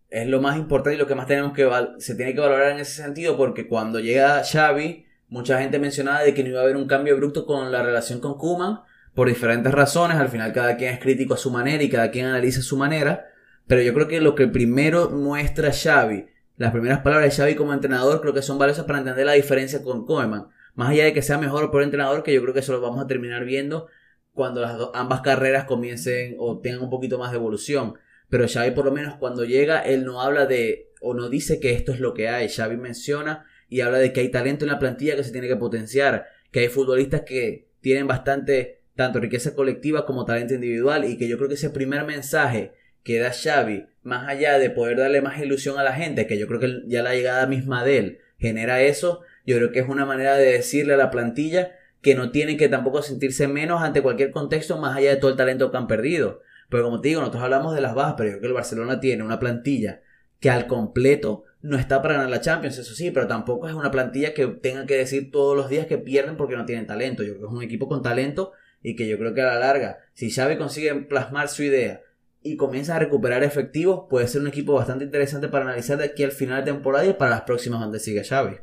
es 0.09 0.26
lo 0.26 0.41
más 0.41 0.57
importante 0.57 0.95
y 0.97 0.99
lo 0.99 1.07
que 1.07 1.15
más 1.15 1.26
tenemos 1.26 1.53
que 1.53 1.69
se 1.99 2.15
tiene 2.15 2.35
que 2.35 2.41
valorar 2.41 2.73
en 2.73 2.79
ese 2.79 3.03
sentido, 3.03 3.37
porque 3.37 3.67
cuando 3.69 4.00
llega 4.00 4.43
Xavi, 4.43 5.05
mucha 5.29 5.61
gente 5.61 5.79
mencionaba 5.79 6.23
de 6.23 6.33
que 6.35 6.43
no 6.43 6.50
iba 6.50 6.61
a 6.61 6.62
haber 6.62 6.76
un 6.76 6.87
cambio 6.87 7.15
abrupto 7.15 7.47
con 7.47 7.71
la 7.73 7.83
relación 7.83 8.21
con 8.21 8.38
Kuman, 8.38 8.81
por 9.15 9.29
diferentes 9.29 9.73
razones, 9.73 10.17
al 10.19 10.29
final 10.29 10.53
cada 10.53 10.76
quien 10.76 10.93
es 10.95 11.00
crítico 11.00 11.35
a 11.35 11.38
su 11.38 11.50
manera 11.50 11.83
y 11.83 11.88
cada 11.88 12.11
quien 12.11 12.26
analiza 12.26 12.61
a 12.61 12.62
su 12.62 12.76
manera, 12.76 13.26
pero 13.67 13.83
yo 13.83 13.93
creo 13.95 14.09
que 14.09 14.21
lo 14.21 14.35
que 14.35 14.47
primero 14.47 15.11
muestra 15.11 15.73
Xavi, 15.73 16.26
las 16.57 16.73
primeras 16.73 17.01
palabras 17.01 17.31
de 17.31 17.37
Xavi 17.37 17.55
como 17.55 17.75
entrenador, 17.75 18.21
creo 18.21 18.33
que 18.33 18.43
son 18.43 18.59
valiosas 18.59 18.85
para 18.87 18.99
entender 18.99 19.27
la 19.27 19.33
diferencia 19.33 19.83
con 19.83 20.07
Koeman. 20.07 20.49
Más 20.75 20.91
allá 20.91 21.05
de 21.05 21.13
que 21.13 21.23
sea 21.23 21.39
mejor 21.39 21.71
o 21.73 21.83
entrenador, 21.83 22.23
que 22.23 22.33
yo 22.33 22.43
creo 22.43 22.55
que 22.55 22.61
eso 22.61 22.73
lo 22.73 22.81
vamos 22.81 23.03
a 23.03 23.07
terminar 23.07 23.45
viendo 23.45 23.89
cuando 24.33 24.61
las 24.61 24.77
ambas 24.95 25.23
carreras 25.23 25.65
comiencen 25.65 26.37
o 26.39 26.61
tengan 26.61 26.83
un 26.83 26.91
poquito 26.91 27.19
más 27.19 27.31
de 27.31 27.39
evolución. 27.39 27.95
Pero 28.29 28.47
Xavi 28.47 28.73
por 28.73 28.85
lo 28.85 28.93
menos 28.93 29.15
cuando 29.17 29.45
llega, 29.45 29.81
él 29.81 30.05
no 30.05 30.21
habla 30.21 30.47
de 30.47 30.93
o 31.01 31.15
no 31.15 31.29
dice 31.29 31.61
que 31.61 31.73
esto 31.73 31.93
es 31.93 32.01
lo 32.01 32.15
que 32.15 32.29
hay. 32.29 32.49
Xavi 32.49 32.77
menciona 32.77 33.47
y 33.69 33.81
habla 33.81 33.99
de 33.99 34.13
que 34.13 34.21
hay 34.21 34.31
talento 34.31 34.65
en 34.65 34.71
la 34.71 34.79
plantilla 34.79 35.17
que 35.17 35.25
se 35.25 35.33
tiene 35.33 35.49
que 35.49 35.57
potenciar, 35.57 36.27
que 36.51 36.61
hay 36.61 36.69
futbolistas 36.69 37.23
que 37.23 37.69
tienen 37.81 38.07
bastante 38.07 38.83
tanto 38.95 39.21
riqueza 39.21 39.55
colectiva 39.55 40.07
como 40.07 40.25
talento 40.25 40.55
individual 40.55 41.05
y 41.05 41.19
que 41.19 41.29
yo 41.29 41.37
creo 41.37 41.49
que 41.49 41.55
ese 41.55 41.71
primer 41.71 42.05
mensaje 42.05 42.73
que 43.07 43.21
da 43.21 43.31
Xavi, 43.33 43.87
más 44.03 44.29
allá 44.29 44.59
de 44.59 44.69
poder 44.69 44.99
darle 44.99 45.23
más 45.23 45.39
ilusión 45.39 45.79
a 45.79 45.85
la 45.85 45.93
gente, 45.93 46.27
que 46.27 46.39
yo 46.39 46.49
creo 46.49 46.59
que 46.59 46.83
ya 46.87 47.05
la 47.05 47.15
llegada 47.15 47.47
misma 47.47 47.85
de 47.85 47.99
él 47.99 48.19
genera 48.37 48.83
eso, 48.83 49.21
yo 49.47 49.55
creo 49.59 49.71
que 49.71 49.79
es 49.79 49.89
una 49.89 50.05
manera 50.05 50.35
de 50.35 50.51
decirle 50.51 50.95
a 50.95 50.97
la 50.97 51.13
plantilla 51.13 51.77
que 52.03 52.17
no 52.17 52.33
tienen 52.33 52.57
que 52.57 52.69
tampoco 52.69 53.03
sentirse 53.03 53.47
menos 53.47 53.81
ante 53.81 54.03
cualquier 54.03 54.33
contexto 54.33 54.77
más 54.79 54.97
allá 54.97 55.11
de 55.11 55.17
todo 55.19 55.31
el 55.31 55.37
talento 55.37 55.71
que 55.71 55.77
han 55.77 55.87
perdido. 55.87 56.43
Pero 56.69 56.83
como 56.83 57.01
te 57.01 57.07
digo, 57.07 57.21
nosotros 57.21 57.45
hablamos 57.45 57.77
de 57.77 57.81
las 57.81 57.95
bajas, 57.95 58.15
pero 58.17 58.29
yo 58.29 58.33
creo 58.33 58.41
que 58.41 58.47
el 58.49 58.55
Barcelona 58.55 58.99
tiene 58.99 59.23
una 59.23 59.39
plantilla 59.39 60.03
que 60.41 60.51
al 60.51 60.67
completo 60.67 61.45
no 61.63 61.79
está 61.79 62.03
para 62.03 62.15
ganar 62.15 62.31
la 62.31 62.41
Champions, 62.41 62.77
eso 62.77 62.93
sí, 62.93 63.13
pero 63.13 63.29
tampoco 63.29 63.69
es 63.69 63.75
una 63.75 63.93
plantilla 63.93 64.35
que 64.35 64.49
tenga 64.49 64.85
que 64.85 64.97
decir 64.97 65.31
todos 65.31 65.57
los 65.57 65.69
días 65.69 65.87
que 65.87 65.99
pierden 65.99 66.37
porque 66.37 66.57
no 66.57 66.67
tienen 66.67 66.89
talento. 66.89 67.23
Yo 67.23 67.35
creo 67.35 67.43
que 67.43 67.55
es 67.55 67.57
un 67.57 67.63
equipo 67.63 67.87
con 67.87 68.03
talento 68.03 68.51
y 68.83 68.97
que 68.97 69.07
yo 69.07 69.17
creo 69.17 69.33
que 69.33 69.43
a 69.43 69.47
la 69.47 69.61
larga, 69.61 70.01
si 70.13 70.29
Xavi 70.29 70.57
consigue 70.57 70.93
plasmar 70.97 71.49
su 71.49 71.63
idea 71.63 72.03
y 72.43 72.57
comienza 72.57 72.97
a 72.97 72.99
recuperar 72.99 73.43
efectivos, 73.43 74.07
puede 74.09 74.28
ser 74.28 74.40
un 74.43 74.49
equipo 74.49 74.75
bastante 74.75 75.05
interesante 75.05 75.49
para 75.49 75.64
analizar 75.64 75.99
de 75.99 76.05
aquí 76.05 76.23
al 76.23 76.33
final 76.33 76.64
de 76.64 76.73
temporada 76.73 77.07
y 77.07 77.14
para 77.14 77.31
las 77.31 77.43
próximas 77.43 77.81
donde 77.81 77.99
siga 77.99 78.23
Xavi. 78.23 78.57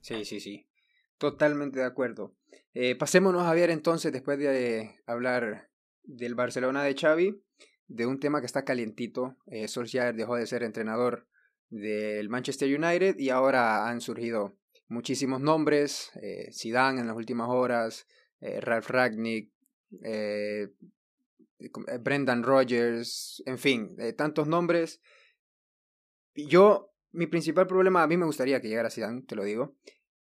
Sí, 0.00 0.24
sí, 0.24 0.40
sí. 0.40 0.66
Totalmente 1.18 1.80
de 1.80 1.86
acuerdo. 1.86 2.34
Eh, 2.72 2.94
pasémonos, 2.96 3.42
Javier, 3.42 3.70
entonces, 3.70 4.12
después 4.12 4.38
de 4.38 4.96
hablar 5.06 5.68
del 6.04 6.34
Barcelona 6.34 6.82
de 6.84 6.94
Xavi, 6.94 7.42
de 7.88 8.06
un 8.06 8.20
tema 8.20 8.40
que 8.40 8.46
está 8.46 8.64
calientito. 8.64 9.36
Eh, 9.46 9.66
Solskjaer 9.66 10.14
dejó 10.14 10.36
de 10.36 10.46
ser 10.46 10.62
entrenador 10.62 11.26
del 11.68 12.28
Manchester 12.28 12.68
United 12.68 13.18
y 13.18 13.30
ahora 13.30 13.88
han 13.88 14.00
surgido 14.00 14.56
muchísimos 14.88 15.40
nombres. 15.40 16.10
Eh, 16.22 16.50
Zidane 16.52 17.00
en 17.00 17.06
las 17.06 17.16
últimas 17.16 17.48
horas, 17.48 18.06
eh, 18.40 18.60
Ralf 18.60 18.88
Ragnick, 18.90 19.50
eh, 20.04 20.68
Brendan 22.00 22.42
Rodgers, 22.42 23.42
en 23.46 23.58
fin, 23.58 23.94
eh, 23.98 24.12
tantos 24.12 24.48
nombres. 24.48 25.00
Yo, 26.34 26.92
mi 27.12 27.26
principal 27.26 27.66
problema, 27.66 28.02
a 28.02 28.06
mí 28.06 28.16
me 28.16 28.26
gustaría 28.26 28.60
que 28.60 28.68
llegara 28.68 28.90
Zidane, 28.90 29.22
te 29.22 29.36
lo 29.36 29.44
digo, 29.44 29.76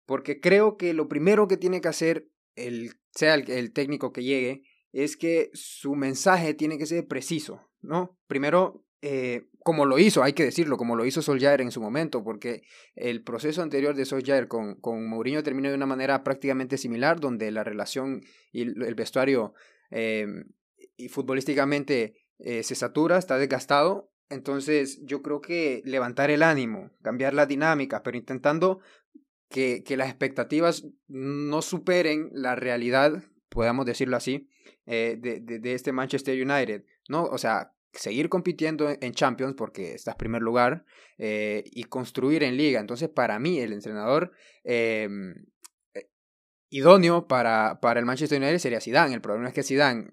porque 0.06 0.40
creo 0.40 0.78
que 0.78 0.94
lo 0.94 1.08
primero 1.08 1.48
que 1.48 1.58
tiene 1.58 1.82
que 1.82 1.90
hacer, 1.90 2.28
el, 2.56 2.92
sea 3.12 3.36
el, 3.36 3.74
técnico 3.74 4.12
que 4.12 4.24
llegue, 4.24 4.64
es 4.94 5.18
que 5.18 5.50
su 5.54 5.96
mensaje 5.96 6.54
tiene 6.54 6.78
que 6.78 6.86
ser 6.86 7.08
preciso, 7.08 7.70
¿no? 7.82 8.18
Primero, 8.28 8.86
eh, 9.02 9.48
como 9.60 9.86
lo 9.86 10.00
hizo, 10.00 10.24
hay 10.24 10.34
que 10.34 10.46
decirlo, 10.46 10.78
como 10.78 10.96
lo 10.96 11.06
hizo 11.06 11.22
Solskjaer 11.22 11.62
en 11.62 11.72
su 11.72 11.82
momento, 11.82 12.24
porque 12.24 12.62
el 12.96 13.22
proceso 13.22 13.62
anterior 13.62 13.96
de 13.96 14.06
Solskjaer 14.06 14.48
con, 14.48 14.76
con 14.76 15.08
Mourinho 15.08 15.44
terminó 15.44 15.70
de 15.70 15.76
una 15.76 15.86
manera 15.86 16.24
prácticamente 16.24 16.78
similar, 16.78 17.20
donde 17.20 17.52
la 17.52 17.64
relación 17.64 18.22
y 18.52 18.62
el 18.62 18.96
vestuario 18.96 19.54
eh, 19.92 20.26
y 20.98 21.10
futbolísticamente 21.10 22.16
eh, 22.40 22.64
se 22.64 22.76
satura, 22.76 23.18
está 23.18 23.38
desgastado. 23.38 24.12
Entonces 24.30 25.00
yo 25.04 25.22
creo 25.22 25.40
que 25.40 25.82
levantar 25.86 26.30
el 26.32 26.44
ánimo, 26.44 26.92
cambiar 27.02 27.34
las 27.34 27.48
dinámicas, 27.48 28.02
pero 28.04 28.18
intentando 28.18 28.82
que, 29.50 29.84
que 29.84 29.96
las 29.96 30.10
expectativas 30.10 30.86
no 31.08 31.62
superen 31.62 32.30
la 32.34 32.56
realidad, 32.56 33.24
podamos 33.48 33.86
decirlo 33.86 34.18
así, 34.18 34.50
eh, 34.86 35.18
de, 35.20 35.40
de, 35.40 35.74
este 35.74 35.94
Manchester 35.94 36.36
United, 36.36 36.84
¿no? 37.08 37.24
O 37.24 37.38
sea, 37.38 37.74
seguir 37.94 38.30
compitiendo 38.30 38.90
en 38.90 39.14
Champions 39.14 39.56
porque 39.58 39.94
estás 39.94 40.16
primer 40.16 40.42
lugar 40.42 40.86
eh, 41.18 41.64
y 41.72 41.86
construir 41.86 42.44
en 42.44 42.58
liga. 42.58 42.80
Entonces, 42.80 43.10
para 43.10 43.40
mí, 43.40 43.60
el 43.60 43.74
entrenador 43.74 44.32
eh, 44.64 45.08
idóneo 46.70 47.28
para, 47.28 47.80
para 47.82 48.00
el 48.00 48.06
Manchester 48.06 48.42
United 48.42 48.60
sería 48.60 48.82
Zidane. 48.82 49.14
El 49.14 49.22
problema 49.22 49.48
es 49.48 49.54
que 49.54 49.64
Zidane, 49.64 50.12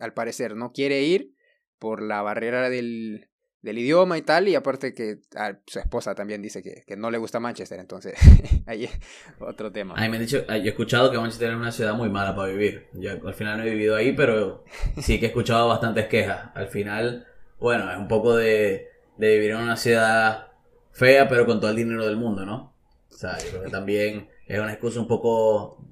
al 0.00 0.14
parecer, 0.14 0.56
no 0.56 0.72
quiere 0.72 1.02
ir 1.02 1.34
por 1.78 2.02
la 2.02 2.22
barrera 2.22 2.70
del, 2.70 3.28
del 3.62 3.78
idioma 3.78 4.18
y 4.18 4.22
tal, 4.22 4.48
y 4.48 4.54
aparte 4.54 4.92
que 4.92 5.20
a 5.36 5.58
su 5.66 5.78
esposa 5.78 6.14
también 6.14 6.42
dice 6.42 6.62
que, 6.62 6.82
que 6.86 6.96
no 6.96 7.10
le 7.10 7.18
gusta 7.18 7.40
Manchester, 7.40 7.78
entonces 7.78 8.14
ahí 8.66 8.84
es 8.84 9.00
otro 9.40 9.70
tema. 9.70 9.94
A 9.94 10.02
mí 10.02 10.08
me 10.08 10.16
han 10.16 10.22
dicho, 10.22 10.44
yo 10.46 10.52
he 10.52 10.68
escuchado 10.68 11.10
que 11.10 11.18
Manchester 11.18 11.50
es 11.50 11.56
una 11.56 11.72
ciudad 11.72 11.94
muy 11.94 12.10
mala 12.10 12.34
para 12.34 12.48
vivir. 12.48 12.88
Yo 12.94 13.12
al 13.26 13.34
final 13.34 13.58
no 13.58 13.64
he 13.64 13.70
vivido 13.70 13.96
ahí, 13.96 14.12
pero 14.12 14.64
sí 15.00 15.18
que 15.18 15.26
he 15.26 15.28
escuchado 15.28 15.68
bastantes 15.68 16.06
quejas. 16.06 16.50
Al 16.54 16.68
final, 16.68 17.26
bueno, 17.58 17.90
es 17.90 17.98
un 17.98 18.08
poco 18.08 18.36
de, 18.36 18.88
de 19.16 19.34
vivir 19.34 19.52
en 19.52 19.58
una 19.58 19.76
ciudad 19.76 20.48
fea, 20.90 21.28
pero 21.28 21.46
con 21.46 21.60
todo 21.60 21.70
el 21.70 21.76
dinero 21.76 22.04
del 22.04 22.16
mundo, 22.16 22.44
¿no? 22.44 22.74
O 23.10 23.14
sea, 23.14 23.38
yo 23.38 23.50
creo 23.50 23.62
que 23.62 23.70
también 23.70 24.28
es 24.46 24.58
una 24.58 24.72
excusa 24.72 25.00
un 25.00 25.06
poco, 25.06 25.84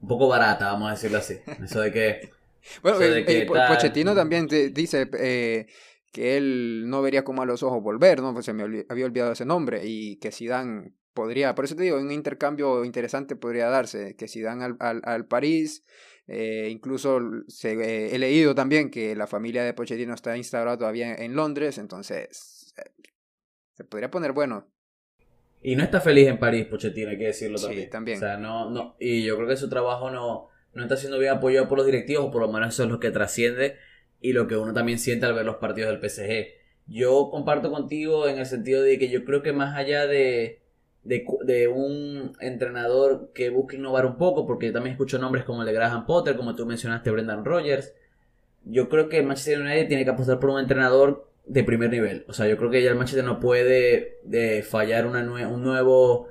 un 0.00 0.08
poco 0.08 0.28
barata, 0.28 0.72
vamos 0.72 0.88
a 0.88 0.92
decirlo 0.92 1.18
así. 1.18 1.38
Eso 1.62 1.80
de 1.80 1.92
que... 1.92 2.30
Bueno, 2.82 2.98
o 2.98 3.00
sea, 3.00 3.10
de 3.10 3.24
que 3.24 3.46
tal... 3.46 3.74
Pochettino 3.74 4.14
también 4.14 4.46
dice... 4.46 5.08
Eh, 5.18 5.66
que 6.12 6.36
él 6.36 6.84
no 6.86 7.02
vería 7.02 7.24
con 7.24 7.36
malos 7.36 7.62
ojos 7.62 7.82
volver, 7.82 8.20
¿no? 8.20 8.32
Pues 8.32 8.44
se 8.44 8.52
me 8.52 8.64
olvid 8.64 8.84
había 8.88 9.06
olvidado 9.06 9.32
ese 9.32 9.44
nombre 9.44 9.82
y 9.84 10.16
que 10.16 10.32
Zidane 10.32 10.92
podría, 11.14 11.54
por 11.54 11.64
eso 11.64 11.76
te 11.76 11.84
digo, 11.84 11.98
un 11.98 12.10
intercambio 12.10 12.84
interesante 12.84 13.36
podría 13.36 13.68
darse, 13.68 14.16
que 14.16 14.28
Zidane 14.28 14.64
al, 14.64 14.76
al, 14.80 15.02
al 15.04 15.26
París, 15.26 15.84
eh, 16.26 16.68
incluso 16.70 17.20
se, 17.48 17.72
eh, 17.72 18.14
he 18.14 18.18
leído 18.18 18.54
también 18.54 18.90
que 18.90 19.14
la 19.14 19.26
familia 19.26 19.62
de 19.64 19.74
Pochettino 19.74 20.14
está 20.14 20.36
instaurada 20.36 20.78
todavía 20.78 21.14
en, 21.14 21.22
en 21.22 21.36
Londres, 21.36 21.78
entonces 21.78 22.74
se 23.74 23.84
podría 23.84 24.10
poner 24.10 24.32
bueno. 24.32 24.68
Y 25.62 25.76
no 25.76 25.82
está 25.82 26.00
feliz 26.00 26.28
en 26.28 26.38
París, 26.38 26.66
Pochettino, 26.66 27.10
hay 27.10 27.18
que 27.18 27.26
decirlo 27.26 27.58
también. 27.60 27.84
Sí, 27.84 27.90
también. 27.90 28.16
O 28.16 28.20
sea, 28.20 28.36
no, 28.38 28.70
no, 28.70 28.96
y 28.98 29.24
yo 29.24 29.36
creo 29.36 29.48
que 29.48 29.56
su 29.56 29.68
trabajo 29.68 30.10
no, 30.10 30.48
no 30.72 30.82
está 30.82 30.96
siendo 30.96 31.18
bien 31.18 31.32
apoyado 31.32 31.68
por 31.68 31.78
los 31.78 31.86
directivos, 31.86 32.26
o 32.26 32.30
por 32.30 32.42
lo 32.42 32.50
menos 32.50 32.74
eso 32.74 32.84
es 32.84 32.90
lo 32.90 33.00
que 33.00 33.10
trasciende 33.10 33.76
y 34.20 34.32
lo 34.32 34.46
que 34.46 34.56
uno 34.56 34.72
también 34.72 34.98
siente 34.98 35.26
al 35.26 35.34
ver 35.34 35.44
los 35.44 35.56
partidos 35.56 35.90
del 35.90 36.10
PSG. 36.10 36.48
Yo 36.86 37.28
comparto 37.30 37.70
contigo 37.70 38.26
en 38.26 38.38
el 38.38 38.46
sentido 38.46 38.82
de 38.82 38.98
que 38.98 39.08
yo 39.10 39.24
creo 39.24 39.42
que 39.42 39.52
más 39.52 39.76
allá 39.76 40.06
de, 40.06 40.60
de, 41.04 41.24
de, 41.44 41.68
un 41.68 42.32
entrenador 42.40 43.30
que 43.34 43.50
busque 43.50 43.76
innovar 43.76 44.06
un 44.06 44.16
poco, 44.16 44.46
porque 44.46 44.66
yo 44.66 44.72
también 44.72 44.92
escucho 44.92 45.18
nombres 45.18 45.44
como 45.44 45.62
el 45.62 45.66
de 45.66 45.74
Graham 45.74 46.06
Potter, 46.06 46.36
como 46.36 46.56
tú 46.56 46.66
mencionaste, 46.66 47.10
Brendan 47.10 47.44
Rodgers, 47.44 47.94
yo 48.64 48.88
creo 48.88 49.08
que 49.08 49.22
Manchester 49.22 49.60
United 49.60 49.88
tiene 49.88 50.04
que 50.04 50.10
apostar 50.10 50.38
por 50.38 50.50
un 50.50 50.60
entrenador 50.60 51.29
de 51.46 51.64
primer 51.64 51.90
nivel. 51.90 52.24
O 52.28 52.32
sea, 52.32 52.46
yo 52.46 52.56
creo 52.56 52.70
que 52.70 52.82
ya 52.82 52.90
el 52.90 52.96
Manchester 52.96 53.24
no 53.24 53.40
puede 53.40 54.18
de 54.24 54.62
fallar 54.62 55.06
una, 55.06 55.22
nue 55.22 55.46
un 55.46 55.62
nuevo, 55.62 56.28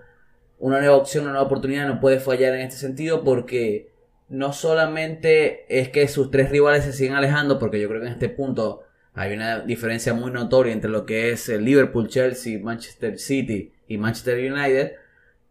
una 0.58 0.80
nueva 0.80 0.96
opción, 0.96 1.24
una 1.24 1.34
nueva 1.34 1.48
oportunidad, 1.48 1.88
no 1.88 2.00
puede 2.00 2.20
fallar 2.20 2.54
en 2.54 2.62
este 2.62 2.78
sentido 2.78 3.24
porque 3.24 3.92
no 4.30 4.54
solamente 4.54 5.66
es 5.70 5.90
que 5.90 6.08
sus 6.08 6.32
tres 6.32 6.50
rivales 6.52 6.84
se 6.84 6.94
siguen 6.94 7.16
alejando, 7.16 7.60
porque 7.60 7.82
yo 7.82 7.90
creo 7.90 8.02
que 8.02 8.08
en 8.08 8.14
este 8.14 8.30
punto 8.30 8.84
hay 9.14 9.34
una 9.34 9.60
diferencia 9.60 10.14
muy 10.14 10.32
notoria 10.32 10.72
entre 10.72 10.90
lo 10.90 11.06
que 11.06 11.32
es 11.32 11.50
el 11.50 11.66
Liverpool, 11.66 12.08
Chelsea, 12.08 12.60
Manchester 12.60 13.18
City 13.18 13.74
y 13.88 13.98
Manchester 13.98 14.52
United, 14.52 14.94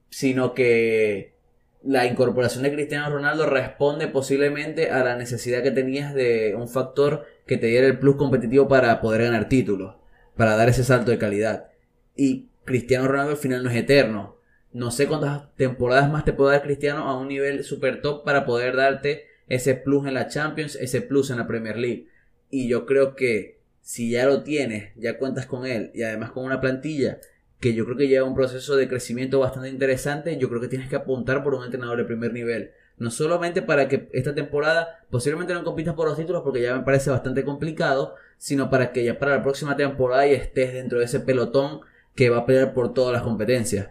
sino 0.09 0.55
que 0.55 1.35
la 1.83 2.07
incorporación 2.07 2.63
de 2.63 2.73
Cristiano 2.73 3.11
Ronaldo 3.11 3.47
responde 3.47 4.09
posiblemente 4.09 4.91
a 4.91 5.05
la 5.05 5.17
necesidad 5.17 5.63
que 5.63 5.71
tenías 5.71 6.15
de 6.15 6.55
un 6.57 6.69
factor 6.69 7.27
que 7.49 7.57
te 7.57 7.67
diera 7.67 7.87
el 7.87 7.99
plus 7.99 8.17
competitivo 8.17 8.69
para 8.69 9.01
poder 9.01 9.23
ganar 9.23 9.49
títulos, 9.49 9.97
para 10.37 10.55
dar 10.55 10.69
ese 10.69 10.85
salto 10.85 11.11
de 11.11 11.19
calidad. 11.19 11.71
Y 12.15 12.51
Cristiano 12.65 13.09
Ronaldo 13.09 13.33
al 13.33 13.39
final 13.39 13.65
no 13.65 13.71
es 13.71 13.77
eterno. 13.77 14.37
No 14.73 14.91
sé 14.91 15.07
cuántas 15.07 15.53
temporadas 15.57 16.13
más 16.13 16.27
te 16.27 16.35
puede 16.35 16.53
dar 16.53 16.63
Cristiano 16.63 17.09
a 17.09 17.19
un 17.19 17.29
nivel 17.29 17.65
super 17.65 18.03
top 18.03 18.23
para 18.23 18.45
poder 18.45 18.77
darte 18.77 19.25
ese 19.49 19.75
plus 19.75 20.07
en 20.07 20.15
la 20.15 20.29
Champions, 20.29 20.77
ese 20.77 21.01
plus 21.01 21.31
en 21.31 21.39
la 21.39 21.47
Premier 21.47 21.79
League. 21.79 22.09
Y 22.51 22.69
yo 22.69 22.85
creo 22.85 23.17
que 23.17 23.59
si 23.81 24.11
ya 24.11 24.27
lo 24.27 24.43
tienes, 24.43 24.93
ya 24.97 25.17
cuentas 25.17 25.47
con 25.47 25.65
él 25.65 25.91
y 25.95 26.03
además 26.03 26.31
con 26.33 26.45
una 26.45 26.61
plantilla 26.61 27.19
que 27.61 27.73
yo 27.73 27.87
creo 27.87 27.97
que 27.97 28.09
lleva 28.09 28.29
un 28.29 28.35
proceso 28.35 28.77
de 28.77 28.89
crecimiento 28.89 29.41
bastante 29.41 29.71
interesante, 29.71 30.37
yo 30.37 30.51
creo 30.51 30.61
que 30.61 30.69
tienes 30.69 30.91
que 30.91 30.97
apuntar 30.97 31.43
por 31.43 31.55
un 31.55 31.65
entrenador 31.65 31.97
de 31.97 32.05
primer 32.05 32.35
nivel. 32.35 32.73
No 32.99 33.11
solamente 33.11 33.63
para 33.63 33.89
que 33.89 34.09
esta 34.13 34.35
temporada 34.35 35.01
posiblemente 35.11 35.55
no 35.55 35.65
compitas 35.65 35.95
por 35.95 36.09
los 36.09 36.17
títulos 36.17 36.43
porque 36.43 36.63
ya 36.63 36.75
me 36.75 36.83
parece 36.83 37.11
bastante 37.11 37.45
complicado, 37.45 38.15
sino 38.39 38.71
para 38.71 38.93
que 38.93 39.05
ya 39.05 39.19
para 39.19 39.37
la 39.37 39.43
próxima 39.43 39.77
temporada 39.77 40.27
ya 40.27 40.37
estés 40.37 40.73
dentro 40.73 40.99
de 40.99 41.05
ese 41.05 41.21
pelotón 41.21 41.81
que 42.15 42.31
va 42.31 42.39
a 42.39 42.47
pelear 42.47 42.75
por 42.75 42.93
todas 42.93 43.13
las 43.13 43.23
competencias. 43.23 43.91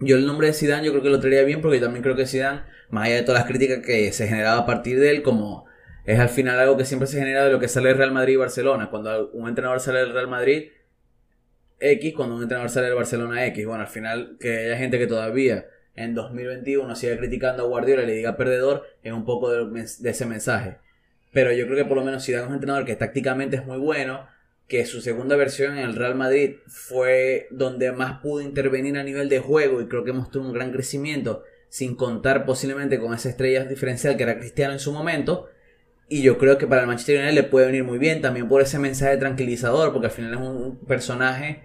Yo 0.00 0.16
el 0.16 0.26
nombre 0.26 0.48
de 0.48 0.52
Zidane 0.52 0.84
yo 0.84 0.92
creo 0.92 1.02
que 1.02 1.10
lo 1.10 1.20
traería 1.20 1.42
bien 1.42 1.60
porque 1.60 1.80
también 1.80 2.02
creo 2.02 2.14
que 2.14 2.26
Zidane, 2.26 2.62
más 2.90 3.06
allá 3.06 3.16
de 3.16 3.22
todas 3.22 3.40
las 3.40 3.48
críticas 3.48 3.84
que 3.84 4.12
se 4.12 4.28
generaba 4.28 4.60
a 4.60 4.66
partir 4.66 5.00
de 5.00 5.10
él, 5.10 5.22
como 5.22 5.66
es 6.04 6.18
al 6.20 6.28
final 6.28 6.58
algo 6.58 6.76
que 6.76 6.84
siempre 6.84 7.06
se 7.06 7.18
genera 7.18 7.44
de 7.44 7.52
lo 7.52 7.58
que 7.58 7.68
sale 7.68 7.92
Real 7.94 8.12
Madrid 8.12 8.34
y 8.34 8.36
Barcelona. 8.36 8.90
Cuando 8.90 9.30
un 9.32 9.48
entrenador 9.48 9.80
sale 9.80 9.98
del 9.98 10.12
Real 10.12 10.28
Madrid, 10.28 10.70
X, 11.80 12.14
cuando 12.14 12.36
un 12.36 12.42
entrenador 12.42 12.70
sale 12.70 12.86
del 12.86 12.96
Barcelona 12.96 13.44
X. 13.46 13.66
Bueno, 13.66 13.82
al 13.82 13.88
final 13.88 14.36
que 14.40 14.66
haya 14.66 14.76
gente 14.76 14.98
que 14.98 15.06
todavía 15.06 15.66
en 15.98 16.14
2021 16.14 16.94
siga 16.96 17.16
criticando 17.16 17.64
a 17.64 17.66
Guardiola 17.66 18.02
y 18.02 18.06
le 18.06 18.14
diga 18.14 18.36
perdedor, 18.36 18.84
es 19.02 19.12
un 19.12 19.24
poco 19.24 19.50
de, 19.50 19.82
ese 19.82 20.26
mensaje. 20.26 20.78
Pero 21.32 21.52
yo 21.52 21.66
creo 21.66 21.76
que 21.76 21.84
por 21.84 21.96
lo 21.96 22.04
menos 22.04 22.24
Zidane 22.24 22.44
es 22.44 22.48
un 22.48 22.54
entrenador 22.54 22.84
que 22.84 22.96
tácticamente 22.96 23.56
es 23.56 23.66
muy 23.66 23.78
bueno, 23.78 24.26
que 24.66 24.84
su 24.86 25.00
segunda 25.00 25.36
versión 25.36 25.76
en 25.76 25.84
el 25.84 25.96
Real 25.96 26.14
Madrid 26.14 26.56
fue 26.66 27.48
donde 27.50 27.90
más 27.92 28.20
pudo 28.20 28.42
intervenir 28.42 28.96
a 28.98 29.02
nivel 29.02 29.28
de 29.28 29.40
juego 29.40 29.80
y 29.80 29.88
creo 29.88 30.04
que 30.04 30.12
mostró 30.12 30.42
un 30.42 30.52
gran 30.52 30.72
crecimiento, 30.72 31.42
sin 31.68 31.96
contar 31.96 32.44
posiblemente 32.44 32.98
con 32.98 33.14
esa 33.14 33.28
estrella 33.28 33.64
diferencial 33.64 34.16
que 34.16 34.22
era 34.22 34.38
Cristiano 34.38 34.72
en 34.72 34.78
su 34.78 34.92
momento. 34.92 35.48
Y 36.10 36.22
yo 36.22 36.38
creo 36.38 36.56
que 36.56 36.66
para 36.66 36.82
el 36.82 36.86
Manchester 36.86 37.18
United 37.18 37.34
le 37.34 37.42
puede 37.42 37.66
venir 37.66 37.84
muy 37.84 37.98
bien 37.98 38.22
también 38.22 38.48
por 38.48 38.62
ese 38.62 38.78
mensaje 38.78 39.16
tranquilizador, 39.18 39.92
porque 39.92 40.06
al 40.06 40.12
final 40.12 40.34
es 40.34 40.40
un 40.40 40.78
personaje 40.86 41.62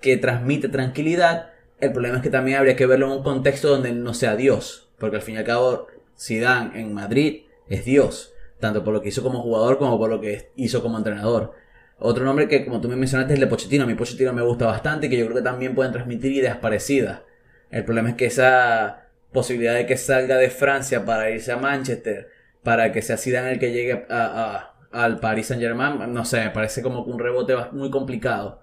que 0.00 0.16
transmite 0.16 0.68
tranquilidad. 0.68 1.51
El 1.82 1.92
problema 1.92 2.18
es 2.18 2.22
que 2.22 2.30
también 2.30 2.58
habría 2.58 2.76
que 2.76 2.86
verlo 2.86 3.06
en 3.06 3.18
un 3.18 3.22
contexto 3.24 3.66
donde 3.66 3.90
no 3.90 4.14
sea 4.14 4.36
Dios, 4.36 4.88
porque 4.98 5.16
al 5.16 5.22
fin 5.22 5.34
y 5.34 5.38
al 5.38 5.44
cabo 5.44 5.88
Zidane 6.16 6.80
en 6.80 6.94
Madrid 6.94 7.42
es 7.68 7.84
Dios, 7.84 8.34
tanto 8.60 8.84
por 8.84 8.94
lo 8.94 9.02
que 9.02 9.08
hizo 9.08 9.24
como 9.24 9.42
jugador 9.42 9.78
como 9.78 9.98
por 9.98 10.08
lo 10.08 10.20
que 10.20 10.52
hizo 10.54 10.80
como 10.80 10.96
entrenador. 10.96 11.54
Otro 11.98 12.24
nombre 12.24 12.46
que, 12.46 12.64
como 12.64 12.80
tú 12.80 12.88
me 12.88 12.94
mencionaste, 12.94 13.32
es 13.32 13.36
el 13.36 13.40
de 13.40 13.48
Pochettino. 13.48 13.82
A 13.82 13.88
mí 13.88 13.94
Pochettino 13.96 14.32
me 14.32 14.42
gusta 14.42 14.66
bastante 14.66 15.08
y 15.08 15.10
que 15.10 15.16
yo 15.16 15.24
creo 15.24 15.38
que 15.38 15.42
también 15.42 15.74
pueden 15.74 15.90
transmitir 15.90 16.30
ideas 16.30 16.58
parecidas. 16.58 17.22
El 17.68 17.84
problema 17.84 18.10
es 18.10 18.14
que 18.14 18.26
esa 18.26 19.08
posibilidad 19.32 19.74
de 19.74 19.84
que 19.84 19.96
salga 19.96 20.36
de 20.36 20.50
Francia 20.50 21.04
para 21.04 21.32
irse 21.32 21.50
a 21.50 21.56
Manchester, 21.56 22.28
para 22.62 22.92
que 22.92 23.02
sea 23.02 23.16
Zidane 23.16 23.54
el 23.54 23.58
que 23.58 23.72
llegue 23.72 24.06
a, 24.08 24.76
al 24.92 25.18
Paris 25.18 25.48
Saint 25.48 25.60
Germain, 25.60 26.14
no 26.14 26.24
sé, 26.24 26.44
me 26.44 26.50
parece 26.50 26.80
como 26.80 27.02
un 27.02 27.18
rebote 27.18 27.56
muy 27.72 27.90
complicado. 27.90 28.62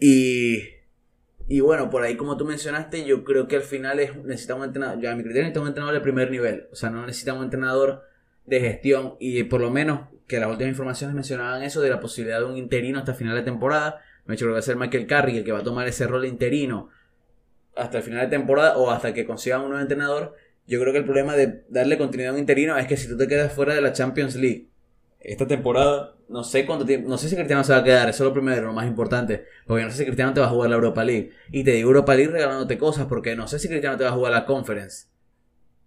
Y, 0.00 0.75
y 1.48 1.60
bueno, 1.60 1.90
por 1.90 2.02
ahí 2.02 2.16
como 2.16 2.36
tú 2.36 2.44
mencionaste, 2.44 3.04
yo 3.04 3.24
creo 3.24 3.46
que 3.48 3.56
al 3.56 3.62
final 3.62 4.00
es, 4.00 4.16
necesitamos 4.24 4.62
un 4.62 4.68
entrenador, 4.68 5.06
a 5.06 5.14
mi 5.14 5.22
criterio 5.22 5.42
necesitamos 5.42 5.66
un 5.66 5.68
entrenador 5.68 5.94
de 5.94 6.00
primer 6.00 6.30
nivel, 6.30 6.68
o 6.72 6.76
sea, 6.76 6.90
no 6.90 7.06
necesitamos 7.06 7.40
un 7.40 7.44
entrenador 7.44 8.02
de 8.46 8.60
gestión 8.60 9.16
y 9.18 9.42
por 9.44 9.60
lo 9.60 9.70
menos 9.70 10.08
que 10.26 10.40
las 10.40 10.48
últimas 10.48 10.70
informaciones 10.70 11.14
mencionaban 11.14 11.62
eso 11.62 11.80
de 11.80 11.90
la 11.90 12.00
posibilidad 12.00 12.40
de 12.40 12.46
un 12.46 12.56
interino 12.56 12.98
hasta 12.98 13.14
final 13.14 13.36
de 13.36 13.42
temporada. 13.42 14.00
Me 14.24 14.34
he 14.34 14.36
hecho 14.36 14.46
que 14.46 14.52
va 14.52 14.58
a 14.58 14.62
ser 14.62 14.76
Michael 14.76 15.06
Carrick 15.06 15.36
el 15.36 15.44
que 15.44 15.52
va 15.52 15.60
a 15.60 15.64
tomar 15.64 15.86
ese 15.86 16.06
rol 16.06 16.24
interino 16.24 16.88
hasta 17.76 17.98
el 17.98 18.02
final 18.02 18.22
de 18.22 18.36
temporada 18.36 18.76
o 18.76 18.90
hasta 18.90 19.14
que 19.14 19.24
consigan 19.24 19.60
un 19.60 19.68
nuevo 19.68 19.82
entrenador. 19.82 20.34
Yo 20.66 20.80
creo 20.80 20.92
que 20.92 20.98
el 20.98 21.04
problema 21.04 21.36
de 21.36 21.64
darle 21.68 21.96
continuidad 21.96 22.32
a 22.32 22.34
un 22.34 22.40
interino 22.40 22.76
es 22.76 22.86
que 22.86 22.96
si 22.96 23.08
tú 23.08 23.16
te 23.16 23.28
quedas 23.28 23.52
fuera 23.52 23.74
de 23.74 23.80
la 23.80 23.92
Champions 23.92 24.34
League 24.34 24.68
esta 25.26 25.46
temporada, 25.46 26.14
no 26.28 26.44
sé 26.44 26.64
cuánto 26.64 26.86
tiempo, 26.86 27.08
no 27.08 27.18
sé 27.18 27.28
si 27.28 27.34
Cristiano 27.34 27.64
se 27.64 27.72
va 27.72 27.78
a 27.80 27.84
quedar, 27.84 28.08
eso 28.08 28.22
es 28.22 28.28
lo 28.28 28.32
primero, 28.32 28.66
lo 28.66 28.72
más 28.72 28.86
importante, 28.86 29.44
porque 29.66 29.82
no 29.82 29.90
sé 29.90 29.98
si 29.98 30.04
Cristiano 30.04 30.32
te 30.32 30.40
va 30.40 30.46
a 30.46 30.50
jugar 30.50 30.70
la 30.70 30.76
Europa 30.76 31.04
League. 31.04 31.32
Y 31.50 31.64
te 31.64 31.72
digo 31.72 31.88
Europa 31.88 32.14
League 32.14 32.30
regalándote 32.30 32.78
cosas, 32.78 33.06
porque 33.06 33.34
no 33.34 33.48
sé 33.48 33.58
si 33.58 33.66
Cristiano 33.68 33.96
te 33.96 34.04
va 34.04 34.10
a 34.10 34.12
jugar 34.12 34.32
la 34.32 34.46
Conference. 34.46 35.08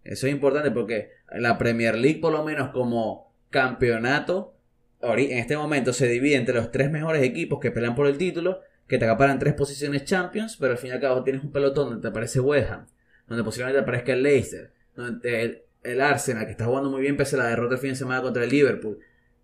Eso 0.03 0.27
es 0.27 0.33
importante 0.33 0.71
porque 0.71 1.11
la 1.31 1.57
Premier 1.57 1.95
League, 1.95 2.19
por 2.19 2.33
lo 2.33 2.43
menos 2.43 2.69
como 2.71 3.33
campeonato, 3.49 4.55
en 5.01 5.37
este 5.37 5.55
momento 5.55 5.93
se 5.93 6.07
divide 6.07 6.35
entre 6.35 6.55
los 6.55 6.69
tres 6.69 6.91
mejores 6.91 7.23
equipos 7.23 7.59
que 7.61 7.71
pelean 7.71 7.95
por 7.95 8.07
el 8.07 8.17
título, 8.17 8.59
que 8.87 8.97
te 8.97 9.05
acaparan 9.05 9.39
tres 9.39 9.53
posiciones 9.53 10.03
Champions, 10.03 10.57
pero 10.59 10.73
al 10.73 10.77
fin 10.77 10.89
y 10.89 10.93
al 10.93 10.99
cabo 10.99 11.23
tienes 11.23 11.43
un 11.43 11.53
pelotón 11.53 11.89
donde 11.89 12.01
te 12.01 12.07
aparece 12.09 12.41
West 12.41 12.71
Ham, 12.71 12.87
donde 13.27 13.43
posiblemente 13.45 13.79
te 13.79 13.83
aparezca 13.83 14.11
el 14.11 14.23
Leicester, 14.23 14.73
donde 14.95 15.41
el, 15.41 15.61
el 15.83 16.01
Arsenal, 16.01 16.45
que 16.45 16.51
está 16.51 16.65
jugando 16.65 16.89
muy 16.89 17.01
bien 17.01 17.15
pese 17.15 17.37
a 17.37 17.39
la 17.39 17.47
derrota 17.47 17.75
el 17.75 17.79
fin 17.79 17.91
de 17.91 17.95
semana 17.95 18.21
contra 18.21 18.43
el 18.43 18.49
Liverpool, 18.49 18.99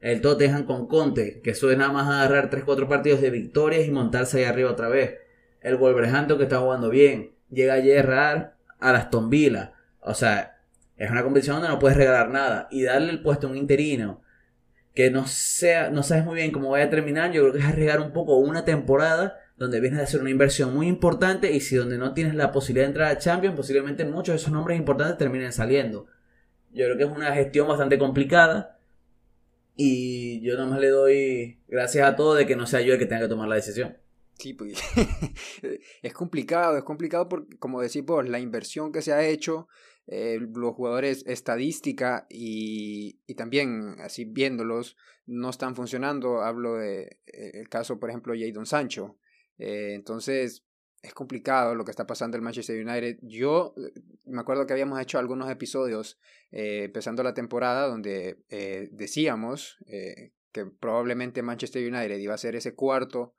el 0.05 0.21
Tottenham 0.21 0.65
con 0.65 0.85
Conte, 0.85 1.41
que 1.41 1.49
eso 1.49 1.71
es 1.71 1.79
nada 1.79 1.91
más 1.91 2.07
agarrar 2.07 2.51
3-4 2.51 2.87
partidos 2.87 3.21
de 3.21 3.31
victorias 3.31 3.87
y 3.87 3.91
montarse 3.91 4.37
ahí 4.37 4.43
arriba 4.43 4.69
otra 4.69 4.87
vez. 4.87 5.15
El 5.61 5.77
Wolverhampton 5.77 6.37
que 6.37 6.43
está 6.43 6.59
jugando 6.59 6.91
bien. 6.91 7.31
Llega 7.49 7.73
a 7.73 8.53
a 8.79 8.91
Aston 8.91 9.31
Villa. 9.31 9.73
O 10.01 10.13
sea, 10.13 10.59
es 10.95 11.09
una 11.09 11.23
competición 11.23 11.55
donde 11.55 11.69
no 11.69 11.79
puedes 11.79 11.97
regalar 11.97 12.29
nada. 12.29 12.67
Y 12.69 12.83
darle 12.83 13.13
el 13.13 13.23
puesto 13.23 13.47
a 13.47 13.49
un 13.49 13.57
interino 13.57 14.21
que 14.93 15.09
no 15.09 15.25
sea, 15.25 15.89
no 15.89 16.03
sabes 16.03 16.23
muy 16.23 16.35
bien 16.35 16.51
cómo 16.51 16.69
vaya 16.69 16.85
a 16.85 16.89
terminar, 16.91 17.31
yo 17.31 17.41
creo 17.41 17.53
que 17.53 17.59
es 17.59 17.65
arriesgar 17.65 17.99
un 17.99 18.13
poco 18.13 18.37
una 18.37 18.63
temporada 18.63 19.39
donde 19.57 19.79
vienes 19.79 19.99
a 19.99 20.03
hacer 20.03 20.21
una 20.21 20.29
inversión 20.29 20.71
muy 20.71 20.87
importante 20.87 21.51
y 21.51 21.61
si 21.61 21.77
donde 21.77 21.97
no 21.97 22.13
tienes 22.13 22.35
la 22.35 22.51
posibilidad 22.51 22.85
de 22.85 22.89
entrar 22.89 23.11
a 23.11 23.17
Champions, 23.17 23.55
posiblemente 23.55 24.05
muchos 24.05 24.33
de 24.33 24.35
esos 24.35 24.53
nombres 24.53 24.77
importantes 24.77 25.17
terminen 25.17 25.51
saliendo. 25.51 26.05
Yo 26.71 26.85
creo 26.85 26.95
que 26.95 27.03
es 27.05 27.09
una 27.09 27.33
gestión 27.33 27.67
bastante 27.67 27.97
complicada 27.97 28.75
y 29.75 30.41
yo 30.41 30.57
nomás 30.57 30.79
le 30.79 30.89
doy 30.89 31.59
gracias 31.67 32.07
a 32.07 32.15
todo 32.15 32.35
de 32.35 32.45
que 32.45 32.55
no 32.55 32.65
sea 32.65 32.81
yo 32.81 32.93
el 32.93 32.99
que 32.99 33.05
tenga 33.05 33.23
que 33.23 33.29
tomar 33.29 33.47
la 33.47 33.55
decisión. 33.55 33.97
Sí, 34.37 34.53
pues 34.53 34.77
es 36.01 36.13
complicado, 36.13 36.77
es 36.77 36.83
complicado 36.83 37.29
porque, 37.29 37.57
como 37.57 37.81
decís 37.81 38.03
vos, 38.03 38.27
la 38.27 38.39
inversión 38.39 38.91
que 38.91 39.01
se 39.01 39.13
ha 39.13 39.25
hecho, 39.25 39.67
eh, 40.07 40.39
los 40.39 40.75
jugadores 40.75 41.23
estadística 41.25 42.27
y, 42.29 43.21
y, 43.25 43.35
también 43.35 43.95
así 43.99 44.25
viéndolos 44.25 44.97
no 45.25 45.49
están 45.49 45.75
funcionando. 45.75 46.41
Hablo 46.41 46.75
de 46.75 47.19
eh, 47.25 47.51
el 47.53 47.69
caso, 47.69 47.99
por 47.99 48.09
ejemplo, 48.09 48.33
Jadon 48.37 48.65
Sancho. 48.65 49.17
Eh, 49.57 49.93
entonces, 49.95 50.64
es 51.05 51.13
complicado 51.13 51.75
lo 51.75 51.85
que 51.85 51.91
está 51.91 52.07
pasando 52.07 52.37
en 52.37 52.43
Manchester 52.43 52.83
United. 52.83 53.19
Yo 53.21 53.73
eh, 53.77 53.93
me 54.25 54.41
acuerdo 54.41 54.65
que 54.65 54.73
habíamos 54.73 54.99
hecho 54.99 55.19
algunos 55.19 55.49
episodios 55.49 56.19
eh, 56.51 56.85
empezando 56.85 57.21
la 57.21 57.33
temporada 57.33 57.87
donde 57.87 58.43
eh, 58.49 58.89
decíamos 58.91 59.77
que 60.51 60.65
probablemente 60.65 61.43
Manchester 61.43 61.81
United 61.81 62.17
iba 62.17 62.33
a 62.33 62.39
ser 62.39 62.55
ese 62.55 62.73
cuarto 62.73 63.33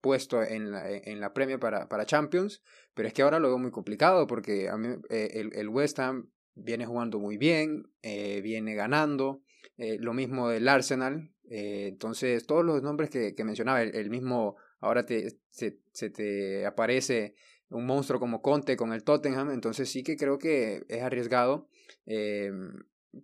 puesto 0.00 0.42
en 0.42 0.70
la, 0.70 0.90
en 0.90 1.20
la 1.20 1.32
premia 1.32 1.58
para, 1.58 1.88
para 1.88 2.06
Champions, 2.06 2.62
pero 2.94 3.06
es 3.06 3.14
que 3.14 3.22
ahora 3.22 3.38
lo 3.38 3.48
veo 3.48 3.58
muy 3.58 3.70
complicado 3.70 4.26
porque 4.26 4.66
el, 5.10 5.50
el, 5.54 5.68
West 5.68 5.98
Ham 5.98 6.30
viene 6.54 6.84
jugando 6.84 7.18
muy 7.20 7.36
bien, 7.36 7.84
viene 8.02 8.74
ganando, 8.74 9.42
lo 9.76 10.14
mismo 10.14 10.48
del 10.48 10.68
Arsenal, 10.68 11.32
entonces 11.44 12.46
todos 12.46 12.64
los 12.64 12.82
nombres 12.82 13.10
que, 13.10 13.34
que 13.34 13.44
mencionaba, 13.44 13.82
el 13.82 14.10
mismo 14.10 14.56
ahora 14.84 15.06
te, 15.06 15.38
se, 15.50 16.10
te 16.10 16.66
aparece 16.66 17.34
un 17.70 17.86
monstruo 17.86 18.20
como 18.20 18.42
Conte 18.42 18.76
con 18.76 18.92
el 18.92 19.02
Tottenham, 19.02 19.50
entonces 19.50 19.88
sí 19.90 20.02
que 20.02 20.16
creo 20.16 20.38
que 20.38 20.84
es 20.88 21.02
arriesgado. 21.02 21.68
Eh, 22.06 22.52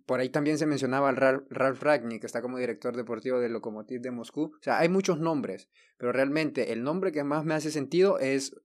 por 0.05 0.19
ahí 0.19 0.29
también 0.29 0.57
se 0.57 0.65
mencionaba 0.65 1.09
al 1.09 1.17
Ralf 1.17 1.81
Ragnick, 1.81 2.21
que 2.21 2.25
está 2.25 2.41
como 2.41 2.57
director 2.57 2.95
deportivo 2.95 3.39
del 3.39 3.53
Lokomotiv 3.53 4.01
de 4.01 4.11
Moscú. 4.11 4.53
O 4.59 4.63
sea, 4.63 4.79
hay 4.79 4.89
muchos 4.89 5.19
nombres, 5.19 5.69
pero 5.97 6.11
realmente 6.11 6.71
el 6.71 6.83
nombre 6.83 7.11
que 7.11 7.23
más 7.23 7.45
me 7.45 7.53
hace 7.53 7.71
sentido 7.71 8.17
es 8.17 8.55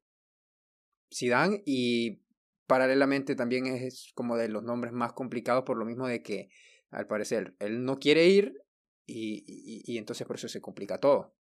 Zidane 1.13 1.63
y 1.67 2.23
paralelamente 2.67 3.35
también 3.35 3.67
es 3.67 4.13
como 4.15 4.37
de 4.37 4.49
los 4.49 4.63
nombres 4.63 4.93
más 4.93 5.13
complicados 5.13 5.65
por 5.65 5.77
lo 5.77 5.85
mismo 5.85 6.07
de 6.07 6.23
que 6.23 6.49
al 6.91 7.07
parecer 7.07 7.55
él 7.59 7.85
no 7.85 7.99
quiere 7.99 8.27
ir 8.27 8.63
y, 9.05 9.83
y 9.87 9.99
entonces 9.99 10.27
por 10.27 10.37
eso 10.37 10.49
se 10.49 10.61
complica 10.61 10.99
todo. 10.99 11.36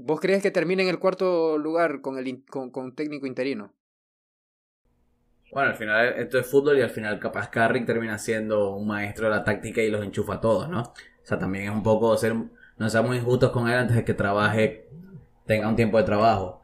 ¿Vos 0.00 0.20
crees 0.20 0.42
que 0.42 0.52
termine 0.52 0.84
en 0.84 0.88
el 0.88 1.00
cuarto 1.00 1.58
lugar 1.58 2.00
con, 2.00 2.18
el, 2.18 2.44
con, 2.44 2.70
con 2.70 2.94
técnico 2.94 3.26
interino? 3.26 3.72
Bueno, 5.52 5.70
al 5.70 5.76
final 5.76 6.14
esto 6.18 6.38
es 6.38 6.46
fútbol 6.46 6.78
y 6.78 6.82
al 6.82 6.90
final 6.90 7.18
capaz 7.18 7.48
Carrick 7.48 7.84
termina 7.84 8.16
siendo 8.18 8.76
un 8.76 8.86
maestro 8.86 9.28
de 9.28 9.36
la 9.36 9.42
táctica 9.42 9.82
y 9.82 9.90
los 9.90 10.04
enchufa 10.04 10.34
a 10.34 10.40
todos, 10.40 10.68
¿no? 10.68 10.82
O 10.82 10.94
sea, 11.24 11.38
también 11.38 11.64
es 11.64 11.70
un 11.70 11.82
poco 11.82 12.16
ser, 12.16 12.34
no 12.76 12.88
seamos 12.88 13.16
injustos 13.16 13.50
con 13.50 13.68
él 13.68 13.74
antes 13.74 13.96
de 13.96 14.04
que 14.04 14.14
trabaje, 14.14 14.88
tenga 15.46 15.68
un 15.68 15.74
tiempo 15.74 15.98
de 15.98 16.04
trabajo. 16.04 16.62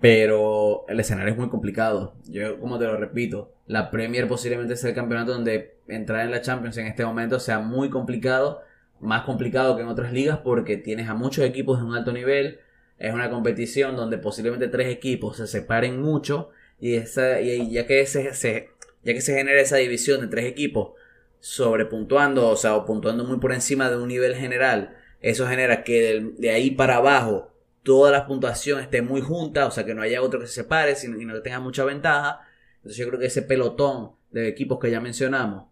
Pero 0.00 0.84
el 0.88 0.98
escenario 0.98 1.32
es 1.32 1.38
muy 1.38 1.48
complicado. 1.48 2.16
Yo, 2.24 2.58
como 2.58 2.78
te 2.78 2.86
lo 2.86 2.96
repito, 2.96 3.52
la 3.66 3.90
Premier 3.90 4.26
posiblemente 4.26 4.76
sea 4.76 4.90
el 4.90 4.96
campeonato 4.96 5.32
donde 5.32 5.78
entrar 5.86 6.24
en 6.24 6.32
la 6.32 6.40
Champions 6.40 6.76
en 6.78 6.86
este 6.88 7.04
momento 7.04 7.38
sea 7.38 7.60
muy 7.60 7.88
complicado 7.88 8.62
más 9.00 9.22
complicado 9.22 9.76
que 9.76 9.82
en 9.82 9.88
otras 9.88 10.12
ligas 10.12 10.38
porque 10.38 10.76
tienes 10.76 11.08
a 11.08 11.14
muchos 11.14 11.44
equipos 11.44 11.78
de 11.78 11.84
un 11.84 11.94
alto 11.94 12.12
nivel. 12.12 12.60
Es 12.98 13.12
una 13.12 13.30
competición 13.30 13.96
donde 13.96 14.18
posiblemente 14.18 14.68
tres 14.68 14.88
equipos 14.88 15.36
se 15.36 15.46
separen 15.46 16.00
mucho 16.00 16.50
y, 16.80 16.94
esa, 16.94 17.40
y 17.40 17.70
ya, 17.70 17.86
que 17.86 18.04
se, 18.06 18.70
ya 19.02 19.12
que 19.12 19.20
se 19.20 19.34
genera 19.34 19.60
esa 19.60 19.76
división 19.76 20.20
de 20.20 20.28
tres 20.28 20.46
equipos 20.46 20.92
sobrepuntuando, 21.40 22.48
o 22.48 22.56
sea, 22.56 22.74
o 22.74 22.86
puntuando 22.86 23.24
muy 23.24 23.38
por 23.38 23.52
encima 23.52 23.90
de 23.90 23.96
un 23.96 24.08
nivel 24.08 24.34
general, 24.34 24.96
eso 25.20 25.46
genera 25.46 25.84
que 25.84 26.32
de, 26.38 26.50
ahí 26.50 26.70
para 26.70 26.96
abajo 26.96 27.52
toda 27.82 28.10
la 28.10 28.26
puntuación 28.26 28.80
esté 28.80 29.02
muy 29.02 29.20
junta, 29.20 29.66
o 29.66 29.70
sea, 29.70 29.84
que 29.84 29.94
no 29.94 30.02
haya 30.02 30.22
otro 30.22 30.40
que 30.40 30.46
se 30.46 30.54
separe 30.54 30.94
y 31.02 31.24
no 31.24 31.42
tenga 31.42 31.60
mucha 31.60 31.84
ventaja. 31.84 32.40
Entonces 32.76 32.96
yo 32.96 33.08
creo 33.08 33.20
que 33.20 33.26
ese 33.26 33.42
pelotón 33.42 34.12
de 34.30 34.48
equipos 34.48 34.78
que 34.78 34.90
ya 34.90 35.00
mencionamos, 35.00 35.66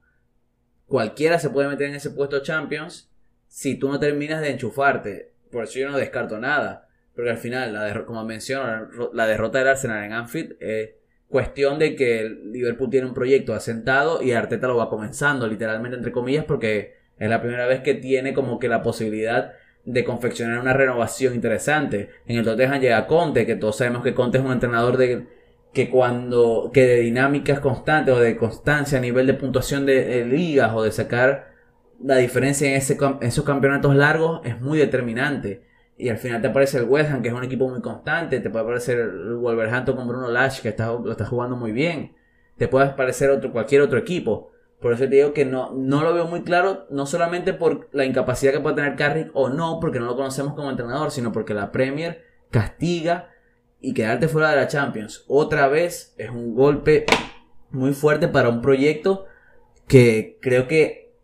cualquiera 0.86 1.38
se 1.38 1.50
puede 1.50 1.68
meter 1.68 1.88
en 1.88 1.94
ese 1.94 2.10
puesto 2.10 2.42
Champions 2.42 3.10
si 3.46 3.76
tú 3.76 3.88
no 3.88 3.98
terminas 3.98 4.40
de 4.40 4.50
enchufarte. 4.50 5.32
Por 5.50 5.64
eso 5.64 5.78
yo 5.78 5.90
no 5.90 5.96
descarto 5.96 6.38
nada. 6.38 6.88
Porque 7.14 7.30
al 7.30 7.38
final, 7.38 7.72
la 7.72 8.04
como 8.04 8.24
menciono, 8.24 8.88
la 9.12 9.26
derrota 9.26 9.58
del 9.58 9.68
Arsenal 9.68 10.04
en 10.04 10.12
Anfield 10.12 10.56
es 10.60 10.90
cuestión 11.28 11.78
de 11.78 11.96
que 11.96 12.28
Liverpool 12.44 12.90
tiene 12.90 13.06
un 13.06 13.14
proyecto 13.14 13.54
asentado 13.54 14.22
y 14.22 14.32
Arteta 14.32 14.68
lo 14.68 14.76
va 14.76 14.90
comenzando, 14.90 15.46
literalmente 15.46 15.96
entre 15.96 16.12
comillas, 16.12 16.44
porque 16.44 16.96
es 17.18 17.28
la 17.28 17.40
primera 17.40 17.66
vez 17.66 17.80
que 17.80 17.94
tiene 17.94 18.34
como 18.34 18.58
que 18.58 18.68
la 18.68 18.82
posibilidad 18.82 19.52
de 19.84 20.04
confeccionar 20.04 20.60
una 20.60 20.72
renovación 20.72 21.34
interesante. 21.34 22.10
En 22.26 22.38
el 22.38 22.44
Tottenham 22.44 22.80
llega 22.80 23.06
Conte, 23.06 23.46
que 23.46 23.56
todos 23.56 23.76
sabemos 23.76 24.02
que 24.02 24.14
Conte 24.14 24.38
es 24.38 24.44
un 24.44 24.52
entrenador 24.52 24.96
de 24.96 25.26
que 25.72 25.88
cuando 25.88 26.70
que 26.72 26.86
de 26.86 26.96
dinámicas 27.00 27.60
constantes 27.60 28.14
o 28.14 28.20
de 28.20 28.36
constancia 28.36 28.98
a 28.98 29.00
nivel 29.00 29.26
de 29.26 29.34
puntuación 29.34 29.86
de, 29.86 30.24
ligas 30.26 30.72
o 30.74 30.82
de 30.82 30.92
sacar 30.92 31.52
la 32.02 32.16
diferencia 32.16 32.68
en, 32.68 32.74
ese, 32.74 32.98
esos 33.22 33.44
campeonatos 33.44 33.94
largos 33.96 34.40
es 34.44 34.60
muy 34.60 34.78
determinante. 34.78 35.62
Y 36.02 36.08
al 36.08 36.18
final 36.18 36.40
te 36.42 36.48
aparece 36.48 36.78
el 36.78 36.84
West 36.86 37.12
Ham, 37.12 37.22
que 37.22 37.28
es 37.28 37.34
un 37.34 37.44
equipo 37.44 37.68
muy 37.68 37.80
constante. 37.80 38.40
Te 38.40 38.50
puede 38.50 38.64
aparecer 38.64 38.98
el 38.98 39.36
Wolverhampton 39.36 39.94
con 39.94 40.08
Bruno 40.08 40.26
Lash, 40.26 40.60
que 40.60 40.70
está, 40.70 40.86
lo 40.86 41.12
está 41.12 41.26
jugando 41.26 41.54
muy 41.54 41.70
bien. 41.70 42.16
Te 42.56 42.66
puede 42.66 42.86
aparecer 42.86 43.30
otro, 43.30 43.52
cualquier 43.52 43.82
otro 43.82 44.00
equipo. 44.00 44.50
Por 44.80 44.92
eso 44.92 45.04
te 45.04 45.14
digo 45.14 45.32
que 45.32 45.44
no, 45.44 45.70
no 45.70 46.02
lo 46.02 46.12
veo 46.12 46.26
muy 46.26 46.42
claro, 46.42 46.88
no 46.90 47.06
solamente 47.06 47.54
por 47.54 47.88
la 47.92 48.04
incapacidad 48.04 48.52
que 48.52 48.58
puede 48.58 48.74
tener 48.74 48.96
Carrick 48.96 49.30
o 49.32 49.48
no, 49.48 49.78
porque 49.78 50.00
no 50.00 50.06
lo 50.06 50.16
conocemos 50.16 50.54
como 50.54 50.70
entrenador, 50.70 51.12
sino 51.12 51.30
porque 51.30 51.54
la 51.54 51.70
Premier 51.70 52.24
castiga 52.50 53.28
y 53.80 53.94
quedarte 53.94 54.26
fuera 54.26 54.50
de 54.50 54.56
la 54.56 54.66
Champions 54.66 55.24
otra 55.28 55.68
vez 55.68 56.16
es 56.18 56.30
un 56.30 56.56
golpe 56.56 57.06
muy 57.70 57.92
fuerte 57.92 58.26
para 58.26 58.48
un 58.48 58.60
proyecto 58.60 59.26
que 59.86 60.36
creo 60.42 60.66
que 60.66 61.14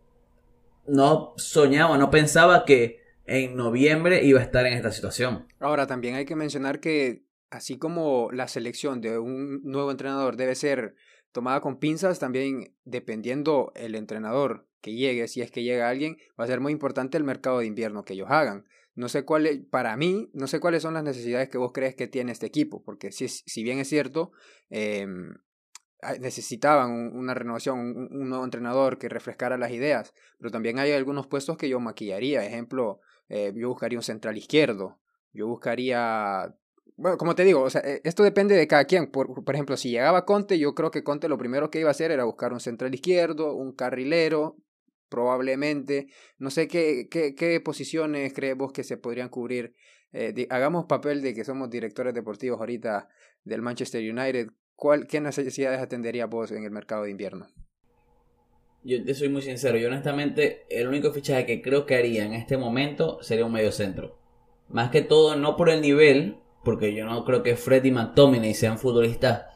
no 0.87 1.33
soñaba, 1.35 1.97
no 1.97 2.09
pensaba 2.09 2.63
que 2.63 2.98
en 3.29 3.55
noviembre 3.55 4.23
iba 4.23 4.39
a 4.39 4.43
estar 4.43 4.65
en 4.65 4.73
esta 4.73 4.91
situación. 4.91 5.47
Ahora, 5.59 5.87
también 5.87 6.15
hay 6.15 6.25
que 6.25 6.35
mencionar 6.35 6.79
que 6.79 7.23
así 7.49 7.77
como 7.77 8.29
la 8.31 8.47
selección 8.47 9.01
de 9.01 9.17
un 9.19 9.61
nuevo 9.63 9.91
entrenador 9.91 10.35
debe 10.35 10.55
ser 10.55 10.95
tomada 11.31 11.61
con 11.61 11.79
pinzas, 11.79 12.19
también 12.19 12.75
dependiendo 12.85 13.71
el 13.75 13.95
entrenador 13.95 14.67
que 14.81 14.93
llegue, 14.93 15.27
si 15.27 15.41
es 15.41 15.51
que 15.51 15.63
llega 15.63 15.89
alguien, 15.89 16.17
va 16.39 16.45
a 16.45 16.47
ser 16.47 16.59
muy 16.59 16.71
importante 16.71 17.17
el 17.17 17.23
mercado 17.23 17.59
de 17.59 17.65
invierno 17.65 18.03
que 18.03 18.13
ellos 18.13 18.29
hagan. 18.29 18.65
No 18.95 19.09
sé 19.09 19.23
cuál, 19.23 19.65
para 19.69 19.95
mí, 19.95 20.29
no 20.33 20.47
sé 20.47 20.59
cuáles 20.59 20.81
son 20.81 20.93
las 20.93 21.03
necesidades 21.03 21.49
que 21.49 21.57
vos 21.57 21.71
crees 21.73 21.95
que 21.95 22.07
tiene 22.07 22.31
este 22.31 22.47
equipo, 22.47 22.83
porque 22.83 23.11
si, 23.11 23.27
si 23.27 23.63
bien 23.63 23.79
es 23.79 23.87
cierto, 23.87 24.31
eh, 24.69 25.07
necesitaban 26.19 26.91
una 27.15 27.33
renovación, 27.33 27.79
un, 27.79 28.29
nuevo 28.29 28.43
entrenador 28.43 28.97
que 28.97 29.09
refrescara 29.09 29.57
las 29.57 29.71
ideas, 29.71 30.13
pero 30.37 30.51
también 30.51 30.79
hay 30.79 30.91
algunos 30.93 31.27
puestos 31.27 31.57
que 31.57 31.69
yo 31.69 31.79
maquillaría. 31.79 32.45
Ejemplo, 32.45 33.01
eh, 33.29 33.53
yo 33.55 33.69
buscaría 33.69 33.97
un 33.97 34.03
central 34.03 34.37
izquierdo, 34.37 34.99
yo 35.31 35.47
buscaría 35.47 36.53
bueno, 36.99 37.17
como 37.17 37.33
te 37.33 37.45
digo, 37.45 37.61
o 37.61 37.69
sea, 37.69 37.79
e, 37.81 38.01
esto 38.03 38.23
depende 38.23 38.55
de 38.55 38.67
cada 38.67 38.83
quien. 38.83 39.09
Por, 39.09 39.45
por, 39.45 39.55
ejemplo, 39.55 39.77
si 39.77 39.89
llegaba 39.89 40.25
Conte, 40.25 40.59
yo 40.59 40.75
creo 40.75 40.91
que 40.91 41.01
Conte 41.01 41.29
lo 41.29 41.37
primero 41.37 41.71
que 41.71 41.79
iba 41.79 41.87
a 41.87 41.91
hacer 41.91 42.11
era 42.11 42.25
buscar 42.25 42.51
un 42.51 42.59
central 42.59 42.93
izquierdo, 42.93 43.55
un 43.55 43.71
carrilero, 43.71 44.57
probablemente. 45.07 46.07
No 46.37 46.49
sé 46.49 46.67
qué, 46.67 47.07
qué, 47.09 47.35
qué 47.35 47.61
posiciones 47.61 48.33
crees 48.33 48.57
vos 48.57 48.73
que 48.73 48.83
se 48.83 48.97
podrían 48.97 49.29
cubrir. 49.29 49.75
Eh, 50.11 50.47
hagamos 50.49 50.87
papel 50.87 51.21
de 51.21 51.33
que 51.33 51.45
somos 51.45 51.69
directores 51.69 52.13
deportivos 52.13 52.59
ahorita 52.59 53.07
del 53.45 53.61
Manchester 53.61 54.01
United. 54.01 54.49
¿Cuál, 54.75 55.07
¿Qué 55.07 55.21
necesidades 55.21 55.79
atendería 55.79 56.25
vos 56.25 56.51
en 56.51 56.65
el 56.65 56.71
mercado 56.71 57.03
de 57.03 57.11
invierno? 57.11 57.47
Yo 58.83 59.03
te 59.03 59.13
soy 59.13 59.29
muy 59.29 59.41
sincero, 59.41 59.77
yo 59.77 59.87
honestamente 59.89 60.65
el 60.69 60.87
único 60.87 61.11
fichaje 61.11 61.45
que 61.45 61.61
creo 61.61 61.85
que 61.85 61.95
haría 61.95 62.25
en 62.25 62.33
este 62.33 62.57
momento 62.57 63.21
sería 63.21 63.45
un 63.45 63.51
medio 63.51 63.71
centro. 63.71 64.17
Más 64.69 64.89
que 64.89 65.01
todo, 65.01 65.35
no 65.35 65.57
por 65.57 65.69
el 65.69 65.81
nivel, 65.81 66.37
porque 66.63 66.93
yo 66.93 67.05
no 67.05 67.25
creo 67.25 67.43
que 67.43 67.57
Freddy 67.57 67.91
McTominay 67.91 68.53
sean 68.53 68.77
futbolistas 68.77 69.47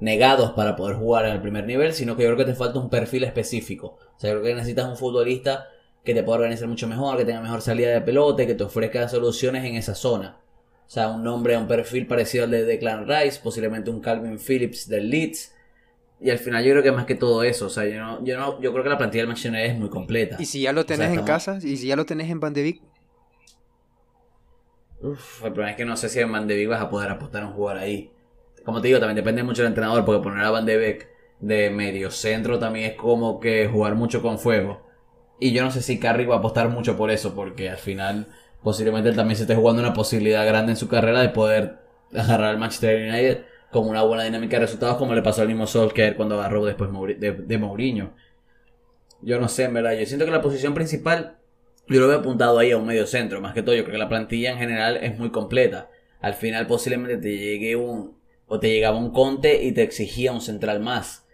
negados 0.00 0.52
para 0.52 0.76
poder 0.76 0.96
jugar 0.96 1.26
en 1.26 1.32
el 1.32 1.42
primer 1.42 1.66
nivel, 1.66 1.92
sino 1.92 2.16
que 2.16 2.22
yo 2.22 2.28
creo 2.28 2.38
que 2.38 2.52
te 2.52 2.56
falta 2.56 2.78
un 2.78 2.88
perfil 2.88 3.24
específico. 3.24 3.98
O 4.16 4.20
sea, 4.20 4.30
yo 4.30 4.40
creo 4.40 4.50
que 4.50 4.54
necesitas 4.54 4.86
un 4.86 4.96
futbolista 4.96 5.68
que 6.04 6.14
te 6.14 6.22
pueda 6.22 6.38
organizar 6.38 6.68
mucho 6.68 6.88
mejor, 6.88 7.18
que 7.18 7.24
tenga 7.24 7.40
mejor 7.40 7.60
salida 7.60 7.90
de 7.90 8.00
pelota, 8.00 8.46
que 8.46 8.54
te 8.54 8.64
ofrezca 8.64 9.08
soluciones 9.08 9.64
en 9.64 9.76
esa 9.76 9.94
zona. 9.94 10.40
O 10.86 10.90
sea, 10.90 11.08
un 11.08 11.22
nombre, 11.22 11.56
un 11.58 11.66
perfil 11.66 12.06
parecido 12.06 12.44
al 12.44 12.50
de 12.50 12.64
Declan 12.64 13.06
Rice, 13.06 13.40
posiblemente 13.42 13.90
un 13.90 14.00
Calvin 14.00 14.38
Phillips 14.38 14.88
del 14.88 15.10
Leeds. 15.10 15.54
Y 16.20 16.30
al 16.30 16.38
final 16.38 16.64
yo 16.64 16.72
creo 16.72 16.82
que 16.82 16.92
más 16.92 17.06
que 17.06 17.14
todo 17.14 17.44
eso, 17.44 17.66
o 17.66 17.70
sea, 17.70 17.86
yo 17.86 18.00
no, 18.00 18.24
yo 18.24 18.36
no, 18.36 18.60
yo 18.60 18.72
creo 18.72 18.82
que 18.82 18.90
la 18.90 18.98
plantilla 18.98 19.22
del 19.22 19.28
Manchester 19.28 19.60
es 19.64 19.78
muy 19.78 19.88
completa. 19.88 20.36
¿Y 20.38 20.46
si 20.46 20.62
ya 20.62 20.72
lo 20.72 20.84
tenés 20.84 21.16
en 21.16 21.24
casa? 21.24 21.58
¿Y 21.62 21.76
si 21.76 21.86
ya 21.86 21.96
lo 21.96 22.06
tenés 22.06 22.28
en 22.28 22.40
Van 22.40 22.52
de? 22.52 22.80
Uf, 25.00 25.44
el 25.44 25.52
problema 25.52 25.70
es 25.70 25.76
que 25.76 25.84
no 25.84 25.96
sé 25.96 26.08
si 26.08 26.18
en 26.18 26.32
Van 26.32 26.48
de 26.48 26.56
Beek 26.56 26.68
vas 26.68 26.82
a 26.82 26.90
poder 26.90 27.08
apostar 27.10 27.44
a 27.44 27.46
un 27.46 27.52
jugador 27.52 27.82
ahí. 27.82 28.10
Como 28.64 28.80
te 28.80 28.88
digo, 28.88 28.98
también 28.98 29.16
depende 29.16 29.44
mucho 29.44 29.62
del 29.62 29.70
entrenador, 29.70 30.04
porque 30.04 30.22
poner 30.22 30.44
a 30.44 30.50
Van 30.50 30.66
de 30.66 30.76
Beek 30.76 31.08
de 31.38 31.70
medio 31.70 32.10
centro 32.10 32.58
también 32.58 32.90
es 32.90 32.96
como 32.96 33.38
que 33.38 33.68
jugar 33.68 33.94
mucho 33.94 34.20
con 34.20 34.40
fuego. 34.40 34.82
Y 35.38 35.52
yo 35.52 35.62
no 35.62 35.70
sé 35.70 35.82
si 35.82 36.00
Carrick 36.00 36.28
va 36.28 36.34
a 36.34 36.38
apostar 36.38 36.68
mucho 36.68 36.96
por 36.96 37.12
eso, 37.12 37.34
porque 37.36 37.70
al 37.70 37.76
final 37.76 38.26
posiblemente 38.62 39.08
él 39.08 39.14
también 39.14 39.36
se 39.36 39.44
esté 39.44 39.54
jugando 39.54 39.80
una 39.80 39.94
posibilidad 39.94 40.44
grande 40.44 40.72
en 40.72 40.76
su 40.76 40.88
carrera 40.88 41.20
de 41.20 41.28
poder 41.28 41.78
agarrar 42.12 42.50
al 42.50 42.58
Manchester 42.58 43.08
United 43.08 43.44
con 43.70 43.88
una 43.88 44.02
buena 44.02 44.24
dinámica 44.24 44.56
de 44.56 44.66
resultados, 44.66 44.96
como 44.96 45.14
le 45.14 45.22
pasó 45.22 45.42
al 45.42 45.48
mismo 45.48 45.66
Solskjaer 45.66 46.16
cuando 46.16 46.38
agarró 46.38 46.64
después 46.64 46.90
de, 47.18 47.32
de 47.32 47.58
Mourinho. 47.58 48.14
Yo 49.20 49.40
no 49.40 49.48
sé, 49.48 49.64
en 49.64 49.74
verdad. 49.74 49.92
Yo 49.98 50.06
siento 50.06 50.24
que 50.24 50.30
la 50.30 50.42
posición 50.42 50.74
principal 50.74 51.38
yo 51.88 52.00
lo 52.00 52.08
veo 52.08 52.18
apuntado 52.18 52.58
ahí 52.58 52.70
a 52.70 52.76
un 52.76 52.86
medio 52.86 53.06
centro, 53.06 53.40
más 53.40 53.54
que 53.54 53.62
todo. 53.62 53.74
Yo 53.74 53.82
creo 53.82 53.94
que 53.94 53.98
la 53.98 54.10
plantilla 54.10 54.52
en 54.52 54.58
general 54.58 54.98
es 54.98 55.18
muy 55.18 55.30
completa. 55.30 55.90
Al 56.20 56.34
final 56.34 56.66
posiblemente 56.66 57.16
te 57.16 57.38
llegue 57.38 57.76
un... 57.76 58.18
o 58.46 58.60
te 58.60 58.68
llegaba 58.68 58.98
un 58.98 59.10
Conte 59.10 59.64
y 59.64 59.72
te 59.72 59.82
exigía 59.82 60.32
un 60.32 60.42
central 60.42 60.80
más. 60.80 61.26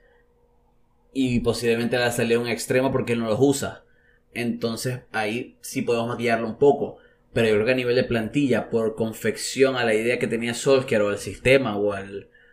Y 1.12 1.40
posiblemente 1.40 1.98
le 1.98 2.10
salió 2.12 2.40
un 2.40 2.46
extremo 2.46 2.92
porque 2.92 3.14
él 3.14 3.20
no 3.20 3.26
los 3.26 3.40
usa. 3.40 3.84
Entonces 4.32 5.00
ahí 5.12 5.56
sí 5.60 5.82
podemos 5.82 6.08
maquillarlo 6.08 6.46
un 6.46 6.56
poco. 6.56 6.98
Pero 7.34 7.48
yo 7.48 7.54
creo 7.54 7.66
que 7.66 7.72
a 7.72 7.76
nivel 7.76 7.96
de 7.96 8.04
plantilla, 8.04 8.70
por 8.70 8.94
confección 8.94 9.76
a 9.76 9.84
la 9.84 9.92
idea 9.92 10.18
que 10.18 10.28
tenía 10.28 10.54
Solskjaer 10.54 11.02
o 11.02 11.10
el 11.10 11.18
sistema 11.18 11.76
o 11.76 11.94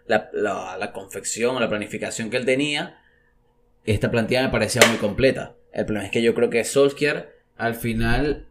la, 0.08 0.30
la, 0.34 0.78
la 0.78 0.92
confección 0.92 1.56
o 1.56 1.60
la 1.60 1.70
planificación 1.70 2.30
que 2.30 2.38
él 2.38 2.46
tenía, 2.46 3.00
esta 3.86 4.12
plantilla 4.12 4.44
me 4.44 4.50
parecía 4.50 4.82
muy 4.88 4.98
completa. 4.98 5.56
El 5.72 5.86
problema 5.86 6.06
es 6.08 6.12
que 6.12 6.22
yo 6.22 6.34
creo 6.34 6.50
que 6.50 6.64
Solskjaer 6.64 7.30
al 7.58 7.76
final 7.76 8.48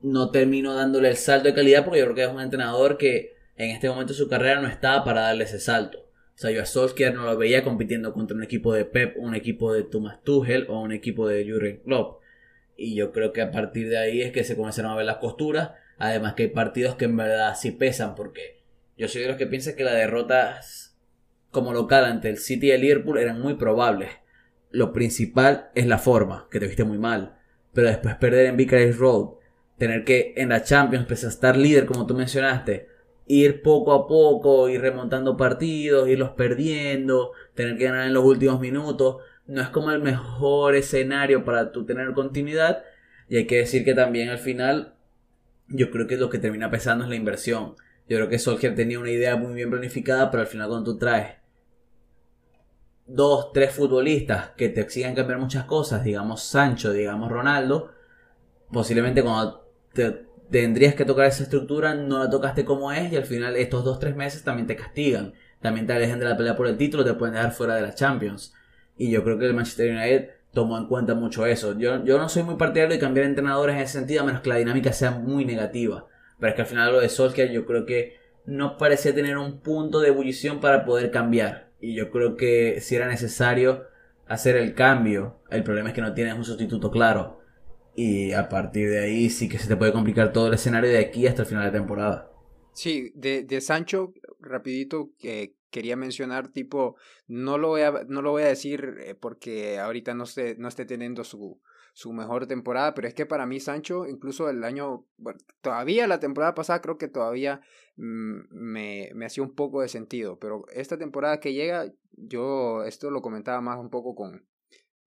no 0.00 0.30
terminó 0.30 0.74
dándole 0.74 1.08
el 1.08 1.16
salto 1.16 1.48
de 1.48 1.54
calidad 1.54 1.84
porque 1.84 2.00
yo 2.00 2.06
creo 2.06 2.16
que 2.16 2.24
es 2.24 2.28
un 2.28 2.40
entrenador 2.40 2.98
que 2.98 3.36
en 3.56 3.70
este 3.70 3.88
momento 3.88 4.12
de 4.12 4.18
su 4.18 4.28
carrera 4.28 4.60
no 4.60 4.68
estaba 4.68 5.04
para 5.04 5.22
darle 5.22 5.44
ese 5.44 5.60
salto. 5.60 5.98
O 6.34 6.38
sea, 6.38 6.50
yo 6.50 6.62
a 6.62 6.66
Solskjaer 6.66 7.14
no 7.14 7.24
lo 7.24 7.36
veía 7.36 7.62
compitiendo 7.62 8.12
contra 8.12 8.36
un 8.36 8.42
equipo 8.42 8.72
de 8.72 8.84
Pep, 8.84 9.16
un 9.18 9.34
equipo 9.34 9.72
de 9.72 9.84
Thomas 9.84 10.22
Tuchel 10.24 10.66
o 10.68 10.80
un 10.80 10.92
equipo 10.92 11.28
de 11.28 11.48
Jurgen 11.48 11.80
Klopp. 11.84 12.22
Y 12.76 12.94
yo 12.94 13.12
creo 13.12 13.32
que 13.32 13.42
a 13.42 13.50
partir 13.50 13.88
de 13.88 13.98
ahí 13.98 14.22
es 14.22 14.32
que 14.32 14.44
se 14.44 14.56
comenzaron 14.56 14.92
a 14.92 14.96
ver 14.96 15.06
las 15.06 15.18
costuras. 15.18 15.72
Además 15.98 16.34
que 16.34 16.44
hay 16.44 16.48
partidos 16.50 16.96
que 16.96 17.04
en 17.04 17.16
verdad 17.16 17.54
sí 17.56 17.70
pesan 17.70 18.14
porque 18.14 18.62
yo 18.96 19.08
soy 19.08 19.22
de 19.22 19.28
los 19.28 19.36
que 19.36 19.46
piensan 19.46 19.76
que 19.76 19.84
las 19.84 19.94
derrotas 19.94 20.96
como 21.50 21.72
local 21.72 22.04
ante 22.04 22.28
el 22.28 22.38
City 22.38 22.68
y 22.68 22.70
el 22.72 22.80
Liverpool 22.80 23.18
eran 23.18 23.40
muy 23.40 23.54
probables. 23.54 24.10
Lo 24.70 24.92
principal 24.92 25.70
es 25.74 25.86
la 25.86 25.98
forma, 25.98 26.48
que 26.50 26.58
te 26.58 26.66
viste 26.66 26.82
muy 26.84 26.98
mal 26.98 27.38
pero 27.74 27.88
después 27.88 28.14
perder 28.14 28.46
en 28.46 28.56
Vicarage 28.56 28.92
Road, 28.92 29.34
tener 29.76 30.04
que 30.04 30.32
en 30.36 30.48
la 30.48 30.62
Champions, 30.62 31.06
pese 31.06 31.26
a 31.26 31.28
estar 31.28 31.56
líder 31.56 31.84
como 31.84 32.06
tú 32.06 32.14
mencionaste, 32.14 32.88
ir 33.26 33.62
poco 33.62 33.92
a 33.92 34.06
poco, 34.06 34.68
ir 34.68 34.80
remontando 34.80 35.36
partidos, 35.36 36.08
irlos 36.08 36.30
perdiendo, 36.30 37.32
tener 37.54 37.76
que 37.76 37.84
ganar 37.84 38.06
en 38.06 38.14
los 38.14 38.24
últimos 38.24 38.60
minutos, 38.60 39.16
no 39.46 39.60
es 39.62 39.68
como 39.68 39.90
el 39.90 40.00
mejor 40.00 40.74
escenario 40.74 41.44
para 41.44 41.72
tú 41.72 41.84
tener 41.84 42.12
continuidad. 42.12 42.84
Y 43.28 43.36
hay 43.36 43.46
que 43.46 43.58
decir 43.58 43.84
que 43.84 43.94
también 43.94 44.28
al 44.28 44.38
final, 44.38 44.94
yo 45.68 45.90
creo 45.90 46.06
que 46.06 46.16
lo 46.16 46.30
que 46.30 46.38
termina 46.38 46.70
pesando 46.70 47.04
es 47.04 47.10
la 47.10 47.16
inversión. 47.16 47.74
Yo 48.08 48.18
creo 48.18 48.28
que 48.28 48.38
Solskjaer 48.38 48.74
tenía 48.74 48.98
una 48.98 49.10
idea 49.10 49.36
muy 49.36 49.54
bien 49.54 49.70
planificada, 49.70 50.30
pero 50.30 50.42
al 50.42 50.46
final 50.46 50.68
cuando 50.68 50.92
tú 50.92 50.98
traes 50.98 51.36
dos, 53.06 53.52
tres 53.52 53.72
futbolistas 53.72 54.50
que 54.56 54.68
te 54.68 54.80
exigen 54.80 55.14
cambiar 55.14 55.38
muchas 55.38 55.64
cosas, 55.64 56.04
digamos 56.04 56.42
Sancho, 56.42 56.92
digamos 56.92 57.30
Ronaldo, 57.30 57.92
posiblemente 58.70 59.22
cuando 59.22 59.70
te, 59.92 60.26
tendrías 60.50 60.94
que 60.94 61.04
tocar 61.04 61.26
esa 61.26 61.44
estructura, 61.44 61.94
no 61.94 62.18
la 62.18 62.30
tocaste 62.30 62.64
como 62.64 62.92
es 62.92 63.12
y 63.12 63.16
al 63.16 63.24
final 63.24 63.56
estos 63.56 63.84
dos 63.84 63.98
tres 63.98 64.16
meses 64.16 64.42
también 64.42 64.66
te 64.66 64.76
castigan. 64.76 65.34
También 65.60 65.86
te 65.86 65.94
alejan 65.94 66.18
de 66.18 66.26
la 66.26 66.36
pelea 66.36 66.56
por 66.56 66.66
el 66.66 66.76
título, 66.76 67.04
te 67.04 67.14
pueden 67.14 67.34
dejar 67.34 67.52
fuera 67.52 67.76
de 67.76 67.82
la 67.82 67.94
Champions. 67.94 68.54
Y 68.96 69.10
yo 69.10 69.24
creo 69.24 69.38
que 69.38 69.46
el 69.46 69.54
Manchester 69.54 69.90
United 69.90 70.30
tomó 70.52 70.78
en 70.78 70.86
cuenta 70.86 71.14
mucho 71.14 71.46
eso. 71.46 71.76
Yo, 71.78 72.04
yo 72.04 72.18
no 72.18 72.28
soy 72.28 72.44
muy 72.44 72.56
partidario 72.56 72.94
de 72.94 73.00
cambiar 73.00 73.26
entrenadores 73.26 73.76
en 73.76 73.82
ese 73.82 73.98
sentido, 73.98 74.22
a 74.22 74.26
menos 74.26 74.40
que 74.40 74.48
la 74.48 74.56
dinámica 74.56 74.92
sea 74.92 75.10
muy 75.10 75.44
negativa. 75.44 76.06
Pero 76.38 76.50
es 76.50 76.54
que 76.56 76.62
al 76.62 76.68
final 76.68 76.92
lo 76.92 77.00
de 77.00 77.08
Solskjaer 77.08 77.50
yo 77.50 77.66
creo 77.66 77.84
que 77.86 78.16
no 78.46 78.76
parecía 78.76 79.14
tener 79.14 79.36
un 79.36 79.60
punto 79.60 80.00
de 80.00 80.08
ebullición 80.08 80.60
para 80.60 80.84
poder 80.84 81.10
cambiar. 81.10 81.70
Y 81.80 81.94
yo 81.94 82.10
creo 82.10 82.36
que 82.36 82.80
si 82.80 82.96
era 82.96 83.08
necesario 83.08 83.84
hacer 84.26 84.56
el 84.56 84.74
cambio, 84.74 85.40
el 85.50 85.64
problema 85.64 85.88
es 85.88 85.94
que 85.94 86.00
no 86.00 86.14
tienes 86.14 86.34
un 86.34 86.44
sustituto 86.44 86.90
claro. 86.90 87.40
Y 87.96 88.32
a 88.32 88.48
partir 88.48 88.90
de 88.90 89.00
ahí 89.00 89.30
sí 89.30 89.48
que 89.48 89.58
se 89.58 89.68
te 89.68 89.76
puede 89.76 89.92
complicar 89.92 90.32
todo 90.32 90.48
el 90.48 90.54
escenario 90.54 90.90
de 90.90 90.98
aquí 90.98 91.26
hasta 91.26 91.42
el 91.42 91.48
final 91.48 91.64
de 91.64 91.78
temporada. 91.78 92.30
Sí, 92.72 93.12
de, 93.14 93.44
de 93.44 93.60
Sancho, 93.60 94.12
rapidito, 94.40 95.10
que 95.18 95.54
quería 95.74 95.96
mencionar, 95.96 96.52
tipo, 96.52 96.94
no 97.26 97.58
lo 97.58 97.66
voy 97.66 97.82
a, 97.82 98.04
no 98.06 98.22
lo 98.22 98.30
voy 98.30 98.44
a 98.44 98.46
decir 98.46 98.94
eh, 99.00 99.16
porque 99.16 99.80
ahorita 99.80 100.14
no 100.14 100.22
esté, 100.22 100.54
no 100.56 100.68
esté 100.68 100.84
teniendo 100.84 101.24
su, 101.24 101.60
su 101.94 102.12
mejor 102.12 102.46
temporada, 102.46 102.94
pero 102.94 103.08
es 103.08 103.14
que 103.14 103.26
para 103.26 103.44
mí 103.44 103.58
Sancho, 103.58 104.06
incluso 104.06 104.48
el 104.48 104.62
año, 104.62 105.04
bueno, 105.16 105.40
todavía 105.62 106.06
la 106.06 106.20
temporada 106.20 106.54
pasada 106.54 106.80
creo 106.80 106.96
que 106.96 107.08
todavía 107.08 107.60
mm, 107.96 108.42
me, 108.50 109.10
me 109.16 109.26
hacía 109.26 109.42
un 109.42 109.56
poco 109.56 109.82
de 109.82 109.88
sentido, 109.88 110.38
pero 110.38 110.64
esta 110.72 110.96
temporada 110.96 111.40
que 111.40 111.52
llega, 111.52 111.92
yo 112.12 112.84
esto 112.84 113.10
lo 113.10 113.20
comentaba 113.20 113.60
más 113.60 113.80
un 113.80 113.90
poco 113.90 114.14
con, 114.14 114.46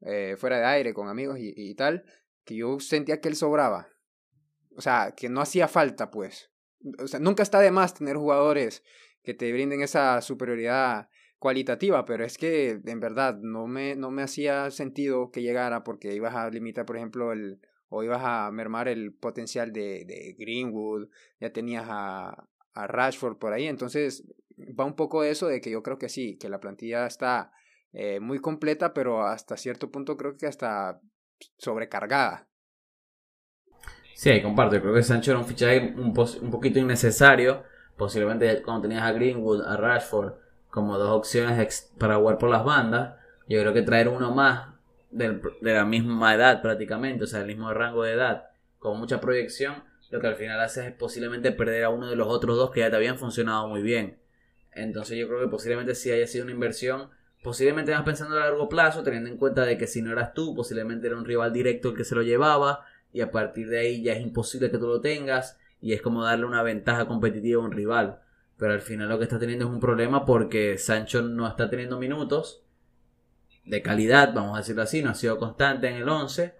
eh, 0.01 0.35
fuera 0.37 0.59
de 0.59 0.65
aire, 0.65 0.93
con 0.93 1.07
amigos 1.07 1.39
y, 1.39 1.53
y 1.55 1.75
tal, 1.75 2.03
que 2.43 2.57
yo 2.57 2.77
sentía 2.81 3.21
que 3.21 3.29
él 3.29 3.37
sobraba. 3.37 3.87
O 4.75 4.81
sea, 4.81 5.13
que 5.15 5.29
no 5.29 5.39
hacía 5.39 5.69
falta, 5.69 6.11
pues. 6.11 6.51
O 6.99 7.07
sea, 7.07 7.21
nunca 7.21 7.41
está 7.41 7.61
de 7.61 7.71
más 7.71 7.93
tener 7.93 8.17
jugadores 8.17 8.83
que 9.27 9.33
te 9.33 9.51
brinden 9.51 9.81
esa 9.81 10.21
superioridad 10.21 11.09
cualitativa, 11.37 12.05
pero 12.05 12.23
es 12.23 12.37
que 12.37 12.79
en 12.85 12.99
verdad 13.01 13.37
no 13.41 13.67
me, 13.67 13.93
no 13.97 14.09
me 14.09 14.21
hacía 14.23 14.71
sentido 14.71 15.31
que 15.31 15.41
llegara 15.41 15.83
porque 15.83 16.15
ibas 16.15 16.33
a 16.33 16.49
limitar, 16.49 16.85
por 16.85 16.95
ejemplo, 16.95 17.33
el 17.33 17.59
o 17.89 18.03
ibas 18.03 18.21
a 18.23 18.49
mermar 18.51 18.87
el 18.87 19.13
potencial 19.13 19.73
de, 19.73 20.33
Greenwood, 20.39 21.09
ya 21.41 21.51
tenías 21.51 21.83
a, 21.89 22.47
a 22.73 22.87
Rashford 22.87 23.37
por 23.37 23.51
ahí, 23.51 23.67
entonces 23.67 24.23
va 24.79 24.85
un 24.85 24.95
poco 24.95 25.25
eso 25.25 25.47
de 25.47 25.59
que 25.59 25.71
yo 25.71 25.83
creo 25.83 25.97
que 25.97 26.07
sí, 26.07 26.37
que 26.37 26.47
la 26.47 26.61
plantilla 26.61 27.05
está 27.05 27.51
eh, 27.91 28.21
muy 28.21 28.39
completa, 28.39 28.93
pero 28.93 29.27
hasta 29.27 29.57
cierto 29.57 29.91
punto 29.91 30.15
creo 30.15 30.37
que 30.37 30.47
hasta 30.47 31.01
sobrecargada. 31.57 32.47
Sí, 34.15 34.41
comparto. 34.41 34.79
Creo 34.79 34.93
que 34.93 35.03
Sancho 35.03 35.31
era 35.31 35.39
un 35.41 35.45
fichaje 35.45 35.93
un, 35.97 36.17
un 36.17 36.49
poquito 36.49 36.79
innecesario. 36.79 37.65
Posiblemente 37.97 38.61
cuando 38.61 38.83
tenías 38.83 39.03
a 39.03 39.11
Greenwood, 39.11 39.65
a 39.65 39.77
Rashford, 39.77 40.33
como 40.69 40.97
dos 40.97 41.09
opciones 41.09 41.91
para 41.97 42.17
jugar 42.17 42.37
por 42.37 42.49
las 42.49 42.63
bandas. 42.63 43.15
Yo 43.47 43.59
creo 43.61 43.73
que 43.73 43.81
traer 43.81 44.07
uno 44.07 44.31
más 44.31 44.69
de 45.09 45.39
la 45.61 45.85
misma 45.85 46.35
edad 46.35 46.61
prácticamente, 46.61 47.23
o 47.23 47.27
sea, 47.27 47.39
del 47.39 47.47
mismo 47.47 47.73
rango 47.73 48.03
de 48.03 48.13
edad, 48.13 48.49
con 48.77 48.99
mucha 48.99 49.19
proyección, 49.19 49.83
lo 50.11 50.19
que 50.19 50.27
al 50.27 50.35
final 50.35 50.59
hace 50.59 50.87
es 50.87 50.93
posiblemente 50.93 51.51
perder 51.51 51.85
a 51.85 51.89
uno 51.89 52.09
de 52.09 52.15
los 52.15 52.27
otros 52.27 52.57
dos 52.57 52.71
que 52.71 52.81
ya 52.81 52.89
te 52.89 52.97
habían 52.97 53.17
funcionado 53.17 53.67
muy 53.67 53.81
bien. 53.81 54.19
Entonces 54.73 55.17
yo 55.17 55.27
creo 55.27 55.39
que 55.39 55.47
posiblemente 55.47 55.95
sí 55.95 56.11
haya 56.11 56.27
sido 56.27 56.43
una 56.43 56.53
inversión 56.53 57.09
Posiblemente 57.43 57.91
vas 57.91 58.03
pensando 58.03 58.35
a 58.35 58.41
largo 58.41 58.67
plazo, 58.67 59.03
teniendo 59.03 59.29
en 59.29 59.37
cuenta 59.37 59.63
de 59.63 59.77
que 59.77 59.87
si 59.87 60.01
no 60.01 60.11
eras 60.11 60.33
tú, 60.33 60.55
posiblemente 60.55 61.07
era 61.07 61.15
un 61.15 61.25
rival 61.25 61.53
directo 61.53 61.89
el 61.89 61.95
que 61.95 62.03
se 62.03 62.15
lo 62.15 62.21
llevaba 62.21 62.85
y 63.13 63.21
a 63.21 63.31
partir 63.31 63.69
de 63.69 63.79
ahí 63.79 64.03
ya 64.03 64.13
es 64.13 64.21
imposible 64.21 64.69
que 64.69 64.77
tú 64.77 64.87
lo 64.87 64.99
tengas 65.01 65.57
y 65.81 65.93
es 65.93 66.01
como 66.01 66.23
darle 66.23 66.45
una 66.45 66.63
ventaja 66.63 67.07
competitiva 67.07 67.61
a 67.61 67.65
un 67.65 67.71
rival. 67.71 68.21
Pero 68.57 68.73
al 68.73 68.81
final 68.81 69.09
lo 69.09 69.17
que 69.17 69.25
está 69.25 69.37
teniendo 69.37 69.65
es 69.65 69.71
un 69.71 69.79
problema 69.79 70.25
porque 70.25 70.77
Sancho 70.77 71.21
no 71.21 71.47
está 71.47 71.69
teniendo 71.69 71.99
minutos 71.99 72.63
de 73.65 73.81
calidad, 73.81 74.33
vamos 74.33 74.55
a 74.55 74.59
decirlo 74.59 74.81
así, 74.81 75.03
no 75.03 75.11
ha 75.11 75.15
sido 75.15 75.37
constante 75.37 75.87
en 75.87 75.95
el 75.95 76.09
11 76.09 76.55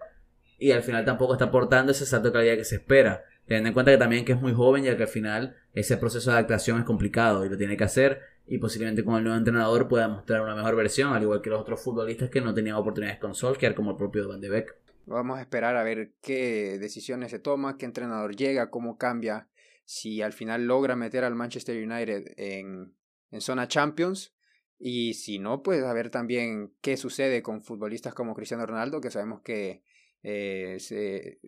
y 0.58 0.72
al 0.72 0.82
final 0.82 1.04
tampoco 1.04 1.32
está 1.32 1.46
aportando 1.46 1.92
ese 1.92 2.06
salto 2.06 2.28
de 2.28 2.32
calidad 2.34 2.56
que 2.56 2.64
se 2.64 2.76
espera. 2.76 3.24
Teniendo 3.46 3.68
en 3.68 3.74
cuenta 3.74 3.92
que 3.92 3.98
también 3.98 4.24
que 4.24 4.32
es 4.32 4.40
muy 4.40 4.52
joven 4.52 4.84
y 4.84 4.94
que 4.94 5.02
al 5.02 5.08
final 5.08 5.56
ese 5.72 5.96
proceso 5.96 6.30
de 6.30 6.36
adaptación 6.36 6.78
es 6.78 6.84
complicado 6.84 7.46
y 7.46 7.48
lo 7.48 7.56
tiene 7.56 7.76
que 7.76 7.84
hacer 7.84 8.20
y 8.46 8.58
posiblemente 8.58 9.04
con 9.04 9.16
el 9.16 9.24
nuevo 9.24 9.38
entrenador 9.38 9.88
pueda 9.88 10.08
mostrar 10.08 10.40
una 10.40 10.54
mejor 10.54 10.74
versión, 10.76 11.12
al 11.12 11.22
igual 11.22 11.42
que 11.42 11.50
los 11.50 11.60
otros 11.60 11.82
futbolistas 11.82 12.30
que 12.30 12.40
no 12.40 12.54
tenían 12.54 12.76
oportunidades 12.76 13.20
con 13.20 13.34
Solskjaer, 13.34 13.74
como 13.74 13.92
el 13.92 13.96
propio 13.96 14.28
Van 14.28 14.40
de 14.40 14.48
Beek. 14.48 14.74
Vamos 15.08 15.38
a 15.38 15.40
esperar 15.40 15.76
a 15.76 15.82
ver 15.82 16.12
qué 16.20 16.78
decisiones 16.78 17.30
se 17.30 17.38
toma, 17.38 17.78
qué 17.78 17.86
entrenador 17.86 18.36
llega, 18.36 18.70
cómo 18.70 18.98
cambia, 18.98 19.48
si 19.86 20.20
al 20.20 20.34
final 20.34 20.66
logra 20.66 20.96
meter 20.96 21.24
al 21.24 21.34
Manchester 21.34 21.76
United 21.82 22.34
en, 22.36 22.94
en 23.30 23.40
zona 23.40 23.68
Champions. 23.68 24.34
Y 24.78 25.14
si 25.14 25.38
no, 25.38 25.62
pues 25.62 25.82
a 25.82 25.92
ver 25.94 26.10
también 26.10 26.74
qué 26.82 26.96
sucede 26.98 27.42
con 27.42 27.62
futbolistas 27.62 28.12
como 28.12 28.34
Cristiano 28.34 28.66
Ronaldo, 28.66 29.00
que 29.00 29.10
sabemos 29.10 29.40
que 29.40 29.82
eh, 30.22 30.76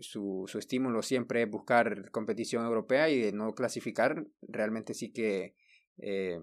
su, 0.00 0.44
su 0.46 0.58
estímulo 0.58 1.02
siempre 1.02 1.42
es 1.42 1.50
buscar 1.50 2.10
competición 2.10 2.64
europea 2.64 3.10
y 3.10 3.20
de 3.20 3.32
no 3.32 3.54
clasificar, 3.54 4.26
realmente 4.40 4.94
sí 4.94 5.12
que 5.12 5.54
eh, 5.98 6.40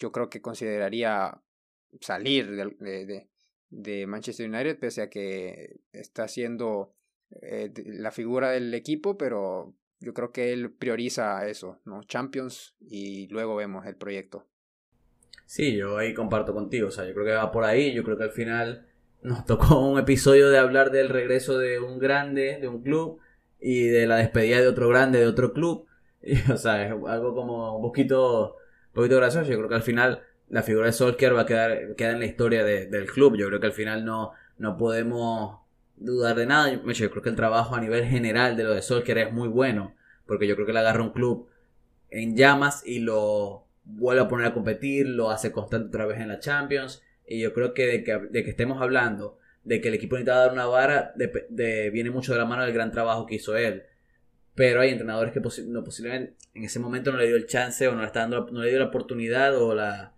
yo 0.00 0.10
creo 0.10 0.28
que 0.28 0.40
consideraría 0.40 1.40
salir 2.00 2.50
de, 2.50 3.28
de 3.70 4.06
Manchester 4.06 4.48
United, 4.48 4.78
pese 4.78 5.02
a 5.02 5.10
que 5.10 5.80
está 5.92 6.28
siendo 6.28 6.92
eh, 7.42 7.72
la 7.86 8.10
figura 8.10 8.50
del 8.50 8.74
equipo, 8.74 9.16
pero 9.16 9.74
yo 10.00 10.12
creo 10.12 10.32
que 10.32 10.52
él 10.52 10.70
prioriza 10.72 11.46
eso, 11.48 11.80
¿no? 11.84 12.02
Champions 12.04 12.74
y 12.80 13.28
luego 13.28 13.56
vemos 13.56 13.86
el 13.86 13.96
proyecto. 13.96 14.46
Sí, 15.46 15.76
yo 15.76 15.98
ahí 15.98 16.14
comparto 16.14 16.54
contigo, 16.54 16.88
o 16.88 16.90
sea, 16.90 17.06
yo 17.06 17.14
creo 17.14 17.26
que 17.26 17.32
va 17.32 17.50
por 17.50 17.64
ahí, 17.64 17.92
yo 17.92 18.04
creo 18.04 18.16
que 18.16 18.24
al 18.24 18.32
final 18.32 18.86
nos 19.22 19.44
tocó 19.46 19.80
un 19.80 19.98
episodio 19.98 20.48
de 20.50 20.58
hablar 20.58 20.90
del 20.90 21.08
regreso 21.08 21.58
de 21.58 21.80
un 21.80 21.98
grande, 21.98 22.58
de 22.60 22.68
un 22.68 22.82
club, 22.82 23.20
y 23.60 23.84
de 23.84 24.06
la 24.06 24.16
despedida 24.16 24.60
de 24.60 24.68
otro 24.68 24.88
grande, 24.88 25.18
de 25.18 25.26
otro 25.26 25.52
club, 25.52 25.86
o 26.52 26.56
sea, 26.56 26.84
es 26.84 26.90
algo 26.90 27.34
como 27.34 27.76
un 27.76 27.82
poquito 27.82 28.56
un 28.88 28.94
poquito 28.94 29.16
gracioso. 29.16 29.50
Yo 29.50 29.56
creo 29.56 29.68
que 29.68 29.74
al 29.74 29.82
final 29.82 30.22
la 30.50 30.62
figura 30.62 30.86
de 30.86 30.92
Solskjaer 30.92 31.34
va 31.34 31.42
a 31.42 31.46
quedar, 31.46 31.94
queda 31.96 32.10
en 32.10 32.18
la 32.18 32.26
historia 32.26 32.64
del 32.64 33.06
club. 33.06 33.36
Yo 33.36 33.46
creo 33.46 33.60
que 33.60 33.66
al 33.66 33.72
final 33.72 34.04
no, 34.04 34.32
no 34.58 34.76
podemos 34.76 35.60
dudar 35.96 36.36
de 36.36 36.46
nada. 36.46 36.70
Yo, 36.72 37.10
creo 37.10 37.22
que 37.22 37.28
el 37.28 37.36
trabajo 37.36 37.76
a 37.76 37.80
nivel 37.80 38.04
general 38.04 38.56
de 38.56 38.64
lo 38.64 38.74
de 38.74 38.82
Solskjaer 38.82 39.18
es 39.18 39.32
muy 39.32 39.48
bueno. 39.48 39.94
Porque 40.26 40.46
yo 40.46 40.56
creo 40.56 40.66
que 40.66 40.72
le 40.72 40.80
agarra 40.80 41.02
un 41.02 41.12
club 41.12 41.48
en 42.10 42.36
llamas 42.36 42.82
y 42.84 42.98
lo 42.98 43.64
vuelve 43.84 44.22
a 44.22 44.28
poner 44.28 44.46
a 44.46 44.54
competir, 44.54 45.08
lo 45.08 45.30
hace 45.30 45.52
constante 45.52 45.88
otra 45.88 46.06
vez 46.06 46.20
en 46.20 46.28
la 46.28 46.40
Champions. 46.40 47.02
Y 47.26 47.40
yo 47.40 47.54
creo 47.54 47.72
que 47.72 47.86
de 47.86 48.04
que, 48.04 48.18
de 48.18 48.44
que 48.44 48.50
estemos 48.50 48.82
hablando 48.82 49.38
de 49.62 49.80
que 49.80 49.88
el 49.88 49.94
equipo 49.94 50.16
necesita 50.16 50.38
dar 50.38 50.52
una 50.52 50.66
vara, 50.66 51.12
de, 51.16 51.90
viene 51.90 52.10
mucho 52.10 52.32
de 52.32 52.38
la 52.38 52.44
mano 52.44 52.64
del 52.64 52.72
gran 52.72 52.90
trabajo 52.90 53.26
que 53.26 53.36
hizo 53.36 53.56
él. 53.56 53.84
Pero 54.54 54.80
hay 54.80 54.90
entrenadores 54.90 55.32
que 55.32 55.40
no, 55.66 55.84
posiblemente 55.84 56.34
en 56.54 56.64
ese 56.64 56.80
momento 56.80 57.12
no 57.12 57.18
le 57.18 57.28
dio 57.28 57.36
el 57.36 57.46
chance 57.46 57.86
o 57.86 57.92
no 57.92 58.00
le, 58.00 58.06
está 58.06 58.20
dando, 58.20 58.48
no 58.50 58.62
le 58.62 58.70
dio 58.70 58.78
la 58.78 58.86
oportunidad 58.86 59.56
o, 59.56 59.74
la, 59.74 60.14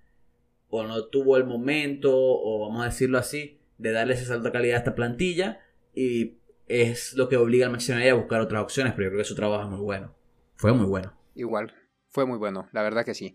o 0.75 0.85
no 0.85 1.05
tuvo 1.05 1.37
el 1.37 1.45
momento 1.45 2.11
o 2.15 2.67
vamos 2.67 2.83
a 2.83 2.87
decirlo 2.87 3.19
así 3.19 3.61
de 3.77 3.93
darle 3.93 4.15
ese 4.15 4.25
salto 4.25 4.45
de 4.45 4.53
calidad 4.53 4.77
a 4.77 4.79
esta 4.79 4.95
plantilla 4.95 5.61
y 5.95 6.39
es 6.67 7.13
lo 7.13 7.29
que 7.29 7.37
obliga 7.37 7.67
al 7.67 7.73
Manchester 7.73 8.11
a 8.11 8.15
buscar 8.15 8.41
otras 8.41 8.63
opciones, 8.63 8.95
pero 8.95 9.05
yo 9.05 9.11
creo 9.11 9.21
que 9.21 9.29
su 9.29 9.35
trabajo 9.35 9.65
es 9.65 9.69
muy 9.69 9.81
bueno. 9.81 10.15
Fue 10.57 10.73
muy 10.73 10.87
bueno. 10.87 11.13
Igual, 11.35 11.75
fue 12.09 12.25
muy 12.25 12.39
bueno, 12.39 12.69
la 12.73 12.83
verdad 12.83 13.05
que 13.05 13.13
sí. 13.13 13.35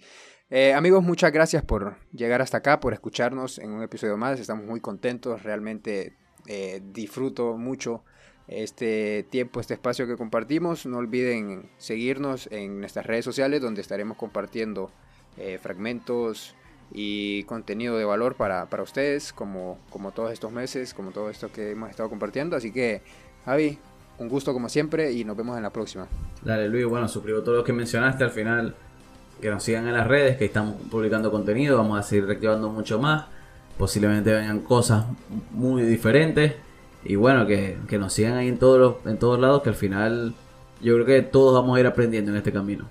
Eh, 0.49 0.73
amigos, 0.73 1.03
muchas 1.03 1.31
gracias 1.31 1.63
por 1.63 1.97
llegar 2.11 2.41
hasta 2.41 2.57
acá, 2.57 2.79
por 2.79 2.93
escucharnos 2.93 3.59
en 3.59 3.69
un 3.69 3.83
episodio 3.83 4.17
más. 4.17 4.39
Estamos 4.39 4.65
muy 4.65 4.79
contentos, 4.79 5.43
realmente 5.43 6.17
eh, 6.47 6.81
disfruto 6.91 7.55
mucho 7.55 8.03
este 8.47 9.27
tiempo, 9.29 9.59
este 9.59 9.75
espacio 9.75 10.07
que 10.07 10.17
compartimos. 10.17 10.87
No 10.87 10.97
olviden 10.97 11.69
seguirnos 11.77 12.49
en 12.51 12.79
nuestras 12.79 13.05
redes 13.05 13.25
sociales 13.25 13.61
donde 13.61 13.81
estaremos 13.81 14.17
compartiendo 14.17 14.89
eh, 15.37 15.59
fragmentos 15.61 16.55
y 16.91 17.43
contenido 17.43 17.97
de 17.97 18.05
valor 18.05 18.35
para, 18.35 18.67
para 18.67 18.83
ustedes, 18.83 19.33
como, 19.33 19.77
como 19.89 20.11
todos 20.11 20.31
estos 20.31 20.51
meses, 20.51 20.93
como 20.93 21.11
todo 21.11 21.29
esto 21.29 21.51
que 21.51 21.71
hemos 21.71 21.89
estado 21.89 22.09
compartiendo. 22.09 22.55
Así 22.55 22.71
que, 22.71 23.01
Javi, 23.45 23.77
un 24.19 24.29
gusto 24.29 24.53
como 24.53 24.69
siempre 24.69 25.11
y 25.11 25.23
nos 25.23 25.37
vemos 25.37 25.57
en 25.57 25.63
la 25.63 25.71
próxima. 25.71 26.07
Dale, 26.43 26.69
Luis, 26.69 26.85
bueno, 26.85 27.07
suscribo 27.07 27.41
todo 27.41 27.55
lo 27.55 27.63
que 27.63 27.73
mencionaste 27.73 28.23
al 28.23 28.31
final. 28.31 28.75
Que 29.41 29.51
nos 29.51 29.63
sigan 29.63 29.87
en 29.87 29.93
las 29.93 30.07
redes, 30.07 30.37
que 30.37 30.45
estamos 30.45 30.75
publicando 30.89 31.29
contenido, 31.29 31.77
vamos 31.77 31.99
a 31.99 32.03
seguir 32.03 32.25
reactivando 32.25 32.69
mucho 32.69 32.99
más. 32.99 33.25
Posiblemente 33.77 34.33
vengan 34.33 34.61
cosas 34.61 35.05
muy 35.51 35.83
diferentes 35.83 36.55
y 37.03 37.15
bueno, 37.15 37.45
que, 37.45 37.77
nos 37.99 38.13
sigan 38.13 38.33
ahí 38.33 38.47
en 38.47 38.57
todos, 38.57 38.79
los, 38.79 39.05
en 39.05 39.19
todos 39.19 39.39
lados, 39.39 39.61
que 39.61 39.69
al 39.69 39.75
final 39.75 40.33
yo 40.81 40.95
creo 40.95 41.05
que 41.05 41.21
todos 41.21 41.53
vamos 41.53 41.77
a 41.77 41.79
ir 41.79 41.85
aprendiendo 41.85 42.31
en 42.31 42.37
este 42.37 42.51
camino. 42.51 42.89